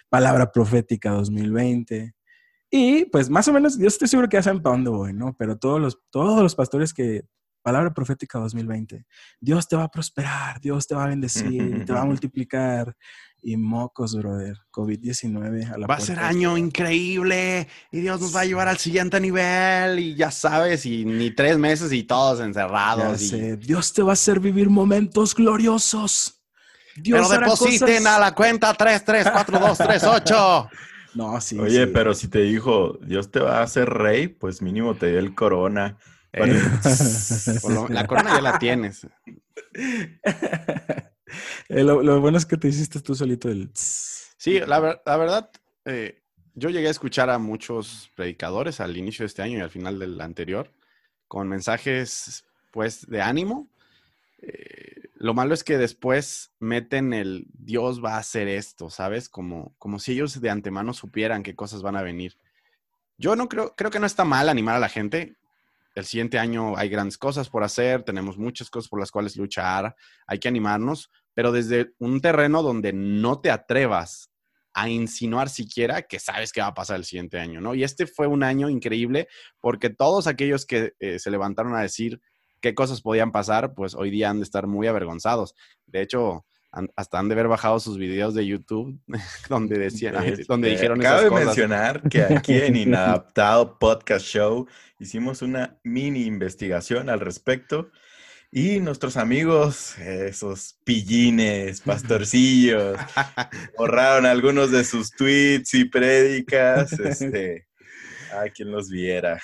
palabra 0.10 0.52
profética 0.52 1.12
2020. 1.12 2.14
Y 2.70 3.06
pues 3.06 3.30
más 3.30 3.48
o 3.48 3.54
menos, 3.54 3.78
yo 3.78 3.88
estoy 3.88 4.08
seguro 4.08 4.28
que 4.28 4.38
ya 4.38 4.44
saben 4.44 4.62
para 4.62 4.76
dónde 4.76 4.90
voy, 4.90 5.14
¿no? 5.14 5.36
Pero 5.38 5.58
todos 5.58 5.80
los, 5.80 6.00
todos 6.10 6.42
los 6.42 6.56
pastores 6.56 6.94
que, 6.94 7.24
palabra 7.68 7.94
profética 7.94 8.40
2020, 8.40 9.06
Dios 9.42 9.68
te 9.68 9.76
va 9.76 9.84
a 9.84 9.92
prosperar, 9.92 10.62
Dios 10.62 10.88
te 10.88 10.96
va 10.96 11.04
a 11.04 11.08
bendecir, 11.08 11.84
te 11.86 11.92
va 11.92 12.04
a 12.04 12.06
multiplicar. 12.06 12.96
Y 13.42 13.58
mocos, 13.58 14.16
brother, 14.16 14.58
COVID-19 14.72 15.74
a 15.74 15.78
la 15.78 15.86
Va 15.86 15.96
a 15.96 16.00
ser 16.00 16.18
año 16.18 16.58
increíble 16.58 17.68
y 17.92 18.00
Dios 18.00 18.20
nos 18.20 18.36
va 18.36 18.42
a 18.42 18.46
llevar 18.46 18.68
al 18.70 18.78
siguiente 18.78 19.20
nivel 19.20 20.00
y 20.00 20.16
ya 20.16 20.32
sabes, 20.32 20.86
y 20.86 21.06
ni 21.06 21.32
tres 21.32 21.58
meses 21.58 21.92
y 21.92 22.04
todos 22.04 22.40
encerrados. 22.40 23.22
Y... 23.22 23.58
Dios 23.58 23.94
te 23.94 24.02
va 24.02 24.12
a 24.12 24.14
hacer 24.14 24.40
vivir 24.40 24.70
momentos 24.70 25.36
gloriosos. 25.36 26.42
Dios 26.96 27.28
Pero 27.30 27.42
depositen 27.42 28.08
a 28.08 28.18
la 28.18 28.34
cuenta 28.34 28.74
334238. 28.74 30.70
No, 31.14 31.40
sí. 31.42 31.58
Oye, 31.60 31.88
pero 31.88 32.14
si 32.14 32.28
te 32.28 32.42
dijo, 32.42 32.98
Dios 33.02 33.32
te 33.32 33.40
va 33.40 33.60
a 33.60 33.64
hacer 33.64 33.90
rey, 33.90 34.28
pues 34.28 34.62
mínimo 34.62 34.96
te 34.96 35.08
dio 35.08 35.20
el 35.20 35.34
corona. 35.36 35.98
Eh, 36.34 36.42
la 37.90 38.08
corona 38.08 38.36
ya 38.36 38.42
la 38.42 38.60
tienes. 38.60 39.08
Eh, 41.68 41.84
lo, 41.84 42.22
bueno 42.22 42.38
es 42.38 42.46
que 42.46 42.56
te 42.56 42.70
hiciste 42.70 43.02
tú 43.02 43.14
solito 43.14 43.50
el... 43.50 43.70
Sí, 43.74 44.62
la, 44.62 44.80
verdad, 44.80 45.52
eh, 45.84 46.22
yo 46.56 46.70
llegué 46.70 46.88
a 46.88 46.92
escuchar 46.92 47.30
a 47.30 47.38
muchos 47.38 48.10
predicadores 48.16 48.80
al 48.80 48.96
inicio 48.96 49.24
de 49.24 49.28
este 49.28 49.42
año 49.42 49.58
y 49.58 49.62
al 49.62 49.70
final 49.70 50.00
del 50.00 50.22
anterior 50.22 50.72
con 51.28 51.50
mensajes, 51.50 52.46
pues, 52.72 53.06
de 53.08 53.22
ánimo. 53.22 53.68
Lo 55.20 55.34
malo 55.34 55.54
es 55.54 55.64
que 55.64 55.78
después 55.78 56.52
meten 56.60 57.14
el 57.14 57.48
Dios 57.54 58.04
va 58.04 58.16
a 58.16 58.20
hacer 58.20 58.48
esto, 58.48 58.90
¿sabes? 58.90 59.30
Como, 59.30 59.76
como 59.80 60.00
si 60.00 60.14
ellos 60.14 60.40
de 60.40 60.50
antemano 60.50 60.94
supieran 60.94 61.44
qué 61.44 61.56
cosas 61.56 61.82
van 61.82 61.96
a 61.96 62.04
venir. 62.04 62.38
Yo 63.18 63.36
no 63.36 63.50
creo, 63.50 63.74
creo 63.76 63.90
que 63.90 64.00
no 64.00 64.06
está 64.06 64.26
mal 64.26 64.48
animar 64.48 64.76
a 64.76 64.80
la 64.80 64.90
gente. 64.90 65.36
El 65.96 66.06
siguiente 66.06 66.38
año 66.38 66.78
hay 66.78 66.90
grandes 66.90 67.18
cosas 67.18 67.50
por 67.50 67.64
hacer, 67.64 68.04
tenemos 68.04 68.38
muchas 68.38 68.70
cosas 68.70 68.88
por 68.88 69.00
las 69.00 69.10
cuales 69.10 69.36
luchar, 69.36 69.96
hay 70.28 70.38
que 70.38 70.48
animarnos, 70.48 71.10
pero 71.34 71.52
desde 71.52 71.94
un 71.98 72.22
terreno 72.22 72.62
donde 72.62 72.94
no 72.94 73.42
te 73.42 73.50
atrevas 73.50 74.30
a 74.76 74.90
insinuar 74.90 75.50
siquiera 75.50 76.04
que 76.04 76.20
sabes 76.20 76.52
qué 76.52 76.62
va 76.62 76.68
a 76.68 76.74
pasar 76.76 76.98
el 76.98 77.06
siguiente 77.06 77.40
año, 77.40 77.60
¿no? 77.60 77.74
Y 77.74 77.84
este 77.84 78.06
fue 78.06 78.28
un 78.28 78.44
año 78.44 78.70
increíble 78.70 79.28
porque 79.60 79.90
todos 79.90 80.28
aquellos 80.28 80.68
que 80.68 80.94
eh, 81.00 81.18
se 81.18 81.32
levantaron 81.32 81.76
a 81.76 81.82
decir 81.82 82.22
qué 82.62 82.76
cosas 82.76 83.02
podían 83.02 83.32
pasar, 83.32 83.74
pues 83.74 83.96
hoy 83.96 84.10
día 84.10 84.30
han 84.30 84.38
de 84.38 84.44
estar 84.44 84.68
muy 84.68 84.88
avergonzados. 84.88 85.56
De 85.86 86.02
hecho, 86.02 86.46
hasta 86.96 87.20
han 87.20 87.28
de 87.28 87.34
haber 87.34 87.48
bajado 87.48 87.80
sus 87.80 87.98
videos 87.98 88.34
de 88.34 88.46
YouTube 88.46 89.00
donde 89.50 89.80
decían, 89.80 90.16
donde 90.48 90.70
dijeron 90.70 91.00
Cabe 91.00 91.30
mencionar 91.32 92.02
que 92.10 92.24
aquí 92.24 92.54
en 92.54 92.76
Inadaptado 92.76 93.78
Podcast 93.80 94.26
Show 94.26 94.68
hicimos 95.00 95.42
una 95.42 95.80
mini 95.84 96.26
investigación 96.26 97.10
al 97.10 97.20
respecto 97.20 97.90
y 98.50 98.80
nuestros 98.80 99.18
amigos, 99.18 99.98
esos 100.00 100.80
pillines, 100.86 101.82
pastorcillos, 101.82 102.98
borraron 103.78 104.26
algunos 104.26 104.72
de 104.72 104.86
sus 104.86 105.12
tweets 105.12 105.74
y 105.74 105.86
prédicas. 105.86 106.94
Este, 106.94 107.68
a 108.32 108.50
quien 108.50 108.72
los 108.72 108.90
viera. 108.90 109.42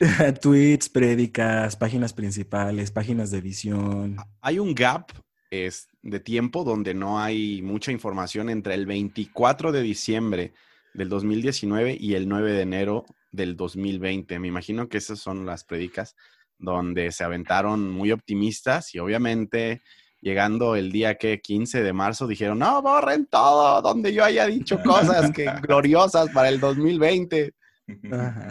tweets, 0.40 0.88
prédicas, 0.88 1.76
páginas 1.76 2.12
principales, 2.12 2.90
páginas 2.90 3.30
de 3.30 3.40
visión. 3.40 4.16
Hay 4.40 4.58
un 4.58 4.74
gap 4.74 5.12
es, 5.50 5.88
de 6.02 6.20
tiempo 6.20 6.64
donde 6.64 6.94
no 6.94 7.20
hay 7.20 7.62
mucha 7.62 7.92
información 7.92 8.50
entre 8.50 8.74
el 8.74 8.86
24 8.86 9.72
de 9.72 9.82
diciembre 9.82 10.52
del 10.94 11.08
2019 11.08 11.96
y 11.98 12.14
el 12.14 12.28
9 12.28 12.52
de 12.52 12.62
enero 12.62 13.04
del 13.30 13.56
2020. 13.56 14.38
Me 14.38 14.48
imagino 14.48 14.88
que 14.88 14.98
esas 14.98 15.18
son 15.18 15.46
las 15.46 15.64
prédicas 15.64 16.16
donde 16.58 17.12
se 17.12 17.24
aventaron 17.24 17.90
muy 17.90 18.12
optimistas 18.12 18.94
y 18.94 18.98
obviamente 18.98 19.82
llegando 20.20 20.74
el 20.74 20.90
día 20.90 21.16
que 21.16 21.40
15 21.40 21.82
de 21.82 21.92
marzo 21.92 22.26
dijeron, 22.26 22.58
no, 22.58 22.80
borren 22.80 23.26
todo, 23.26 23.82
donde 23.82 24.12
yo 24.12 24.24
haya 24.24 24.46
dicho 24.46 24.80
cosas 24.82 25.30
que 25.32 25.44
gloriosas 25.62 26.30
para 26.30 26.48
el 26.48 26.60
2020. 26.60 27.52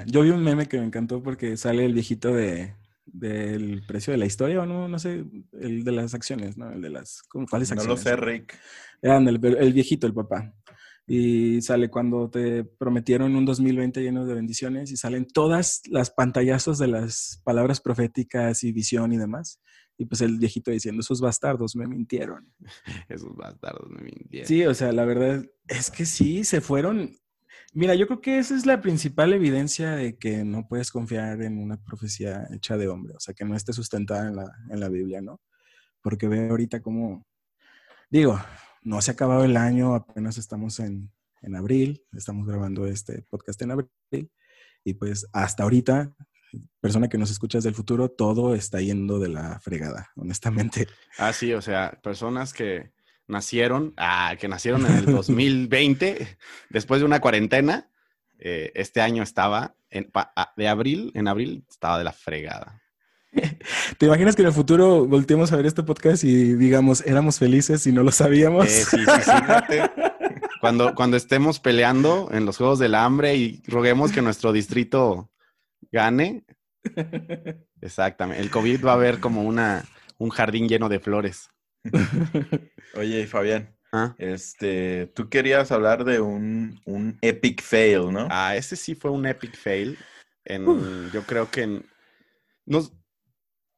Yo 0.06 0.22
vi 0.22 0.30
un 0.30 0.44
meme 0.44 0.68
que 0.68 0.78
me 0.78 0.86
encantó 0.86 1.22
porque 1.24 1.58
sale 1.58 1.86
el 1.86 1.94
viejito 1.94 2.34
de 2.34 2.76
del 3.06 3.84
precio 3.86 4.12
de 4.12 4.18
la 4.18 4.26
historia 4.26 4.62
o 4.62 4.66
no, 4.66 4.88
no 4.88 4.98
sé, 4.98 5.26
el 5.60 5.84
de 5.84 5.92
las 5.92 6.14
acciones, 6.14 6.58
¿no? 6.58 6.72
El 6.72 6.82
de 6.82 6.90
las, 6.90 7.22
¿cuáles 7.50 7.72
acciones? 7.72 7.86
No 7.86 7.94
lo 7.94 7.98
sé, 7.98 8.16
Rick. 8.16 8.58
el 9.02 9.74
viejito, 9.74 10.08
el 10.08 10.14
papá 10.14 10.54
y 11.06 11.62
sale 11.62 11.90
cuando 11.90 12.30
te 12.30 12.64
prometieron 12.64 13.36
un 13.36 13.46
2020 13.46 14.02
lleno 14.02 14.26
de 14.26 14.34
bendiciones 14.34 14.92
y 14.92 14.98
salen 14.98 15.28
todas 15.28 15.82
las 15.90 16.12
pantallazos 16.12 16.78
de 16.78 16.88
las 16.88 17.42
palabras 17.44 17.82
proféticas 17.82 18.64
y 18.64 18.72
visión 18.72 19.12
y 19.12 19.18
demás. 19.18 19.60
Y 19.98 20.06
pues 20.06 20.22
el 20.22 20.38
viejito 20.40 20.72
diciendo, 20.72 21.02
esos 21.02 21.22
bastardos 21.22 21.76
me 21.76 21.88
mintieron. 21.88 22.52
esos 23.10 23.36
bastardos 23.36 23.90
me 23.90 24.04
mintieron. 24.04 24.48
Sí, 24.48 24.66
o 24.66 24.74
sea, 24.74 24.92
la 24.92 25.06
verdad 25.06 25.46
es 25.68 25.92
que 25.92 26.06
sí, 26.06 26.44
se 26.44 26.62
fueron. 26.62 27.16
Mira, 27.76 27.96
yo 27.96 28.06
creo 28.06 28.22
que 28.22 28.38
esa 28.38 28.56
es 28.56 28.68
la 28.68 28.82
principal 28.82 29.34
evidencia 29.34 29.96
de 29.96 30.16
que 30.16 30.44
no 30.44 30.68
puedes 30.68 30.92
confiar 30.92 31.42
en 31.42 31.58
una 31.58 31.78
profecía 31.78 32.48
hecha 32.54 32.78
de 32.78 32.88
hombre, 32.88 33.16
o 33.16 33.20
sea, 33.20 33.34
que 33.34 33.46
no 33.46 33.56
esté 33.56 33.74
sustentada 33.74 34.28
en 34.28 34.36
la, 34.36 34.52
en 34.70 34.80
la 34.80 34.90
Biblia, 34.90 35.22
¿no? 35.22 35.42
Porque 36.04 36.28
ve 36.28 36.50
ahorita 36.50 36.84
cómo, 36.84 37.26
digo, 38.12 38.40
no 38.84 39.02
se 39.02 39.10
ha 39.10 39.14
acabado 39.14 39.44
el 39.44 39.58
año, 39.58 39.96
apenas 39.96 40.38
estamos 40.38 40.80
en, 40.80 41.12
abril, 41.56 42.06
estamos 42.14 42.48
grabando 42.48 42.86
este 42.86 43.22
podcast 43.24 43.62
en 43.64 43.72
abril 43.72 44.32
y 44.86 44.94
pues 44.94 45.28
hasta 45.34 45.64
ahorita, 45.64 46.14
persona 46.80 47.10
que 47.10 47.18
nos 47.18 47.32
escuchas 47.32 47.64
del 47.64 47.76
futuro, 47.76 48.10
todo 48.10 48.56
está 48.56 48.80
yendo 48.82 49.20
de 49.20 49.30
la 49.30 49.60
fregada, 49.60 50.10
honestamente. 50.16 50.88
Ah, 51.18 51.34
sí, 51.34 51.54
o 51.54 51.62
sea, 51.62 52.00
personas 52.04 52.54
que 52.54 52.94
nacieron, 53.34 53.94
ah, 53.98 54.36
que 54.40 54.48
nacieron 54.48 54.86
en 54.86 54.94
el 54.94 55.06
2020, 55.06 56.38
después 56.70 57.02
de 57.02 57.06
una 57.06 57.20
cuarentena, 57.20 57.90
eh, 58.40 58.72
este 58.76 59.02
año 59.02 59.24
estaba, 59.24 59.76
en, 59.90 60.10
de 60.56 60.68
abril, 60.68 61.12
en 61.16 61.28
abril 61.28 61.66
estaba 61.70 61.98
de 61.98 62.06
la 62.06 62.14
fregada. 62.14 62.82
¿Te 63.98 64.06
imaginas 64.06 64.36
que 64.36 64.44
en 64.44 64.50
el 64.50 64.54
futuro 64.54 65.06
volteemos 65.06 65.52
a 65.52 65.58
ver 65.58 65.66
este 65.66 65.84
podcast 65.84 66.24
y 66.24 66.54
digamos, 66.54 67.02
éramos 67.06 67.40
felices 67.40 67.86
y 67.88 67.92
no 67.92 68.04
lo 68.04 68.12
sabíamos? 68.12 68.68
Eh, 68.68 68.86
sí, 68.86 68.98
sí, 68.98 69.22
sí. 69.26 69.78
cuando, 70.62 70.96
cuando 70.96 71.18
estemos 71.18 71.60
peleando 71.60 72.30
en 72.32 72.46
los 72.46 72.58
Juegos 72.58 72.80
del 72.80 72.96
Hambre 72.96 73.36
y 73.36 73.62
roguemos 73.68 74.12
que 74.12 74.22
nuestro 74.22 74.52
distrito 74.52 75.30
gane. 75.92 76.46
Exactamente. 77.82 78.42
El 78.42 78.50
COVID 78.50 78.86
va 78.86 78.92
a 78.92 78.96
haber 78.96 79.20
como 79.20 79.44
una, 79.44 79.84
un 80.18 80.30
jardín 80.30 80.68
lleno 80.68 80.90
de 80.90 81.00
flores. 81.00 81.50
Oye, 82.96 83.28
Fabián. 83.28 83.76
¿Ah? 83.92 84.16
Este, 84.18 85.08
tú 85.14 85.30
querías 85.30 85.72
hablar 85.72 86.04
de 86.04 86.20
un, 86.20 86.82
un, 86.86 87.18
epic 87.22 87.62
fail, 87.62 88.12
¿no? 88.12 88.28
Ah, 88.32 88.56
ese 88.56 88.76
sí 88.76 88.96
fue 88.96 89.12
un 89.12 89.26
epic 89.26 89.56
fail. 89.56 89.98
En, 90.46 91.12
yo 91.12 91.24
creo 91.24 91.52
que 91.52 91.62
en, 91.62 91.86
nos, 92.66 92.92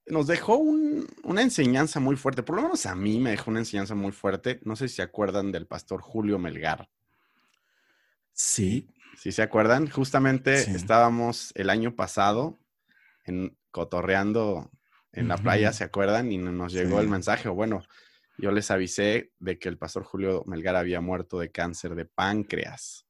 nos 0.08 0.28
dejó 0.28 0.58
una 0.58 1.42
enseñanza 1.42 2.00
muy 2.00 2.16
fuerte, 2.16 2.44
por 2.44 2.56
lo 2.56 2.62
menos 2.62 2.86
a 2.86 2.96
mí 2.96 3.20
me 3.20 3.32
dejó 3.32 3.52
una 3.52 3.60
enseñanza 3.60 3.94
muy 3.94 4.14
fuerte. 4.14 4.62
No 4.64 4.76
sé 4.76 4.88
si 4.88 4.96
se 4.96 5.02
acuerdan 5.02 5.52
del 5.52 5.68
pastor 5.68 6.02
Julio 6.02 6.40
Melgar. 6.40 6.90
Sí. 8.32 8.90
Sí, 9.18 9.32
se 9.32 9.42
acuerdan. 9.42 9.90
Justamente 9.90 10.54
estábamos 10.54 11.52
el 11.56 11.70
año 11.70 11.96
pasado 11.96 12.60
en, 13.26 13.58
cotorreando 13.72 14.72
en 15.16 15.28
la 15.28 15.38
playa, 15.38 15.74
¿se 15.74 15.84
acuerdan? 15.84 16.32
Y 16.32 16.38
nos 16.38 16.74
llegó 16.74 17.00
el 17.00 17.08
mensaje, 17.08 17.50
o 17.50 17.54
bueno, 17.54 17.84
yo 18.38 18.52
les 18.52 18.70
avisé 18.72 19.32
de 19.40 19.58
que 19.58 19.70
el 19.70 19.78
pastor 19.78 20.04
Julio 20.04 20.44
Melgar 20.46 20.76
había 20.76 21.02
muerto 21.02 21.40
de 21.40 21.52
cáncer 21.52 21.96
de 21.96 22.06
páncreas. 22.06 23.06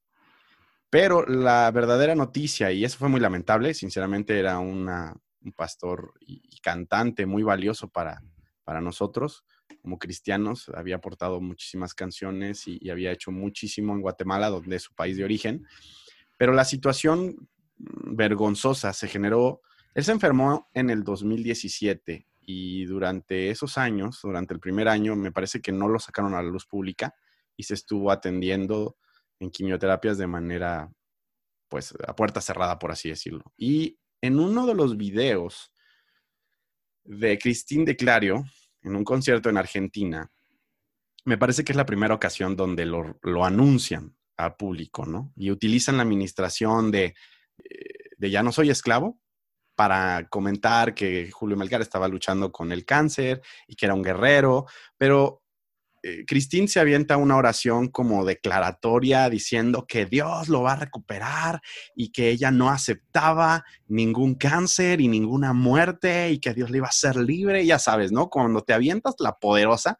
Pero 0.89 1.25
la 1.25 1.69
verdadera 1.71 2.15
noticia, 2.15 2.71
y 2.71 2.85
eso 2.85 2.97
fue 2.97 3.09
muy 3.09 3.19
lamentable, 3.19 3.73
sinceramente 3.73 4.39
era 4.39 4.59
una, 4.59 5.13
un 5.41 5.51
pastor 5.51 6.13
y, 6.21 6.59
cantante 6.61 7.25
muy 7.25 7.43
valioso 7.43 7.87
para, 7.89 8.21
para 8.63 8.81
nosotros 8.81 9.43
como 9.81 9.99
cristianos. 9.99 10.69
Había 10.73 10.95
aportado 10.95 11.39
muchísimas 11.39 11.93
canciones 11.93 12.67
y, 12.67 12.89
había 12.89 13.11
hecho 13.11 13.31
muchísimo 13.31 13.93
en 13.93 14.01
Guatemala, 14.01 14.49
donde 14.49 14.77
es 14.77 14.83
su 14.83 14.93
país 14.93 15.15
de 15.15 15.23
origen. 15.23 15.65
Pero 16.37 16.53
la 16.53 16.65
situación 16.65 17.47
mm, 17.77 18.15
vergonzosa 18.15 18.93
se 18.93 19.07
generó. 19.07 19.61
Él 19.95 20.03
se 20.03 20.11
enfermó 20.11 20.69
en 20.73 20.89
el 20.89 21.05
2017 21.05 22.27
y 22.41 22.85
durante 22.85 23.49
esos 23.49 23.77
años, 23.77 24.19
durante 24.21 24.53
el 24.53 24.59
primer 24.59 24.89
año, 24.89 25.15
me 25.15 25.31
parece 25.31 25.61
que 25.61 25.71
no 25.71 25.87
lo 25.87 25.99
sacaron 25.99 26.33
a 26.33 26.43
la 26.43 26.49
luz 26.49 26.65
pública 26.65 27.15
y 27.55 27.63
se 27.63 27.75
estuvo 27.75 28.11
atendiendo 28.11 28.97
en 29.39 29.49
quimioterapias 29.49 30.17
de 30.17 30.27
manera, 30.27 30.91
pues, 31.69 31.93
a 32.05 32.13
puerta 32.13 32.41
cerrada, 32.41 32.77
por 32.77 32.91
así 32.91 33.07
decirlo. 33.07 33.53
Y 33.55 33.97
en 34.19 34.37
uno 34.37 34.67
de 34.67 34.75
los 34.75 34.97
videos 34.97 35.71
de 37.05 37.39
Christine 37.39 37.85
de 37.85 37.95
Clario, 37.95 38.43
en 38.81 38.97
un 38.97 39.05
concierto 39.05 39.49
en 39.49 39.57
Argentina, 39.57 40.29
me 41.23 41.37
parece 41.37 41.63
que 41.63 41.71
es 41.71 41.77
la 41.77 41.85
primera 41.85 42.13
ocasión 42.13 42.57
donde 42.57 42.85
lo, 42.85 43.45
anuncian 43.45 44.13
al 44.35 44.57
público, 44.57 45.05
¿no? 45.05 45.31
Y 45.37 45.51
utilizan 45.51 45.95
la 45.95 46.03
administración 46.03 46.91
de, 46.91 47.15
eh, 47.63 48.09
de 48.17 48.29
Ya 48.29 48.43
no 48.43 48.51
soy 48.51 48.69
esclavo 48.69 49.21
para 49.76 50.28
comentar 50.30 50.93
que 50.93 51.30
Julio 51.32 51.57
Melgar 51.57 51.82
estaba 51.82 52.07
luchando 52.07 52.51
con 52.51 52.71
el 52.71 52.86
cáncer 52.86 53.41
y 53.67 53.76
que 53.76 53.86
era 53.86 53.93
un 53.93 54.03
guerrero, 54.03 54.65
pero 54.97 55.43
eh, 56.07 56.23
Cristín 56.23 56.67
se 56.67 56.80
avienta 56.80 57.17
una 57.17 57.36
oración 57.36 57.88
como 57.88 58.26
declaratoria 58.26 59.28
diciendo 59.28 59.88
que 59.88 60.05
Dios 60.05 60.49
lo 60.49 60.61
va 60.61 60.73
a 60.73 60.76
recuperar 60.76 61.63
y 61.95 62.11
que 62.11 62.30
ella 62.30 62.51
no 62.51 62.69
aceptaba 62.69 63.65
ningún 63.88 64.36
cáncer 64.36 65.01
y 65.01 65.07
ninguna 65.07 65.51
muerte 65.53 66.30
y 66.30 66.38
que 66.38 66.53
Dios 66.53 66.69
le 66.69 66.78
iba 66.78 66.88
a 66.88 66.91
ser 66.91 67.15
libre. 67.15 67.65
Ya 67.65 67.80
sabes, 67.80 68.11
¿no? 68.11 68.30
Cuando 68.30 68.61
te 68.61 68.73
avientas 68.73 69.15
la 69.17 69.39
poderosa, 69.39 69.97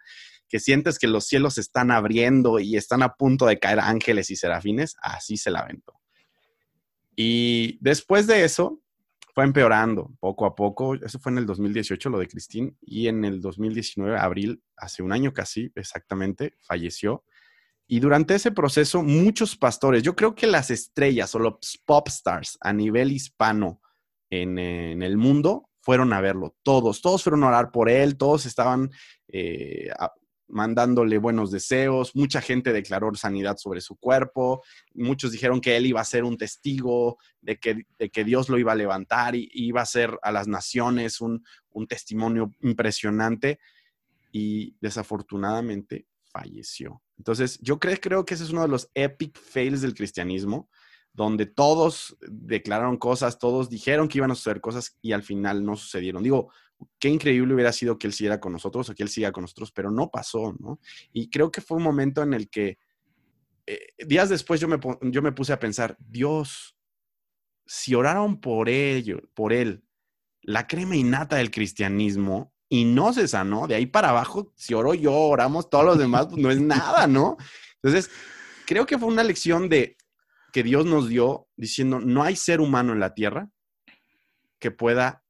que 0.48 0.60
sientes 0.60 1.00
que 1.00 1.08
los 1.08 1.26
cielos 1.26 1.56
se 1.56 1.62
están 1.62 1.90
abriendo 1.90 2.60
y 2.60 2.78
están 2.78 3.02
a 3.02 3.16
punto 3.16 3.48
de 3.48 3.58
caer 3.58 3.80
ángeles 3.80 4.30
y 4.30 4.36
serafines, 4.36 4.98
así 5.02 5.38
se 5.38 5.50
la 5.50 5.62
aventó. 5.62 6.00
Y 7.16 7.80
después 7.82 8.28
de 8.28 8.44
eso, 8.44 8.80
fue 9.36 9.44
empeorando 9.44 10.14
poco 10.22 10.46
a 10.46 10.56
poco. 10.56 10.96
Eso 10.96 11.20
fue 11.20 11.34
en 11.34 11.40
el 11.40 11.46
2018, 11.46 12.10
lo 12.10 12.20
de 12.20 12.28
Cristín, 12.28 12.78
y 12.82 13.10
en 13.10 13.26
el 13.26 13.42
2019, 13.42 14.18
abril, 14.18 14.64
hace 14.78 15.04
un 15.04 15.12
año 15.12 15.34
casi 15.34 15.74
exactamente, 15.76 16.56
falleció. 16.62 17.26
Y 17.86 18.00
durante 18.00 18.34
ese 18.34 18.52
proceso, 18.52 19.04
muchos 19.04 19.58
pastores, 19.58 20.04
yo 20.04 20.16
creo 20.16 20.34
que 20.36 20.48
las 20.48 20.72
estrellas 20.72 21.36
o 21.36 21.40
los 21.40 21.82
pop 21.86 22.08
stars 22.08 22.58
a 22.62 22.72
nivel 22.72 23.12
hispano 23.12 23.82
en, 24.30 24.58
el 24.58 25.18
mundo 25.18 25.70
fueron 25.82 26.14
a 26.14 26.22
verlo. 26.22 26.56
Todos, 26.64 27.02
todos 27.02 27.22
fueron 27.22 27.44
a 27.44 27.50
orar 27.50 27.72
por 27.72 27.90
él, 27.90 28.16
todos 28.16 28.46
estaban 28.46 28.90
eh, 29.28 29.90
mandándole 30.48 31.18
buenos 31.18 31.52
deseos, 31.52 32.16
mucha 32.16 32.42
gente 32.42 32.72
declaró 32.72 33.14
sanidad 33.16 33.58
sobre 33.58 33.82
su 33.82 33.96
cuerpo, 33.96 34.64
muchos 34.94 35.32
dijeron 35.32 35.62
que 35.62 35.76
él 35.76 35.86
iba 35.88 36.02
a 36.02 36.06
ser 36.06 36.24
un 36.24 36.38
testigo 36.38 37.18
de 37.42 37.58
que, 37.60 37.86
que 38.12 38.24
Dios 38.24 38.50
lo 38.50 38.58
iba 38.58 38.72
a 38.72 38.76
levantar 38.76 39.36
y 39.36 39.50
iba 39.54 39.82
a 39.82 39.86
ser 39.86 40.18
a 40.22 40.32
las 40.32 40.48
naciones 40.48 41.22
un, 41.22 41.44
testimonio 41.88 42.52
impresionante. 42.62 43.60
y 44.32 44.76
desafortunadamente 44.82 46.08
falleció. 46.26 47.02
Entonces, 47.18 47.58
yo 47.62 47.80
creo, 47.80 47.98
creo 48.02 48.26
que 48.26 48.34
ese 48.34 48.44
es 48.44 48.50
uno 48.50 48.64
de 48.64 48.68
los 48.68 48.90
epic 48.94 49.38
fails 49.40 49.82
del 49.82 49.94
cristianismo, 49.94 50.70
donde 51.14 51.46
todos 51.46 52.18
declararon 52.20 52.98
cosas, 52.98 53.40
todos 53.40 53.70
dijeron 53.70 54.10
que 54.10 54.18
iban 54.18 54.32
a 54.32 54.36
suceder 54.36 54.60
cosas 54.60 54.98
y 55.02 55.14
al 55.14 55.24
final 55.24 55.64
no 55.64 55.78
sucedieron. 55.78 56.24
Digo, 56.24 56.52
qué 57.00 57.10
increíble 57.10 57.54
hubiera 57.54 57.72
sido 57.72 57.98
que 57.98 58.08
él 58.08 58.14
siguiera 58.14 58.40
con 58.40 58.54
nosotros 58.54 58.90
o 58.90 58.96
que 58.96 59.04
él 59.04 59.10
siga 59.10 59.32
con 59.32 59.44
nosotros, 59.44 59.72
pero 59.72 59.92
no 59.92 60.10
pasó, 60.10 60.56
¿no? 60.60 60.80
Y 61.14 61.30
creo 61.30 61.52
que 61.52 61.62
fue 61.62 61.78
un 61.78 61.84
momento 61.84 62.22
en 62.24 62.34
el 62.34 62.50
que 62.50 62.78
eh, 63.66 63.88
días 64.06 64.30
después 64.30 64.60
yo 64.60 64.68
me, 64.68 64.80
yo 65.02 65.22
me 65.22 65.32
puse 65.32 65.54
a 65.54 65.60
pensar, 65.60 65.98
Dios, 66.00 66.78
si 67.66 67.96
oraron 67.96 68.40
por 68.40 68.70
ello, 68.70 69.22
por 69.34 69.54
él, 69.54 69.84
la 70.42 70.68
crema 70.68 70.96
innata 70.96 71.38
del 71.38 71.52
cristianismo, 71.52 72.54
y 72.70 72.86
no 72.86 73.14
se 73.14 73.28
sanó, 73.28 73.68
de 73.68 73.76
ahí 73.76 73.86
para 73.86 74.10
abajo, 74.10 74.52
si 74.56 74.74
oro 74.74 74.94
yo, 74.94 75.14
oramos 75.14 75.70
todos 75.70 75.86
los 75.86 75.98
demás, 75.98 76.28
pues 76.28 76.42
no 76.42 76.52
es 76.52 76.60
nada, 76.60 77.08
¿no? 77.08 77.38
Entonces, 77.82 78.10
creo 78.66 78.86
que 78.86 78.98
fue 78.98 79.08
una 79.08 79.24
lección 79.24 79.70
de 79.70 79.98
que 80.52 80.64
Dios 80.64 80.86
nos 80.86 81.08
dio 81.08 81.48
diciendo, 81.56 82.00
no 82.00 82.24
hay 82.24 82.36
ser 82.36 82.62
humano 82.62 82.94
en 82.94 83.00
la 83.00 83.14
tierra 83.14 83.50
que 84.60 84.72
pueda 84.72 85.25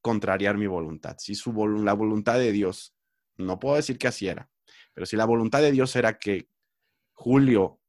contrariar 0.00 0.56
mi 0.56 0.66
voluntad. 0.66 1.16
Si 1.18 1.34
su 1.34 1.52
la 1.82 1.92
voluntad 1.92 2.38
de 2.38 2.52
Dios, 2.52 2.94
no 3.36 3.58
puedo 3.58 3.76
decir 3.76 3.98
que 3.98 4.08
así 4.08 4.28
era, 4.28 4.50
pero 4.94 5.06
si 5.06 5.16
la 5.16 5.24
voluntad 5.24 5.60
de 5.60 5.72
Dios 5.72 5.94
era 5.96 6.18
que 6.18 6.48
Julio 7.12 7.80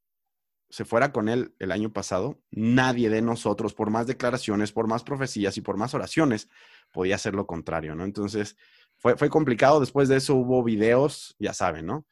se 0.69 0.85
fuera 0.85 1.11
con 1.11 1.27
él 1.27 1.53
el 1.59 1.71
año 1.71 1.91
pasado, 1.91 2.41
nadie 2.49 3.09
de 3.09 3.21
nosotros, 3.21 3.73
por 3.73 3.89
más 3.89 4.07
declaraciones, 4.07 4.71
por 4.71 4.87
más 4.87 5.03
profecías 5.03 5.57
y 5.57 5.61
por 5.61 5.75
más 5.75 5.93
oraciones, 5.93 6.47
podía 6.91 7.15
hacer 7.15 7.33
lo 7.33 7.45
contrario, 7.45 7.93
¿no? 7.93 8.05
Entonces, 8.05 8.55
fue, 8.97 9.17
fue 9.17 9.29
complicado. 9.29 9.81
Después 9.81 10.07
de 10.07 10.17
eso 10.17 10.35
hubo 10.35 10.63
videos, 10.63 11.35
ya 11.39 11.53
saben, 11.53 11.87
¿no? 11.87 12.05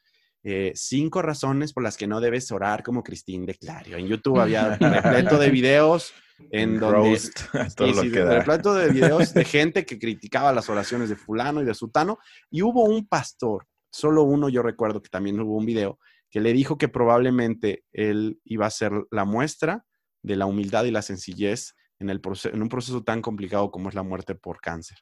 Eh, 0.44 0.72
cinco 0.76 1.22
razones 1.22 1.74
por 1.74 1.84
las 1.84 1.98
que 1.98 2.08
no 2.08 2.22
debes 2.22 2.52
orar 2.52 2.82
como 2.82 3.04
Cristín 3.04 3.46
de 3.46 3.56
Clario. 3.56 3.98
En 3.98 4.08
YouTube 4.08 4.40
había 4.40 4.76
repleto 4.78 5.38
de 5.38 5.50
videos 5.50 6.14
en 6.52 6.80
donde 6.80 7.20
repleto 8.38 8.74
de 8.74 8.90
videos 8.90 9.34
de 9.34 9.46
gente 9.46 9.86
que 9.86 10.00
criticaba 10.00 10.54
las 10.54 10.70
oraciones 10.70 11.10
de 11.10 11.16
fulano 11.16 11.62
y 11.62 11.66
de 11.66 11.74
sutano 11.74 12.20
y 12.50 12.62
hubo 12.62 12.84
un 12.86 13.08
pastor, 13.08 13.68
solo 13.92 14.24
uno 14.24 14.50
yo 14.50 14.62
recuerdo 14.62 15.02
que 15.02 15.10
también 15.10 15.40
hubo 15.40 15.56
un 15.56 15.66
video 15.66 16.00
que 16.30 16.40
le 16.40 16.54
dijo 16.54 16.78
que 16.78 16.88
probablemente 16.88 17.84
él 17.92 18.40
iba 18.44 18.66
a 18.66 18.72
ser 18.72 18.92
la 19.12 19.26
muestra 19.26 19.86
de 20.22 20.36
la 20.36 20.46
humildad 20.46 20.86
y 20.86 20.92
la 20.92 21.02
sencillez 21.02 21.76
en, 22.00 22.10
el 22.10 22.22
en 22.52 22.62
un 22.62 22.70
proceso 22.70 23.04
tan 23.04 23.22
complicado 23.22 23.72
como 23.72 23.90
es 23.90 23.96
la 23.96 24.04
muerte 24.04 24.36
por 24.36 24.62
cáncer. 24.62 24.98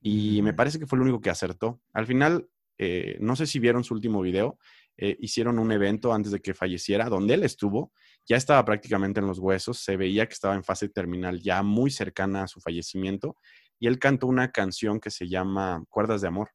Y 0.00 0.40
me 0.42 0.54
parece 0.54 0.78
que 0.78 0.86
fue 0.86 0.98
lo 0.98 1.04
único 1.04 1.20
que 1.20 1.30
acertó. 1.30 1.80
Al 1.92 2.06
final, 2.06 2.48
eh, 2.78 3.16
no 3.20 3.34
sé 3.34 3.46
si 3.46 3.58
vieron 3.58 3.82
su 3.82 3.94
último 3.94 4.20
video, 4.20 4.58
eh, 4.96 5.16
hicieron 5.20 5.58
un 5.58 5.72
evento 5.72 6.12
antes 6.12 6.32
de 6.32 6.40
que 6.40 6.54
falleciera, 6.54 7.08
donde 7.08 7.34
él 7.34 7.44
estuvo, 7.44 7.92
ya 8.28 8.36
estaba 8.36 8.64
prácticamente 8.64 9.20
en 9.20 9.26
los 9.26 9.38
huesos, 9.38 9.78
se 9.78 9.96
veía 9.96 10.26
que 10.26 10.34
estaba 10.34 10.54
en 10.54 10.64
fase 10.64 10.88
terminal, 10.88 11.40
ya 11.40 11.62
muy 11.62 11.90
cercana 11.90 12.42
a 12.44 12.48
su 12.48 12.60
fallecimiento, 12.60 13.36
y 13.78 13.86
él 13.86 13.98
cantó 13.98 14.26
una 14.26 14.50
canción 14.50 15.00
que 15.00 15.10
se 15.10 15.28
llama 15.28 15.82
Cuerdas 15.88 16.20
de 16.20 16.28
Amor, 16.28 16.50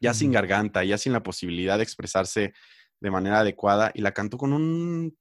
ya 0.00 0.12
sin 0.12 0.32
garganta, 0.32 0.84
ya 0.84 0.98
sin 0.98 1.12
la 1.12 1.22
posibilidad 1.22 1.78
de 1.78 1.84
expresarse 1.84 2.52
de 3.00 3.10
manera 3.10 3.40
adecuada, 3.40 3.90
y 3.94 4.02
la 4.02 4.12
cantó 4.12 4.36
con 4.36 4.52
un 4.52 5.16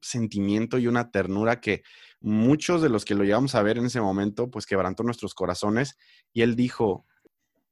sentimiento 0.00 0.78
y 0.78 0.88
una 0.88 1.10
ternura 1.10 1.60
que 1.60 1.82
muchos 2.20 2.82
de 2.82 2.88
los 2.88 3.04
que 3.04 3.14
lo 3.14 3.24
llevamos 3.24 3.54
a 3.54 3.62
ver 3.62 3.78
en 3.78 3.86
ese 3.86 4.00
momento, 4.00 4.50
pues 4.50 4.66
quebrantó 4.66 5.04
nuestros 5.04 5.34
corazones, 5.34 5.96
y 6.32 6.42
él 6.42 6.56
dijo 6.56 7.06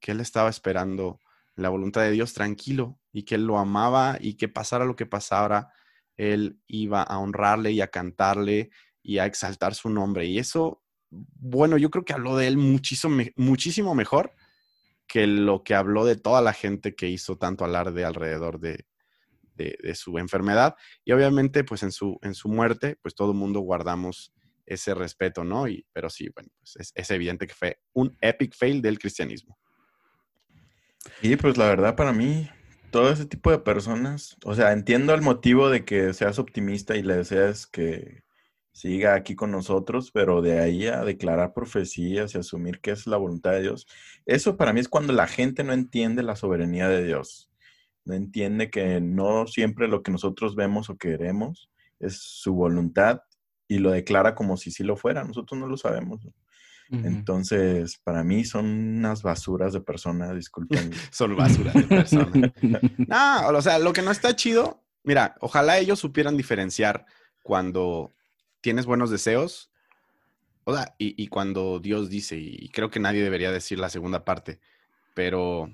que 0.01 0.13
él 0.13 0.21
estaba 0.21 0.51
esperando 0.51 1.19
la 1.57 1.69
voluntad 1.69 2.03
de 2.03 2.11
Dios 2.11 2.33
tranquilo 2.33 2.99
y 3.13 3.25
que 3.25 3.37
él 3.37 3.47
lo 3.47 3.59
amaba 3.59 4.19
y 4.21 4.35
que 4.35 4.49
pasara 4.49 4.85
lo 4.85 4.97
que 4.97 5.07
pasara, 5.07 5.73
él 6.17 6.61
iba 6.67 7.03
a 7.03 7.19
honrarle 7.19 7.73
y 7.73 7.81
a 7.81 7.89
cantarle 7.89 8.71
y 9.03 9.19
a 9.19 9.27
exaltar 9.27 9.75
su 9.75 9.91
nombre. 9.91 10.27
Y 10.27 10.39
eso, 10.39 10.83
bueno, 11.11 11.77
yo 11.77 11.91
creo 11.91 12.05
que 12.05 12.13
habló 12.13 12.37
de 12.37 12.47
él 12.47 12.57
muchísimo, 12.57 13.23
muchísimo 13.37 13.95
mejor 13.95 14.35
que 15.07 15.27
lo 15.27 15.63
que 15.63 15.75
habló 15.75 16.05
de 16.05 16.17
toda 16.17 16.41
la 16.41 16.53
gente 16.53 16.95
que 16.95 17.09
hizo 17.09 17.37
tanto 17.37 17.65
alarde 17.65 18.05
alrededor 18.05 18.61
de, 18.61 18.87
su 19.95 20.19
enfermedad. 20.19 20.75
Y 21.05 21.13
obviamente, 21.13 21.63
pues 21.63 21.85
en 21.85 21.93
su, 21.93 22.19
en 22.23 22.35
su 22.35 22.49
muerte, 22.49 22.99
pues 23.01 23.15
todo 23.15 23.31
el 23.31 23.37
mundo 23.37 23.61
guardamos 23.61 24.33
ese 24.67 24.95
respeto, 24.95 25.45
¿no? 25.45 25.69
Y, 25.69 25.87
pero 25.93 26.11
sí, 26.11 26.29
bueno, 26.35 26.51
pues 26.59 26.77
es, 26.77 26.93
es 26.95 27.11
evidente 27.11 27.47
que 27.47 27.55
fue 27.55 27.79
un 27.93 28.17
epic 28.21 28.57
fail 28.57 28.83
del 28.83 28.99
cristianismo. 28.99 29.57
Y 31.23 31.37
pues 31.37 31.57
la 31.57 31.67
verdad 31.67 31.95
para 31.95 32.13
mí, 32.13 32.49
todo 32.95 33.11
ese 33.11 33.27
tipo 33.27 33.51
de 33.51 33.59
personas, 33.59 34.37
o 34.45 34.55
sea, 34.55 34.71
entiendo 34.71 35.15
el 35.15 35.21
motivo 35.21 35.69
de 35.69 35.85
que 35.85 36.13
seas 36.15 36.39
optimista 36.39 36.95
y 36.95 37.03
le 37.03 37.17
deseas 37.17 37.67
que 37.67 38.23
siga 38.71 39.17
aquí 39.17 39.35
con 39.35 39.51
nosotros, 39.51 40.13
pero 40.13 40.43
de 40.43 40.61
ahí 40.61 40.87
a 40.87 41.05
declarar 41.05 41.55
profecías 41.55 42.33
y 42.33 42.39
asumir 42.39 42.79
que 42.81 42.93
es 42.93 43.09
la 43.09 43.17
voluntad 43.17 43.51
de 43.51 43.63
Dios, 43.63 43.89
eso 44.27 44.57
para 44.57 44.73
mí 44.73 44.79
es 44.79 44.87
cuando 44.89 45.13
la 45.13 45.27
gente 45.27 45.65
no 45.65 45.73
entiende 45.73 46.23
la 46.23 46.37
soberanía 46.37 46.89
de 46.89 47.05
Dios, 47.05 47.51
no 48.05 48.15
entiende 48.15 48.71
que 48.71 49.01
no 49.01 49.49
siempre 49.49 49.89
lo 49.89 50.05
que 50.05 50.13
nosotros 50.13 50.55
vemos 50.55 50.89
o 50.89 50.97
queremos 50.97 51.73
es 51.99 52.19
su 52.19 52.55
voluntad 52.55 53.23
y 53.67 53.79
lo 53.79 53.91
declara 53.91 54.37
como 54.37 54.57
si 54.57 54.71
sí 54.71 54.85
lo 54.85 54.97
fuera, 54.97 55.25
nosotros 55.25 55.59
no 55.61 55.67
lo 55.67 55.77
sabemos. 55.77 56.29
Entonces, 56.91 57.99
para 58.05 58.23
mí 58.23 58.45
son 58.45 58.67
unas 58.67 59.23
basuras 59.23 59.73
de 59.73 59.81
personas, 59.81 60.35
disculpen. 60.35 60.93
son 61.11 61.35
basuras 61.35 61.75
de 61.75 61.83
personas. 61.83 62.53
no, 62.99 63.49
o 63.49 63.63
sea, 63.63 63.79
lo 63.79 63.93
que 63.93 64.03
no 64.03 64.11
está 64.11 64.37
chido, 64.37 64.85
mira, 65.03 65.35
ojalá 65.41 65.79
ellos 65.79 65.99
supieran 65.99 66.37
diferenciar 66.37 67.07
cuando 67.43 68.13
tienes 68.61 68.87
buenos 68.87 69.11
deseos, 69.11 69.71
o 70.65 70.75
sea, 70.75 70.95
y, 70.99 71.21
y 71.23 71.27
cuando 71.29 71.81
Dios 71.81 72.09
dice, 72.09 72.37
y 72.37 72.69
creo 72.69 72.91
que 72.91 73.01
nadie 73.01 73.23
debería 73.23 73.51
decir 73.51 73.79
la 73.79 73.91
segunda 73.91 74.25
parte, 74.25 74.61
pero 75.15 75.71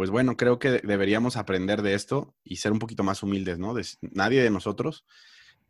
pues 0.00 0.08
bueno, 0.08 0.36
creo 0.36 0.58
que 0.58 0.80
deberíamos 0.82 1.36
aprender 1.36 1.82
de 1.82 1.92
esto 1.92 2.34
y 2.42 2.56
ser 2.56 2.72
un 2.72 2.78
poquito 2.78 3.02
más 3.02 3.22
humildes, 3.22 3.58
¿no? 3.58 3.74
nadie 4.00 4.42
de 4.42 4.48
nosotros 4.50 5.04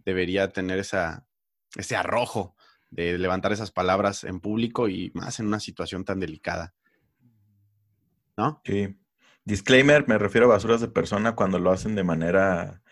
debería 0.04 0.52
tener 0.52 0.78
esa, 0.78 1.26
ese 1.74 1.96
arrojo 1.96 2.54
de 2.90 3.18
levantar 3.18 3.52
esas 3.52 3.70
palabras 3.70 4.24
en 4.24 4.40
público 4.40 4.88
y 4.88 5.10
más 5.14 5.40
en 5.40 5.46
una 5.46 5.60
situación 5.60 6.04
tan 6.04 6.20
delicada. 6.20 6.74
¿No? 8.36 8.60
Sí. 8.64 8.96
Disclaimer, 9.44 10.06
me 10.06 10.18
refiero 10.18 10.46
a 10.46 10.50
basuras 10.50 10.80
de 10.80 10.88
persona 10.88 11.34
cuando 11.34 11.58
lo 11.58 11.70
hacen 11.70 11.94
de 11.94 12.04
manera 12.04 12.82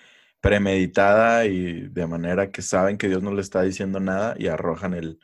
premeditada 0.41 1.47
y 1.47 1.89
de 1.89 2.07
manera 2.07 2.51
que 2.51 2.63
saben 2.63 2.97
que 2.97 3.09
Dios 3.09 3.23
no 3.23 3.33
le 3.33 3.43
está 3.43 3.63
diciendo 3.63 4.01
nada 4.01 4.35
y 4.39 4.47
arrojan 4.47 4.95
el... 4.95 5.19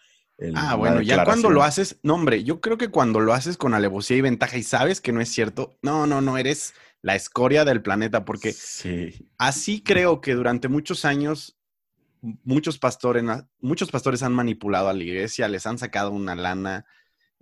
ah, 0.54 0.74
bueno, 0.74 1.00
ya 1.02 1.24
cuando 1.24 1.50
lo 1.50 1.62
haces, 1.62 1.98
no 2.02 2.14
hombre, 2.14 2.42
yo 2.44 2.60
creo 2.60 2.76
que 2.76 2.88
cuando 2.88 3.20
lo 3.20 3.32
haces 3.32 3.56
con 3.56 3.74
alevosía 3.74 4.16
y 4.16 4.22
ventaja 4.22 4.56
y 4.56 4.62
sabes 4.62 5.00
que 5.00 5.12
no 5.12 5.20
es 5.20 5.28
cierto, 5.28 5.78
no, 5.82 6.06
no, 6.06 6.20
no, 6.20 6.36
eres 6.36 6.74
la 7.00 7.14
escoria 7.14 7.64
del 7.64 7.82
planeta 7.82 8.24
porque 8.24 8.52
sí. 8.52 9.28
así 9.38 9.82
creo 9.82 10.20
que 10.20 10.34
durante 10.34 10.68
muchos 10.68 11.04
años 11.04 11.58
muchos 12.42 12.78
pastores, 12.78 13.24
muchos 13.60 13.90
pastores 13.90 14.22
han 14.22 14.32
manipulado 14.32 14.88
a 14.88 14.94
la 14.94 15.02
iglesia, 15.02 15.48
les 15.48 15.66
han 15.66 15.78
sacado 15.78 16.10
una 16.10 16.34
lana, 16.34 16.86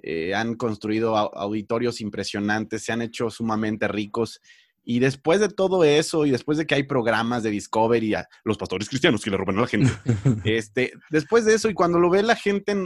eh, 0.03 0.35
han 0.35 0.55
construido 0.55 1.17
auditorios 1.17 2.01
impresionantes, 2.01 2.85
se 2.85 2.93
han 2.93 3.03
hecho 3.03 3.31
sumamente 3.31 3.87
ricos. 3.89 4.41
Y 4.85 4.99
después 4.99 5.39
de 5.39 5.49
todo 5.49 5.85
eso, 5.85 6.27
y 6.27 6.31
después 6.31 6.59
de 6.59 6.67
que 6.67 6.75
hay 6.75 6.83
programas 6.83 7.45
de 7.45 7.51
Discovery 7.51 8.15
a 8.15 8.29
los 8.45 8.59
pastores 8.59 8.89
cristianos 8.89 9.23
que 9.23 9.31
le 9.31 9.37
roban 9.37 9.59
a 9.59 9.63
la 9.63 9.67
gente, 9.69 9.91
este, 10.45 10.93
después 11.11 11.45
de 11.45 11.55
eso, 11.55 11.71
y 11.71 11.75
cuando 11.75 12.01
lo 12.01 12.11
ve 12.11 12.23
la 12.23 12.35
gente 12.35 12.77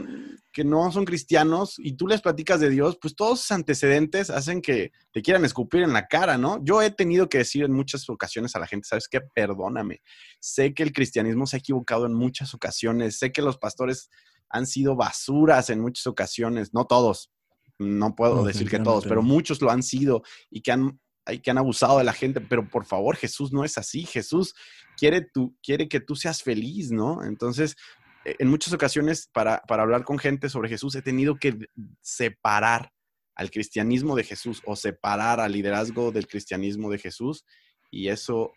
que 0.53 0.65
no 0.65 0.93
son 0.93 1.07
cristianos 1.07 1.77
y 1.79 1.97
tú 1.97 2.07
les 2.07 2.21
platicas 2.21 2.61
de 2.61 2.69
Dios, 2.69 2.99
pues 3.01 3.17
todos 3.17 3.41
esos 3.41 3.53
antecedentes 3.53 4.29
hacen 4.29 4.61
que 4.61 4.93
te 5.13 5.23
quieran 5.23 5.45
escupir 5.45 5.83
en 5.83 5.95
la 5.95 6.07
cara, 6.07 6.37
¿no? 6.37 6.63
Yo 6.63 6.83
he 6.83 6.91
tenido 6.91 7.29
que 7.29 7.39
decir 7.39 7.65
en 7.65 7.73
muchas 7.73 8.09
ocasiones 8.11 8.55
a 8.57 8.59
la 8.59 8.67
gente, 8.67 8.87
¿sabes 8.87 9.09
qué? 9.09 9.21
Perdóname. 9.21 10.03
Sé 10.39 10.75
que 10.75 10.83
el 10.83 10.93
cristianismo 10.93 11.47
se 11.47 11.57
ha 11.57 11.61
equivocado 11.61 12.05
en 12.05 12.13
muchas 12.13 12.53
ocasiones, 12.53 13.19
sé 13.19 13.33
que 13.33 13.43
los 13.43 13.57
pastores 13.57 14.11
han 14.51 14.67
sido 14.67 14.97
basuras 14.97 15.71
en 15.71 15.81
muchas 15.81 16.07
ocasiones, 16.07 16.73
no 16.73 16.85
todos, 16.87 17.31
no 17.79 18.15
puedo 18.15 18.45
decir 18.45 18.69
que 18.69 18.79
todos, 18.79 19.05
pero 19.07 19.23
muchos 19.23 19.61
lo 19.61 19.71
han 19.71 19.83
sido 19.83 20.23
y 20.51 20.63
que 20.63 20.73
han 20.73 21.01
hay 21.27 21.41
que 21.41 21.51
han 21.51 21.59
abusado 21.59 21.99
de 21.99 22.05
la 22.05 22.13
gente, 22.13 22.41
pero 22.41 22.69
por 22.69 22.87
favor, 22.87 23.17
Jesús 23.17 23.53
no 23.53 23.65
es 23.65 23.77
así. 23.77 24.05
Jesús 24.05 24.55
quiere, 24.97 25.21
tú, 25.21 25.57
quiere 25.63 25.89
que 25.89 26.01
tú 26.01 26.17
seas 26.17 26.43
feliz, 26.43 26.91
¿no? 26.93 27.25
Entonces, 27.25 27.77
e, 28.25 28.37
en 28.39 28.49
muchas 28.49 28.73
ocasiones, 28.73 29.29
para, 29.33 29.61
para 29.63 29.83
hablar 29.83 30.05
con 30.05 30.19
gente 30.19 30.49
sobre 30.49 30.69
Jesús, 30.69 30.95
he 30.95 31.03
tenido 31.03 31.37
que 31.37 31.69
separar 32.01 32.93
al 33.35 33.51
cristianismo 33.51 34.17
de 34.17 34.25
Jesús 34.25 34.63
o 34.65 34.77
separar 34.77 35.41
al 35.41 35.53
liderazgo 35.53 36.11
del 36.11 36.27
cristianismo 36.27 36.91
de 36.91 36.99
Jesús 36.99 37.45
y 37.91 38.09
eso 38.09 38.53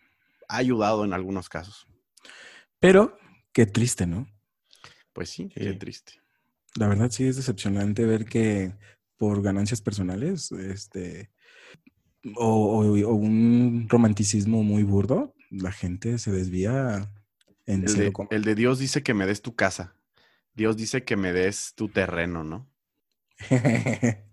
ha 0.48 0.56
ayudado 0.56 1.04
en 1.04 1.12
algunos 1.12 1.48
casos. 1.48 1.86
Pero 2.78 3.18
qué 3.52 3.66
triste, 3.66 4.06
¿no? 4.06 4.26
Pues 5.12 5.28
sí, 5.28 5.50
qué 5.54 5.74
triste. 5.74 6.14
La 6.76 6.88
verdad 6.88 7.10
sí 7.10 7.26
es 7.26 7.36
decepcionante 7.36 8.06
ver 8.06 8.24
que 8.24 8.72
por 9.16 9.42
ganancias 9.42 9.82
personales, 9.82 10.50
este, 10.52 11.30
o, 12.36 12.80
un 12.80 13.86
romanticismo 13.88 14.62
muy 14.62 14.82
burdo, 14.82 15.34
la 15.50 15.72
gente 15.72 16.18
se 16.18 16.30
desvía 16.30 17.10
en 17.66 17.84
el 17.84 17.94
de, 17.94 18.12
el 18.30 18.44
de 18.44 18.54
Dios 18.54 18.78
dice 18.78 19.02
que 19.02 19.14
me 19.14 19.26
des 19.26 19.42
tu 19.42 19.54
casa. 19.54 19.94
Dios 20.54 20.76
dice 20.76 21.04
que 21.04 21.16
me 21.16 21.32
des 21.32 21.74
tu 21.74 21.88
terreno, 21.88 22.44
¿no? 22.44 22.68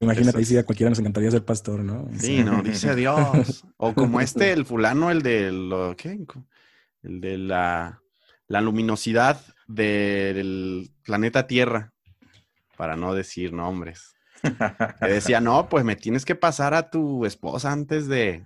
Imagínate, 0.00 0.44
si 0.44 0.56
a 0.56 0.64
cualquiera 0.64 0.90
nos 0.90 0.98
encantaría 0.98 1.30
ser 1.30 1.44
pastor, 1.44 1.80
¿no? 1.80 2.08
Sí, 2.18 2.44
no, 2.44 2.62
dice 2.62 2.94
Dios. 2.94 3.64
O 3.78 3.94
como 3.94 4.20
este, 4.20 4.52
el 4.52 4.64
fulano, 4.64 5.10
el 5.10 5.22
de 5.22 5.52
lo, 5.52 5.96
¿qué? 5.96 6.18
El 7.02 7.20
de 7.20 7.38
la, 7.38 8.02
la 8.46 8.60
luminosidad 8.60 9.40
del 9.66 10.90
planeta 11.02 11.46
Tierra, 11.46 11.92
para 12.76 12.96
no 12.96 13.14
decir 13.14 13.52
nombres. 13.52 14.15
Que 14.42 15.06
decía, 15.08 15.40
no, 15.40 15.68
pues 15.68 15.84
me 15.84 15.96
tienes 15.96 16.24
que 16.24 16.34
pasar 16.34 16.74
a 16.74 16.90
tu 16.90 17.24
esposa 17.24 17.72
antes 17.72 18.08
de, 18.08 18.44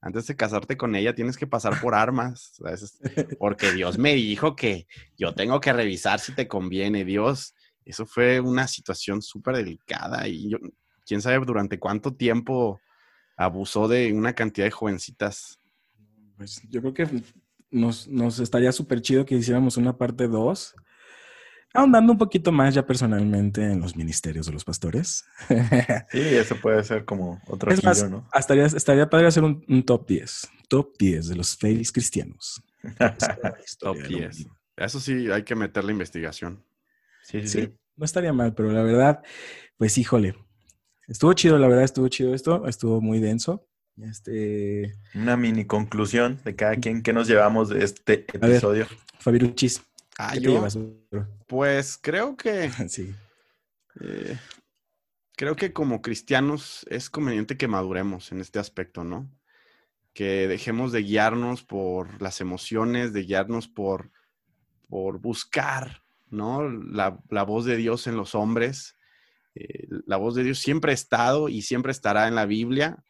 antes 0.00 0.26
de 0.26 0.36
casarte 0.36 0.76
con 0.76 0.94
ella, 0.94 1.14
tienes 1.14 1.36
que 1.36 1.46
pasar 1.46 1.80
por 1.80 1.94
armas, 1.94 2.60
porque 3.38 3.72
Dios 3.72 3.98
me 3.98 4.14
dijo 4.14 4.56
que 4.56 4.86
yo 5.16 5.34
tengo 5.34 5.60
que 5.60 5.72
revisar 5.72 6.20
si 6.20 6.34
te 6.34 6.48
conviene, 6.48 7.04
Dios. 7.04 7.54
Eso 7.84 8.06
fue 8.06 8.40
una 8.40 8.68
situación 8.68 9.22
súper 9.22 9.56
delicada 9.56 10.26
y 10.28 10.50
yo, 10.50 10.58
quién 11.06 11.20
sabe 11.20 11.44
durante 11.44 11.78
cuánto 11.78 12.14
tiempo 12.14 12.80
abusó 13.36 13.88
de 13.88 14.12
una 14.12 14.34
cantidad 14.34 14.66
de 14.66 14.70
jovencitas. 14.70 15.60
Pues 16.36 16.62
yo 16.68 16.80
creo 16.80 16.94
que 16.94 17.22
nos, 17.70 18.06
nos 18.08 18.38
estaría 18.38 18.72
súper 18.72 19.00
chido 19.02 19.24
que 19.24 19.34
hiciéramos 19.34 19.76
una 19.76 19.96
parte 19.96 20.28
2 20.28 20.74
ahondando 21.74 22.12
un 22.12 22.18
poquito 22.18 22.52
más 22.52 22.74
ya 22.74 22.86
personalmente 22.86 23.62
en 23.62 23.80
los 23.80 23.96
ministerios 23.96 24.46
de 24.46 24.52
los 24.52 24.64
pastores. 24.64 25.24
Sí, 26.10 26.20
eso 26.20 26.56
puede 26.56 26.82
ser 26.84 27.04
como 27.04 27.40
otro 27.46 27.70
es 27.70 27.82
más, 27.82 28.08
¿no? 28.10 28.28
Estaría, 28.34 28.66
estaría 28.66 29.08
padre 29.08 29.26
hacer 29.26 29.42
un, 29.44 29.82
top 29.84 30.06
10. 30.06 30.48
Top 30.68 30.94
10 30.98 31.28
de 31.28 31.36
los 31.36 31.56
fails 31.56 31.90
cristianos. 31.90 32.62
top 33.80 33.96
10. 33.96 34.46
Eso 34.76 35.00
sí, 35.00 35.30
hay 35.30 35.42
que 35.44 35.54
meter 35.54 35.84
la 35.84 35.92
investigación. 35.92 36.64
Sí, 37.22 37.46
sí, 37.46 37.72
No 37.96 38.04
estaría 38.04 38.32
mal, 38.32 38.54
pero 38.54 38.72
la 38.72 38.82
verdad, 38.82 39.22
pues 39.76 39.96
híjole. 39.96 40.34
Estuvo 41.08 41.32
chido, 41.34 41.58
la 41.58 41.68
verdad, 41.68 41.84
estuvo 41.84 42.08
chido 42.08 42.34
esto. 42.34 42.66
Estuvo 42.66 43.00
muy 43.00 43.20
denso. 43.20 43.66
Este... 44.00 44.94
Una 45.14 45.36
mini 45.36 45.64
conclusión 45.66 46.40
de 46.44 46.56
cada 46.56 46.76
quien 46.76 47.02
que 47.02 47.12
nos 47.12 47.28
llevamos 47.28 47.68
de 47.68 47.84
este 47.84 48.24
episodio. 48.32 48.86
Fabiruchis. 49.18 49.82
Ah, 50.18 50.36
yo. 50.36 50.66
Pues 51.46 51.98
creo 52.00 52.36
que. 52.36 52.70
sí. 52.88 53.14
Eh, 54.00 54.38
creo 55.36 55.56
que 55.56 55.72
como 55.72 56.02
cristianos 56.02 56.86
es 56.88 57.10
conveniente 57.10 57.56
que 57.56 57.68
maduremos 57.68 58.32
en 58.32 58.40
este 58.40 58.58
aspecto, 58.58 59.04
¿no? 59.04 59.30
Que 60.12 60.46
dejemos 60.48 60.92
de 60.92 61.02
guiarnos 61.02 61.62
por 61.62 62.20
las 62.20 62.40
emociones, 62.40 63.12
de 63.12 63.22
guiarnos 63.22 63.68
por, 63.68 64.10
por 64.88 65.20
buscar, 65.20 66.02
¿no? 66.28 66.68
La, 66.68 67.18
voz 67.44 67.64
de 67.64 67.76
Dios 67.76 68.06
en 68.06 68.16
los 68.16 68.34
hombres. 68.34 68.96
Eh, 69.54 69.86
la 70.06 70.16
voz 70.16 70.34
de 70.34 70.44
Dios 70.44 70.58
siempre 70.58 70.92
ha 70.92 70.94
estado 70.94 71.48
y 71.48 71.62
siempre 71.62 71.92
estará 71.92 72.28
en 72.28 72.34
la 72.34 72.46
Biblia. 72.46 73.02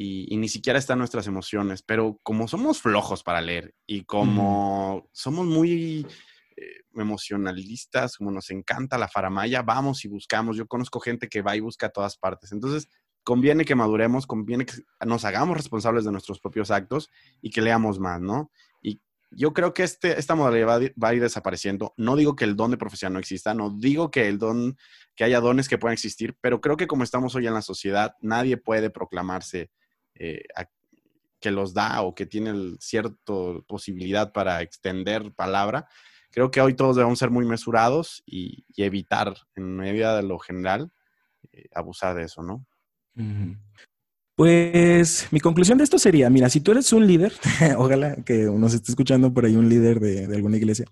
Y, 0.00 0.36
ni 0.36 0.48
siquiera 0.48 0.78
están 0.78 1.00
nuestras 1.00 1.26
emociones, 1.26 1.82
pero 1.82 2.20
como 2.22 2.46
somos 2.46 2.80
flojos 2.80 3.24
para 3.24 3.40
leer 3.40 3.74
y 3.84 4.04
como 4.04 5.10
somos 5.10 5.44
muy 5.44 6.06
eh, 6.56 6.62
emocionalistas, 6.94 8.16
como 8.16 8.30
nos 8.30 8.48
encanta 8.50 8.96
la 8.96 9.08
faramaya, 9.08 9.62
vamos 9.62 10.04
y 10.04 10.08
buscamos. 10.08 10.56
Yo 10.56 10.68
conozco 10.68 11.00
gente 11.00 11.28
que 11.28 11.42
va 11.42 11.56
y 11.56 11.60
busca 11.60 11.86
a 11.86 11.90
todas 11.90 12.16
partes. 12.16 12.52
Entonces, 12.52 12.88
conviene 13.24 13.64
que 13.64 13.74
maduremos, 13.74 14.28
conviene 14.28 14.66
que 14.66 14.74
nos 15.04 15.24
hagamos 15.24 15.56
responsables 15.56 16.04
de 16.04 16.12
nuestros 16.12 16.38
propios 16.38 16.70
actos 16.70 17.10
y 17.42 17.50
que 17.50 17.60
leamos 17.60 17.98
más, 17.98 18.20
¿no? 18.20 18.52
Y 18.80 19.00
yo 19.32 19.52
creo 19.52 19.74
que 19.74 19.82
este, 19.82 20.16
esta 20.16 20.36
modalidad 20.36 20.80
va, 21.02 21.08
a 21.08 21.14
ir 21.14 21.22
desapareciendo. 21.22 21.92
No 21.96 22.14
digo 22.14 22.36
que 22.36 22.44
el 22.44 22.54
don 22.54 22.70
de 22.70 22.76
profesión 22.76 23.14
no 23.14 23.18
exista, 23.18 23.52
no 23.52 23.70
digo 23.76 24.12
que 24.12 24.28
el 24.28 24.38
don, 24.38 24.78
que 25.16 25.24
haya 25.24 25.40
dones 25.40 25.68
que 25.68 25.76
puedan 25.76 25.94
existir, 25.94 26.36
pero 26.40 26.60
creo 26.60 26.76
que 26.76 26.86
como 26.86 27.02
estamos 27.02 27.34
hoy 27.34 27.48
en 27.48 27.54
la 27.54 27.62
sociedad, 27.62 28.14
nadie 28.20 28.58
puede 28.58 28.90
proclamarse 28.90 29.72
eh, 30.18 30.42
que 31.40 31.50
los 31.50 31.72
da 31.72 32.02
o 32.02 32.14
que 32.14 32.26
tiene 32.26 32.76
cierta 32.80 33.14
posibilidad 33.66 34.32
para 34.32 34.60
extender 34.62 35.32
palabra 35.32 35.88
creo 36.30 36.50
que 36.50 36.60
hoy 36.60 36.74
todos 36.74 36.96
debemos 36.96 37.18
ser 37.18 37.30
muy 37.30 37.44
mesurados 37.44 38.22
y, 38.26 38.64
evitar, 38.76 39.34
en 39.56 39.76
medida 39.76 40.16
de 40.16 40.22
lo 40.22 40.38
general, 40.38 40.92
eh, 41.52 41.66
abusar 41.74 42.16
de 42.16 42.24
eso, 42.24 42.42
¿no? 42.42 42.64
Pues 44.36 45.26
mi 45.32 45.40
conclusión 45.40 45.78
de 45.78 45.84
esto 45.84 45.98
sería, 45.98 46.30
mira, 46.30 46.48
si 46.48 46.60
tú 46.60 46.70
eres 46.70 46.92
un 46.92 47.06
líder, 47.06 47.32
ojalá 47.76 48.16
que 48.24 48.44
nos 48.44 48.74
esté 48.74 48.92
escuchando 48.92 49.32
por 49.32 49.44
ahí 49.44 49.56
un 49.56 49.68
líder 49.68 49.98
de, 49.98 50.26
alguna 50.26 50.56
iglesia, 50.56 50.86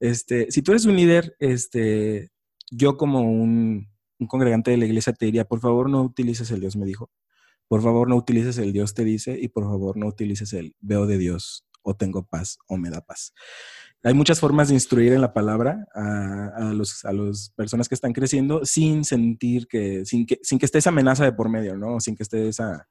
este, 0.00 0.50
si 0.50 0.60
tú 0.60 0.72
eres 0.72 0.84
un 0.84 0.96
líder, 0.96 1.34
este, 1.38 2.30
yo 2.70 2.98
como 2.98 3.20
un, 3.20 3.88
un, 4.18 4.26
congregante 4.26 4.70
de 4.70 4.76
la 4.76 4.84
iglesia 4.84 5.14
te 5.14 5.24
diría, 5.24 5.46
por 5.46 5.60
favor 5.60 5.88
no 5.88 6.02
utilices 6.02 6.50
el 6.50 6.60
Dios 6.60 6.76
me 6.76 6.84
dijo, 6.84 7.10
por 7.70 7.82
favor 7.82 8.08
no 8.08 8.16
utilices 8.16 8.58
el 8.58 8.72
Dios 8.72 8.94
te 8.94 9.04
dice 9.04 9.38
y 9.40 9.46
por 9.46 9.62
favor 9.62 9.96
no 9.96 10.08
utilices 10.08 10.52
el 10.54 10.74
veo 10.80 11.06
de 11.06 11.18
Dios 11.18 11.68
o 11.82 11.94
tengo 11.94 12.26
paz 12.26 12.58
o 12.66 12.76
me 12.76 12.90
da 12.90 13.00
paz 13.00 13.32
hay 14.02 14.14
muchas 14.14 14.40
formas 14.40 14.68
de 14.68 14.74
instruir 14.74 15.12
en 15.12 15.20
la 15.20 15.32
palabra 15.32 15.86
a, 15.94 16.72
los, 16.74 17.04
a 17.04 17.12
las 17.12 17.50
personas 17.54 17.88
que 17.88 17.94
están 17.94 18.12
creciendo 18.12 18.64
sin 18.64 19.04
sentir 19.04 19.68
que 19.68 20.04
sin, 20.04 20.26
que, 20.26 20.40
sin 20.42 20.58
que 20.58 20.66
esté 20.66 20.78
esa 20.78 20.88
amenaza 20.88 21.24
de 21.24 21.32
por 21.32 21.48
medio, 21.48 21.76
¿no? 21.76 22.00
Sin 22.00 22.16
que 22.16 22.22
esté 22.22 22.48
esa 22.48 22.88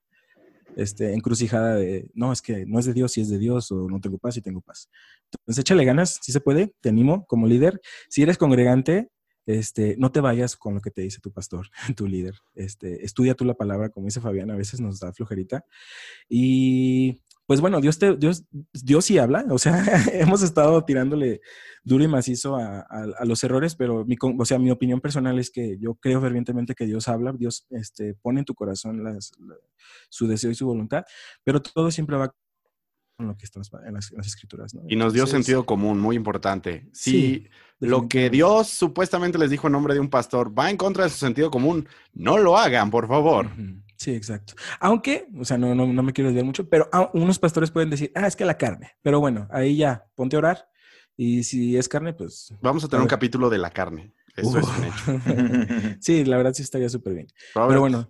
este, 0.76 1.14
encrucijada 1.14 1.76
de, 1.76 2.10
no, 2.14 2.32
es 2.32 2.44
que 2.44 2.66
no 2.68 2.78
es 2.78 2.86
de 2.86 2.94
Dios, 2.94 3.12
si 3.14 3.22
es 3.22 3.30
de 3.30 3.40
Dios, 3.40 3.72
o 3.72 3.90
no 3.90 4.00
tengo 4.00 4.20
paz, 4.20 4.36
si 4.36 4.42
tengo 4.42 4.62
paz. 4.62 4.88
Entonces, 5.32 5.62
échale 5.62 5.84
ganas, 5.84 6.20
si 6.22 6.32
se 6.32 6.42
puede, 6.42 6.76
te 6.80 6.90
animo 6.90 7.26
como 7.26 7.48
líder. 7.48 7.82
Si 8.08 8.22
eres 8.22 8.38
congregante, 8.38 9.10
este, 9.50 9.96
no 9.98 10.12
te 10.12 10.22
vayas 10.22 10.56
con 10.56 10.76
lo 10.76 10.82
que 10.82 10.92
te 10.92 11.02
dice 11.02 11.22
tu 11.22 11.32
pastor, 11.32 11.68
tu 11.98 12.06
líder. 12.06 12.36
Este, 12.54 13.04
estudia 13.04 13.34
tú 13.34 13.46
la 13.46 13.56
palabra, 13.56 13.90
como 13.90 14.06
dice 14.06 14.22
Fabián, 14.22 14.52
a 14.52 14.56
veces 14.56 14.80
nos 14.80 15.00
da 15.00 15.12
flojerita. 15.12 15.66
Y 16.30 17.24
pues 17.48 17.60
bueno, 17.60 17.82
Dios, 17.82 17.98
te, 17.98 18.16
Dios, 18.16 18.46
Dios 18.74 19.06
sí 19.06 19.18
habla, 19.18 19.44
o 19.50 19.58
sea, 19.58 19.84
hemos 20.14 20.44
estado 20.44 20.86
tirándole 20.86 21.42
duro 21.84 22.04
y 22.04 22.08
macizo 22.08 22.58
a, 22.58 22.86
los 23.26 23.44
errores, 23.44 23.74
pero 23.74 24.06
mi, 24.06 24.18
o 24.22 24.46
sea, 24.46 24.60
mi 24.60 24.70
opinión 24.70 25.02
personal 25.02 25.40
es 25.40 25.50
que 25.50 25.80
yo 25.80 25.96
creo 25.96 26.22
fervientemente 26.22 26.76
que 26.76 26.86
Dios 26.86 27.08
habla, 27.08 27.34
Dios 27.34 27.66
este, 27.72 28.14
pone 28.14 28.42
en 28.42 28.46
tu 28.46 28.54
corazón 28.54 29.02
su 30.10 30.28
deseo 30.28 30.52
y 30.52 30.56
su 30.56 30.68
voluntad, 30.68 31.06
pero 31.44 31.60
todo 31.60 31.90
siempre 31.90 32.18
va 32.18 32.36
con 33.20 33.28
lo 33.28 33.36
que 33.36 33.44
está 33.44 33.60
en 33.86 33.94
las, 33.94 34.14
escrituras. 34.14 34.74
Y 34.88 34.96
nos 34.96 35.12
dio 35.12 35.28
sentido 35.28 35.66
común, 35.66 36.00
muy 36.00 36.16
importante. 36.16 36.88
Si 36.94 37.50
lo 37.80 38.08
que 38.08 38.30
Dios 38.30 38.70
supuestamente 38.70 39.38
les 39.38 39.50
dijo 39.50 39.68
en 39.68 39.74
nombre 39.74 39.94
de 39.94 40.00
un 40.00 40.10
pastor 40.10 40.58
va 40.58 40.70
en 40.70 40.78
contra 40.78 41.04
de 41.04 41.10
su 41.10 41.18
sentido 41.18 41.52
común, 41.52 41.86
no 42.14 42.38
lo 42.38 42.58
hagan, 42.58 42.90
por 42.90 43.10
favor. 43.10 43.50
Sí, 43.98 44.16
exacto. 44.16 44.54
Aunque, 44.80 45.28
o 45.38 45.44
sea, 45.44 45.58
no, 45.58 45.76
no, 45.76 45.86
no 45.86 46.02
me 46.02 46.14
quiero 46.14 46.30
desviar 46.30 46.46
mucho, 46.46 46.70
pero 46.70 46.90
unos 47.12 47.38
pastores 47.40 47.72
pueden 47.72 47.90
decir, 47.90 48.10
ah, 48.16 48.26
es 48.26 48.38
que 48.38 48.46
la 48.46 48.58
carne. 48.58 48.96
Pero 49.02 49.20
bueno, 49.20 49.50
ahí 49.52 49.76
ya, 49.76 50.06
ponte 50.16 50.38
a 50.38 50.40
orar. 50.40 50.70
Y 51.18 51.44
si 51.44 51.76
es 51.76 51.90
carne, 51.90 52.14
pues. 52.14 52.54
Vamos 52.62 52.86
a 52.86 52.88
tener 52.88 53.02
un 53.02 53.10
capítulo 53.10 53.50
de 53.50 53.58
la 53.58 53.72
carne. 53.72 54.14
Eso 54.38 54.60
es 54.60 54.66
un 54.66 54.86
hecho. 54.86 55.98
sí, 56.00 56.24
la 56.24 56.38
verdad 56.38 56.54
sí 56.54 56.64
estaría 56.64 56.88
súper 56.88 57.16
bien. 57.16 57.28
Pero 57.54 57.82
bueno. 57.82 58.10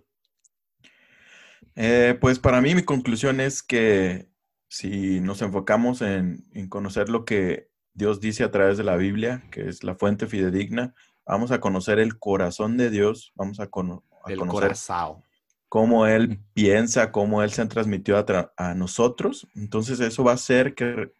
Eh, 1.74 2.16
pues 2.20 2.38
para 2.38 2.60
mí 2.60 2.76
mi 2.76 2.82
conclusión 2.82 3.40
es 3.40 3.60
que 3.62 4.29
si 4.70 5.20
nos 5.20 5.42
enfocamos 5.42 6.00
en, 6.00 6.46
en, 6.54 6.68
conocer 6.68 7.10
lo 7.10 7.24
que 7.24 7.68
Dios 7.92 8.20
dice 8.20 8.44
a 8.44 8.50
través 8.50 8.78
de 8.78 8.84
la 8.84 8.96
Biblia, 8.96 9.42
que 9.50 9.68
es 9.68 9.84
la 9.84 9.96
fuente 9.96 10.28
fidedigna, 10.28 10.94
vamos 11.26 11.50
a 11.50 11.60
conocer 11.60 11.98
el 11.98 12.18
corazón 12.18 12.76
de 12.76 12.88
Dios, 12.88 13.32
vamos 13.34 13.60
a, 13.60 13.66
conocer 13.66 14.02
el 14.28 14.38
corazón 14.38 15.22
cómo 15.70 16.06
Él 16.06 16.40
piensa, 16.52 17.12
cómo 17.12 17.42
Él 17.42 17.52
se 17.52 17.62
ha 17.62 17.68
transmitido 17.68 18.24
a, 18.56 18.74
nosotros. 18.74 19.46
Entonces 19.54 20.00
eso 20.00 20.24
va 20.24 20.32
a 20.32 20.34
hacer 20.34 20.74
que, 20.74 21.12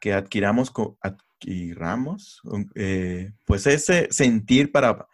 que 0.00 0.12
adquiramos, 0.12 0.72
adquiramos 1.00 2.42
eh, 2.74 3.32
pues 3.44 3.66
ese 3.68 4.08
sentir 4.10 4.72
para, 4.72 5.06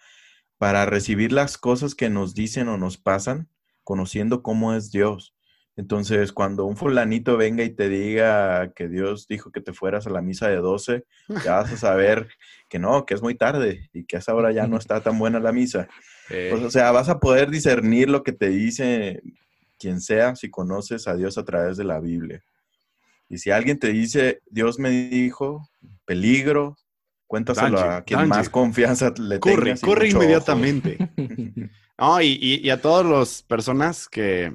para 0.56 0.86
recibir 0.86 1.32
las 1.32 1.58
cosas 1.58 1.94
que 1.94 2.08
nos 2.08 2.34
dicen 2.34 2.68
o 2.68 2.78
nos 2.78 2.96
pasan, 2.96 3.48
conociendo 3.84 4.42
cómo 4.42 4.74
es 4.74 4.90
Dios. 4.90 5.34
Entonces, 5.82 6.30
cuando 6.30 6.64
un 6.64 6.76
fulanito 6.76 7.36
venga 7.36 7.64
y 7.64 7.70
te 7.70 7.88
diga 7.88 8.72
que 8.72 8.86
Dios 8.86 9.26
dijo 9.26 9.50
que 9.50 9.60
te 9.60 9.72
fueras 9.72 10.06
a 10.06 10.10
la 10.10 10.22
misa 10.22 10.46
de 10.46 10.58
12, 10.58 11.04
ya 11.44 11.54
vas 11.56 11.72
a 11.72 11.76
saber 11.76 12.28
que 12.68 12.78
no, 12.78 13.04
que 13.04 13.14
es 13.14 13.20
muy 13.20 13.34
tarde 13.34 13.90
y 13.92 14.04
que 14.04 14.14
a 14.14 14.18
esa 14.20 14.32
hora 14.32 14.52
ya 14.52 14.68
no 14.68 14.76
está 14.76 15.00
tan 15.00 15.18
buena 15.18 15.40
la 15.40 15.52
misa. 15.52 15.88
Pues, 16.28 16.62
o 16.62 16.70
sea, 16.70 16.92
vas 16.92 17.10
a 17.10 17.20
poder 17.20 17.50
discernir 17.50 18.08
lo 18.08 18.22
que 18.22 18.32
te 18.32 18.48
dice 18.48 19.20
quien 19.78 20.00
sea 20.00 20.34
si 20.34 20.48
conoces 20.48 21.06
a 21.06 21.14
Dios 21.14 21.36
a 21.36 21.44
través 21.44 21.76
de 21.76 21.84
la 21.84 22.00
Biblia. 22.00 22.42
Y 23.28 23.36
si 23.36 23.50
alguien 23.50 23.78
te 23.78 23.88
dice, 23.88 24.40
Dios 24.48 24.78
me 24.78 24.88
dijo, 24.88 25.68
peligro, 26.06 26.78
cuéntaselo 27.26 27.80
a 27.80 28.02
quien 28.02 28.28
más 28.28 28.48
confianza 28.48 29.12
le 29.18 29.40
corre, 29.40 29.78
Corre 29.78 30.08
inmediatamente. 30.08 30.96
Oh, 31.98 32.20
y, 32.20 32.68
a 32.70 32.80
todas 32.80 33.06
las 33.06 33.42
personas 33.42 34.08
que 34.08 34.52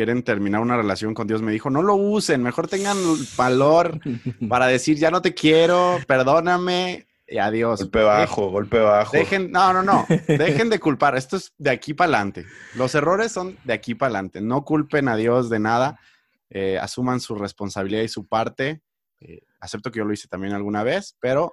quieren 0.00 0.22
terminar 0.22 0.62
una 0.62 0.78
relación 0.78 1.12
con 1.12 1.26
Dios 1.26 1.42
me 1.42 1.52
dijo, 1.52 1.68
no 1.68 1.82
lo 1.82 1.94
usen, 1.94 2.42
mejor 2.42 2.68
tengan 2.68 2.96
valor 3.36 4.00
para 4.48 4.66
decir, 4.66 4.96
ya 4.96 5.10
no 5.10 5.20
te 5.20 5.34
quiero, 5.34 5.98
perdóname 6.06 7.06
y 7.28 7.36
adiós. 7.36 7.80
Golpe 7.80 8.02
bajo, 8.02 8.50
golpe 8.50 8.78
bajo. 8.78 9.12
Dejen, 9.14 9.52
no, 9.52 9.74
no, 9.74 9.82
no, 9.82 10.06
dejen 10.26 10.70
de 10.70 10.80
culpar, 10.80 11.18
esto 11.18 11.36
es 11.36 11.52
de 11.58 11.68
aquí 11.68 11.92
para 11.92 12.06
adelante. 12.06 12.46
Los 12.76 12.94
errores 12.94 13.30
son 13.30 13.58
de 13.64 13.74
aquí 13.74 13.94
para 13.94 14.06
adelante, 14.08 14.40
no 14.40 14.64
culpen 14.64 15.06
a 15.08 15.16
Dios 15.16 15.50
de 15.50 15.58
nada, 15.58 16.00
eh, 16.48 16.78
asuman 16.78 17.20
su 17.20 17.34
responsabilidad 17.34 18.00
y 18.00 18.08
su 18.08 18.26
parte. 18.26 18.80
Eh, 19.20 19.42
acepto 19.60 19.90
que 19.90 19.98
yo 19.98 20.06
lo 20.06 20.14
hice 20.14 20.28
también 20.28 20.54
alguna 20.54 20.82
vez, 20.82 21.14
pero 21.20 21.52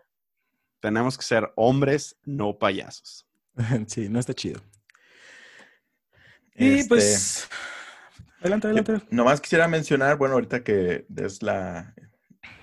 tenemos 0.79 1.17
que 1.17 1.25
ser 1.25 1.51
hombres, 1.57 2.15
no 2.23 2.57
payasos. 2.57 3.27
Sí, 3.87 4.07
no 4.07 4.21
está 4.21 4.33
chido. 4.33 4.61
Y 6.55 6.75
este, 6.75 6.87
pues, 6.87 7.49
adelante, 8.39 8.67
adelante. 8.67 9.01
nomás 9.09 9.41
quisiera 9.41 9.67
mencionar, 9.67 10.17
bueno, 10.17 10.35
ahorita 10.35 10.63
que 10.63 11.05
es 11.15 11.41
la, 11.43 11.93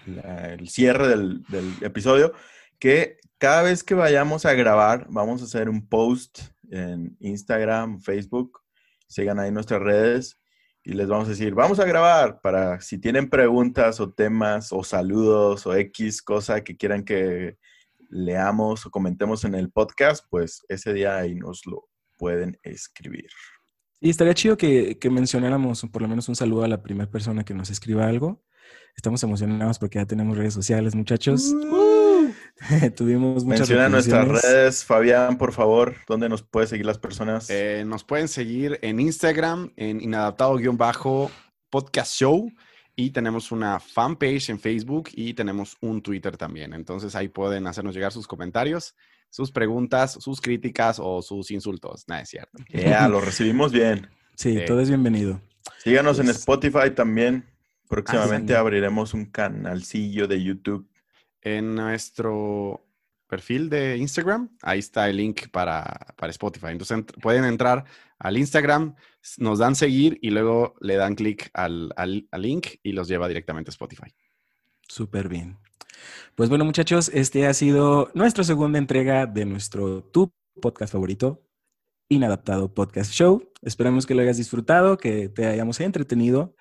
el 0.07 0.69
cierre 0.69 1.09
del, 1.09 1.45
episodio, 1.81 2.33
que 2.79 3.19
cada 3.39 3.63
vez 3.63 3.83
que 3.83 3.95
vayamos 3.95 4.47
a 4.47 4.55
grabar, 4.55 5.07
vamos 5.09 5.43
a 5.43 5.45
hacer 5.45 5.69
un 5.69 5.87
post 5.87 6.41
en 6.71 7.17
Instagram, 7.21 8.01
Facebook, 8.01 8.61
sigan 9.07 9.39
ahí 9.39 9.51
nuestras 9.51 9.81
redes 9.81 10.41
y 10.83 10.93
les 10.93 11.09
vamos 11.09 11.27
a 11.27 11.31
decir, 11.31 11.55
vamos 11.55 11.81
a 11.81 11.85
grabar 11.85 12.41
para 12.41 12.81
si 12.81 12.99
tienen 12.99 13.31
preguntas 13.31 14.01
o 14.01 14.13
temas 14.13 14.73
o 14.73 14.85
saludos 14.85 15.67
o 15.67 15.75
X 15.75 16.23
cosa 16.23 16.63
que 16.63 16.77
quieran 16.77 17.05
que 17.05 17.57
leamos 18.11 18.87
o 18.87 18.91
comentemos 18.91 19.45
en 19.45 19.55
el 19.55 19.71
podcast, 19.71 20.27
pues 20.29 20.65
ese 20.69 20.93
día 20.93 21.17
ahí 21.17 21.35
nos 21.35 21.67
lo 21.67 21.89
pueden 22.19 22.59
escribir. 22.63 23.31
Y 24.05 24.11
estaría 24.11 24.35
chido 24.35 24.57
que, 24.59 24.99
mencionáramos 25.11 25.87
por 25.91 26.03
lo 26.03 26.09
menos 26.09 26.29
un 26.29 26.37
saludo 26.37 26.65
a 26.65 26.69
la 26.69 26.83
primera 26.83 27.11
persona 27.11 27.43
que 27.43 27.55
nos 27.55 27.71
escriba 27.71 28.07
algo. 28.07 28.45
Estamos 28.95 29.23
emocionados 29.23 29.79
porque 29.79 29.99
ya 29.99 30.05
tenemos 30.05 30.37
redes 30.37 30.53
sociales, 30.53 30.95
muchachos. 30.95 31.55
Uh. 31.55 32.31
Tuvimos 32.97 33.45
muchas 33.45 33.61
Menciona 33.61 33.89
nuestras 33.89 34.29
redes, 34.29 34.85
Fabián, 34.85 35.39
por 35.39 35.55
favor. 35.55 35.95
¿Dónde 36.07 36.29
nos 36.29 36.43
puede 36.43 36.67
seguir 36.67 36.85
las 36.85 36.99
personas? 36.99 37.49
Eh, 37.49 37.83
nos 37.87 38.05
pueden 38.05 38.29
seguir 38.29 38.79
en 38.83 39.01
Instagram, 39.01 39.73
en 39.77 40.03
inadaptado-podcast 40.03 42.13
show. 42.13 42.53
Y 42.95 43.09
tenemos 43.09 43.53
una 43.53 43.81
fanpage 43.81 44.51
en 44.51 44.61
Facebook 44.61 45.09
y 45.15 45.33
tenemos 45.33 45.79
un 45.81 46.03
Twitter 46.03 46.37
también. 46.37 46.75
Entonces 46.75 47.15
ahí 47.15 47.29
pueden 47.29 47.67
hacernos 47.67 47.95
llegar 47.95 48.13
sus 48.13 48.27
comentarios 48.27 48.95
sus 49.35 49.51
preguntas, 49.51 50.13
sus 50.21 50.41
críticas 50.41 51.01
o 51.03 51.21
sus 51.21 51.51
insultos. 51.51 52.05
Nada, 52.07 52.21
es 52.21 52.29
cierto. 52.29 52.57
Ya, 52.69 53.09
lo 53.09 53.21
recibimos 53.21 53.73
bien. 53.73 54.09
Sí, 54.37 54.61
todo 54.65 54.79
es 54.79 54.89
bienvenido. 54.89 55.41
Síganos 55.79 56.21
en 56.21 56.27
pues 56.27 56.37
Spotify 56.39 56.93
también. 56.95 57.45
Próximamente 57.89 58.55
ah, 58.55 58.61
abriremos 58.61 59.13
un 59.13 59.25
canalcillo 59.27 60.29
de 60.29 60.41
YouTube. 60.41 60.89
En 61.41 61.75
nuestro 61.75 62.87
perfil 63.27 63.71
de 63.71 63.97
Instagram, 63.97 64.51
ahí 64.63 64.79
está 64.79 65.11
el 65.11 65.17
link 65.17 65.49
para, 65.51 66.15
para 66.17 66.31
Spotify. 66.31 66.69
Entonces 66.69 67.05
pueden 67.21 67.45
entrar 67.45 67.87
al 68.21 68.39
Instagram, 68.39 68.95
nos 69.39 69.59
dan 69.59 69.75
seguir 69.75 70.17
y 70.23 70.31
luego 70.31 70.77
le 70.81 70.95
dan 70.95 71.17
clic 71.17 71.51
al, 71.55 71.93
al 71.97 72.29
link 72.39 72.69
y 72.85 72.93
los 72.93 73.09
lleva 73.09 73.27
directamente 73.27 73.71
a 73.71 73.73
Spotify. 73.73 74.15
Súper 74.95 75.29
bien. 75.29 75.59
Pues 76.37 76.49
bueno, 76.49 76.65
muchachos, 76.65 77.11
este 77.13 77.49
ha 77.49 77.55
sido 77.55 78.13
nuestra 78.15 78.45
segunda 78.45 78.79
entrega 78.79 79.27
de 79.27 79.45
nuestro 79.45 80.05
tu 80.05 80.33
podcast 80.63 80.93
favorito, 80.93 81.43
Inadaptado 82.09 82.73
Podcast 82.73 83.11
Show. 83.11 83.51
Esperamos 83.61 84.07
que 84.07 84.15
lo 84.15 84.23
hayas 84.23 84.37
disfrutado, 84.37 84.97
que 84.97 85.29
te 85.29 85.47
hayamos 85.47 85.81
entretenido. 85.81 86.55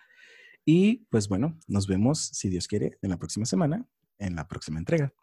Y 0.66 1.06
pues 1.12 1.28
bueno, 1.28 1.60
nos 1.68 1.86
vemos, 1.86 2.32
si 2.34 2.50
Dios 2.50 2.68
quiere, 2.68 2.98
en 3.04 3.12
la 3.12 3.18
próxima 3.18 3.46
semana, 3.46 3.86
en 4.18 4.36
la 4.36 4.48
próxima 4.48 4.80
entrega. 4.80 5.14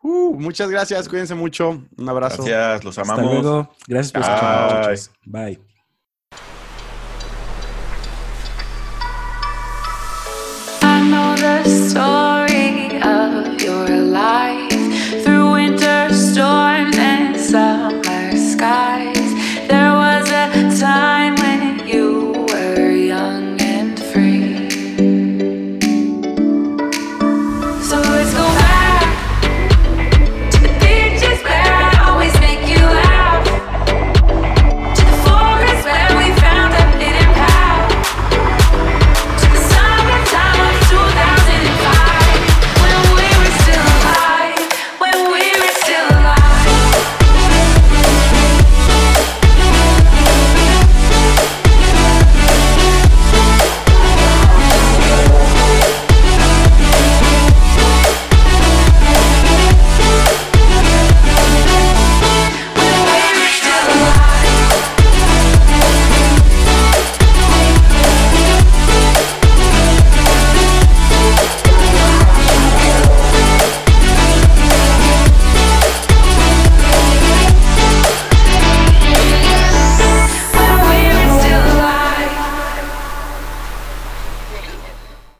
Uh, 0.00 0.38
muchas 0.38 0.70
gracias, 0.70 1.08
cuídense 1.08 1.34
mucho. 1.34 1.84
Un 1.96 2.08
abrazo. 2.08 2.44
Gracias, 2.44 2.84
los 2.84 2.96
amamos. 2.96 3.24
Hasta 3.24 3.42
luego. 3.42 3.74
Gracias 3.88 4.12
por 4.12 4.22
escuchar, 4.22 4.76
muchachos. 4.76 5.10
Bye. 5.24 5.73
so 11.66 12.23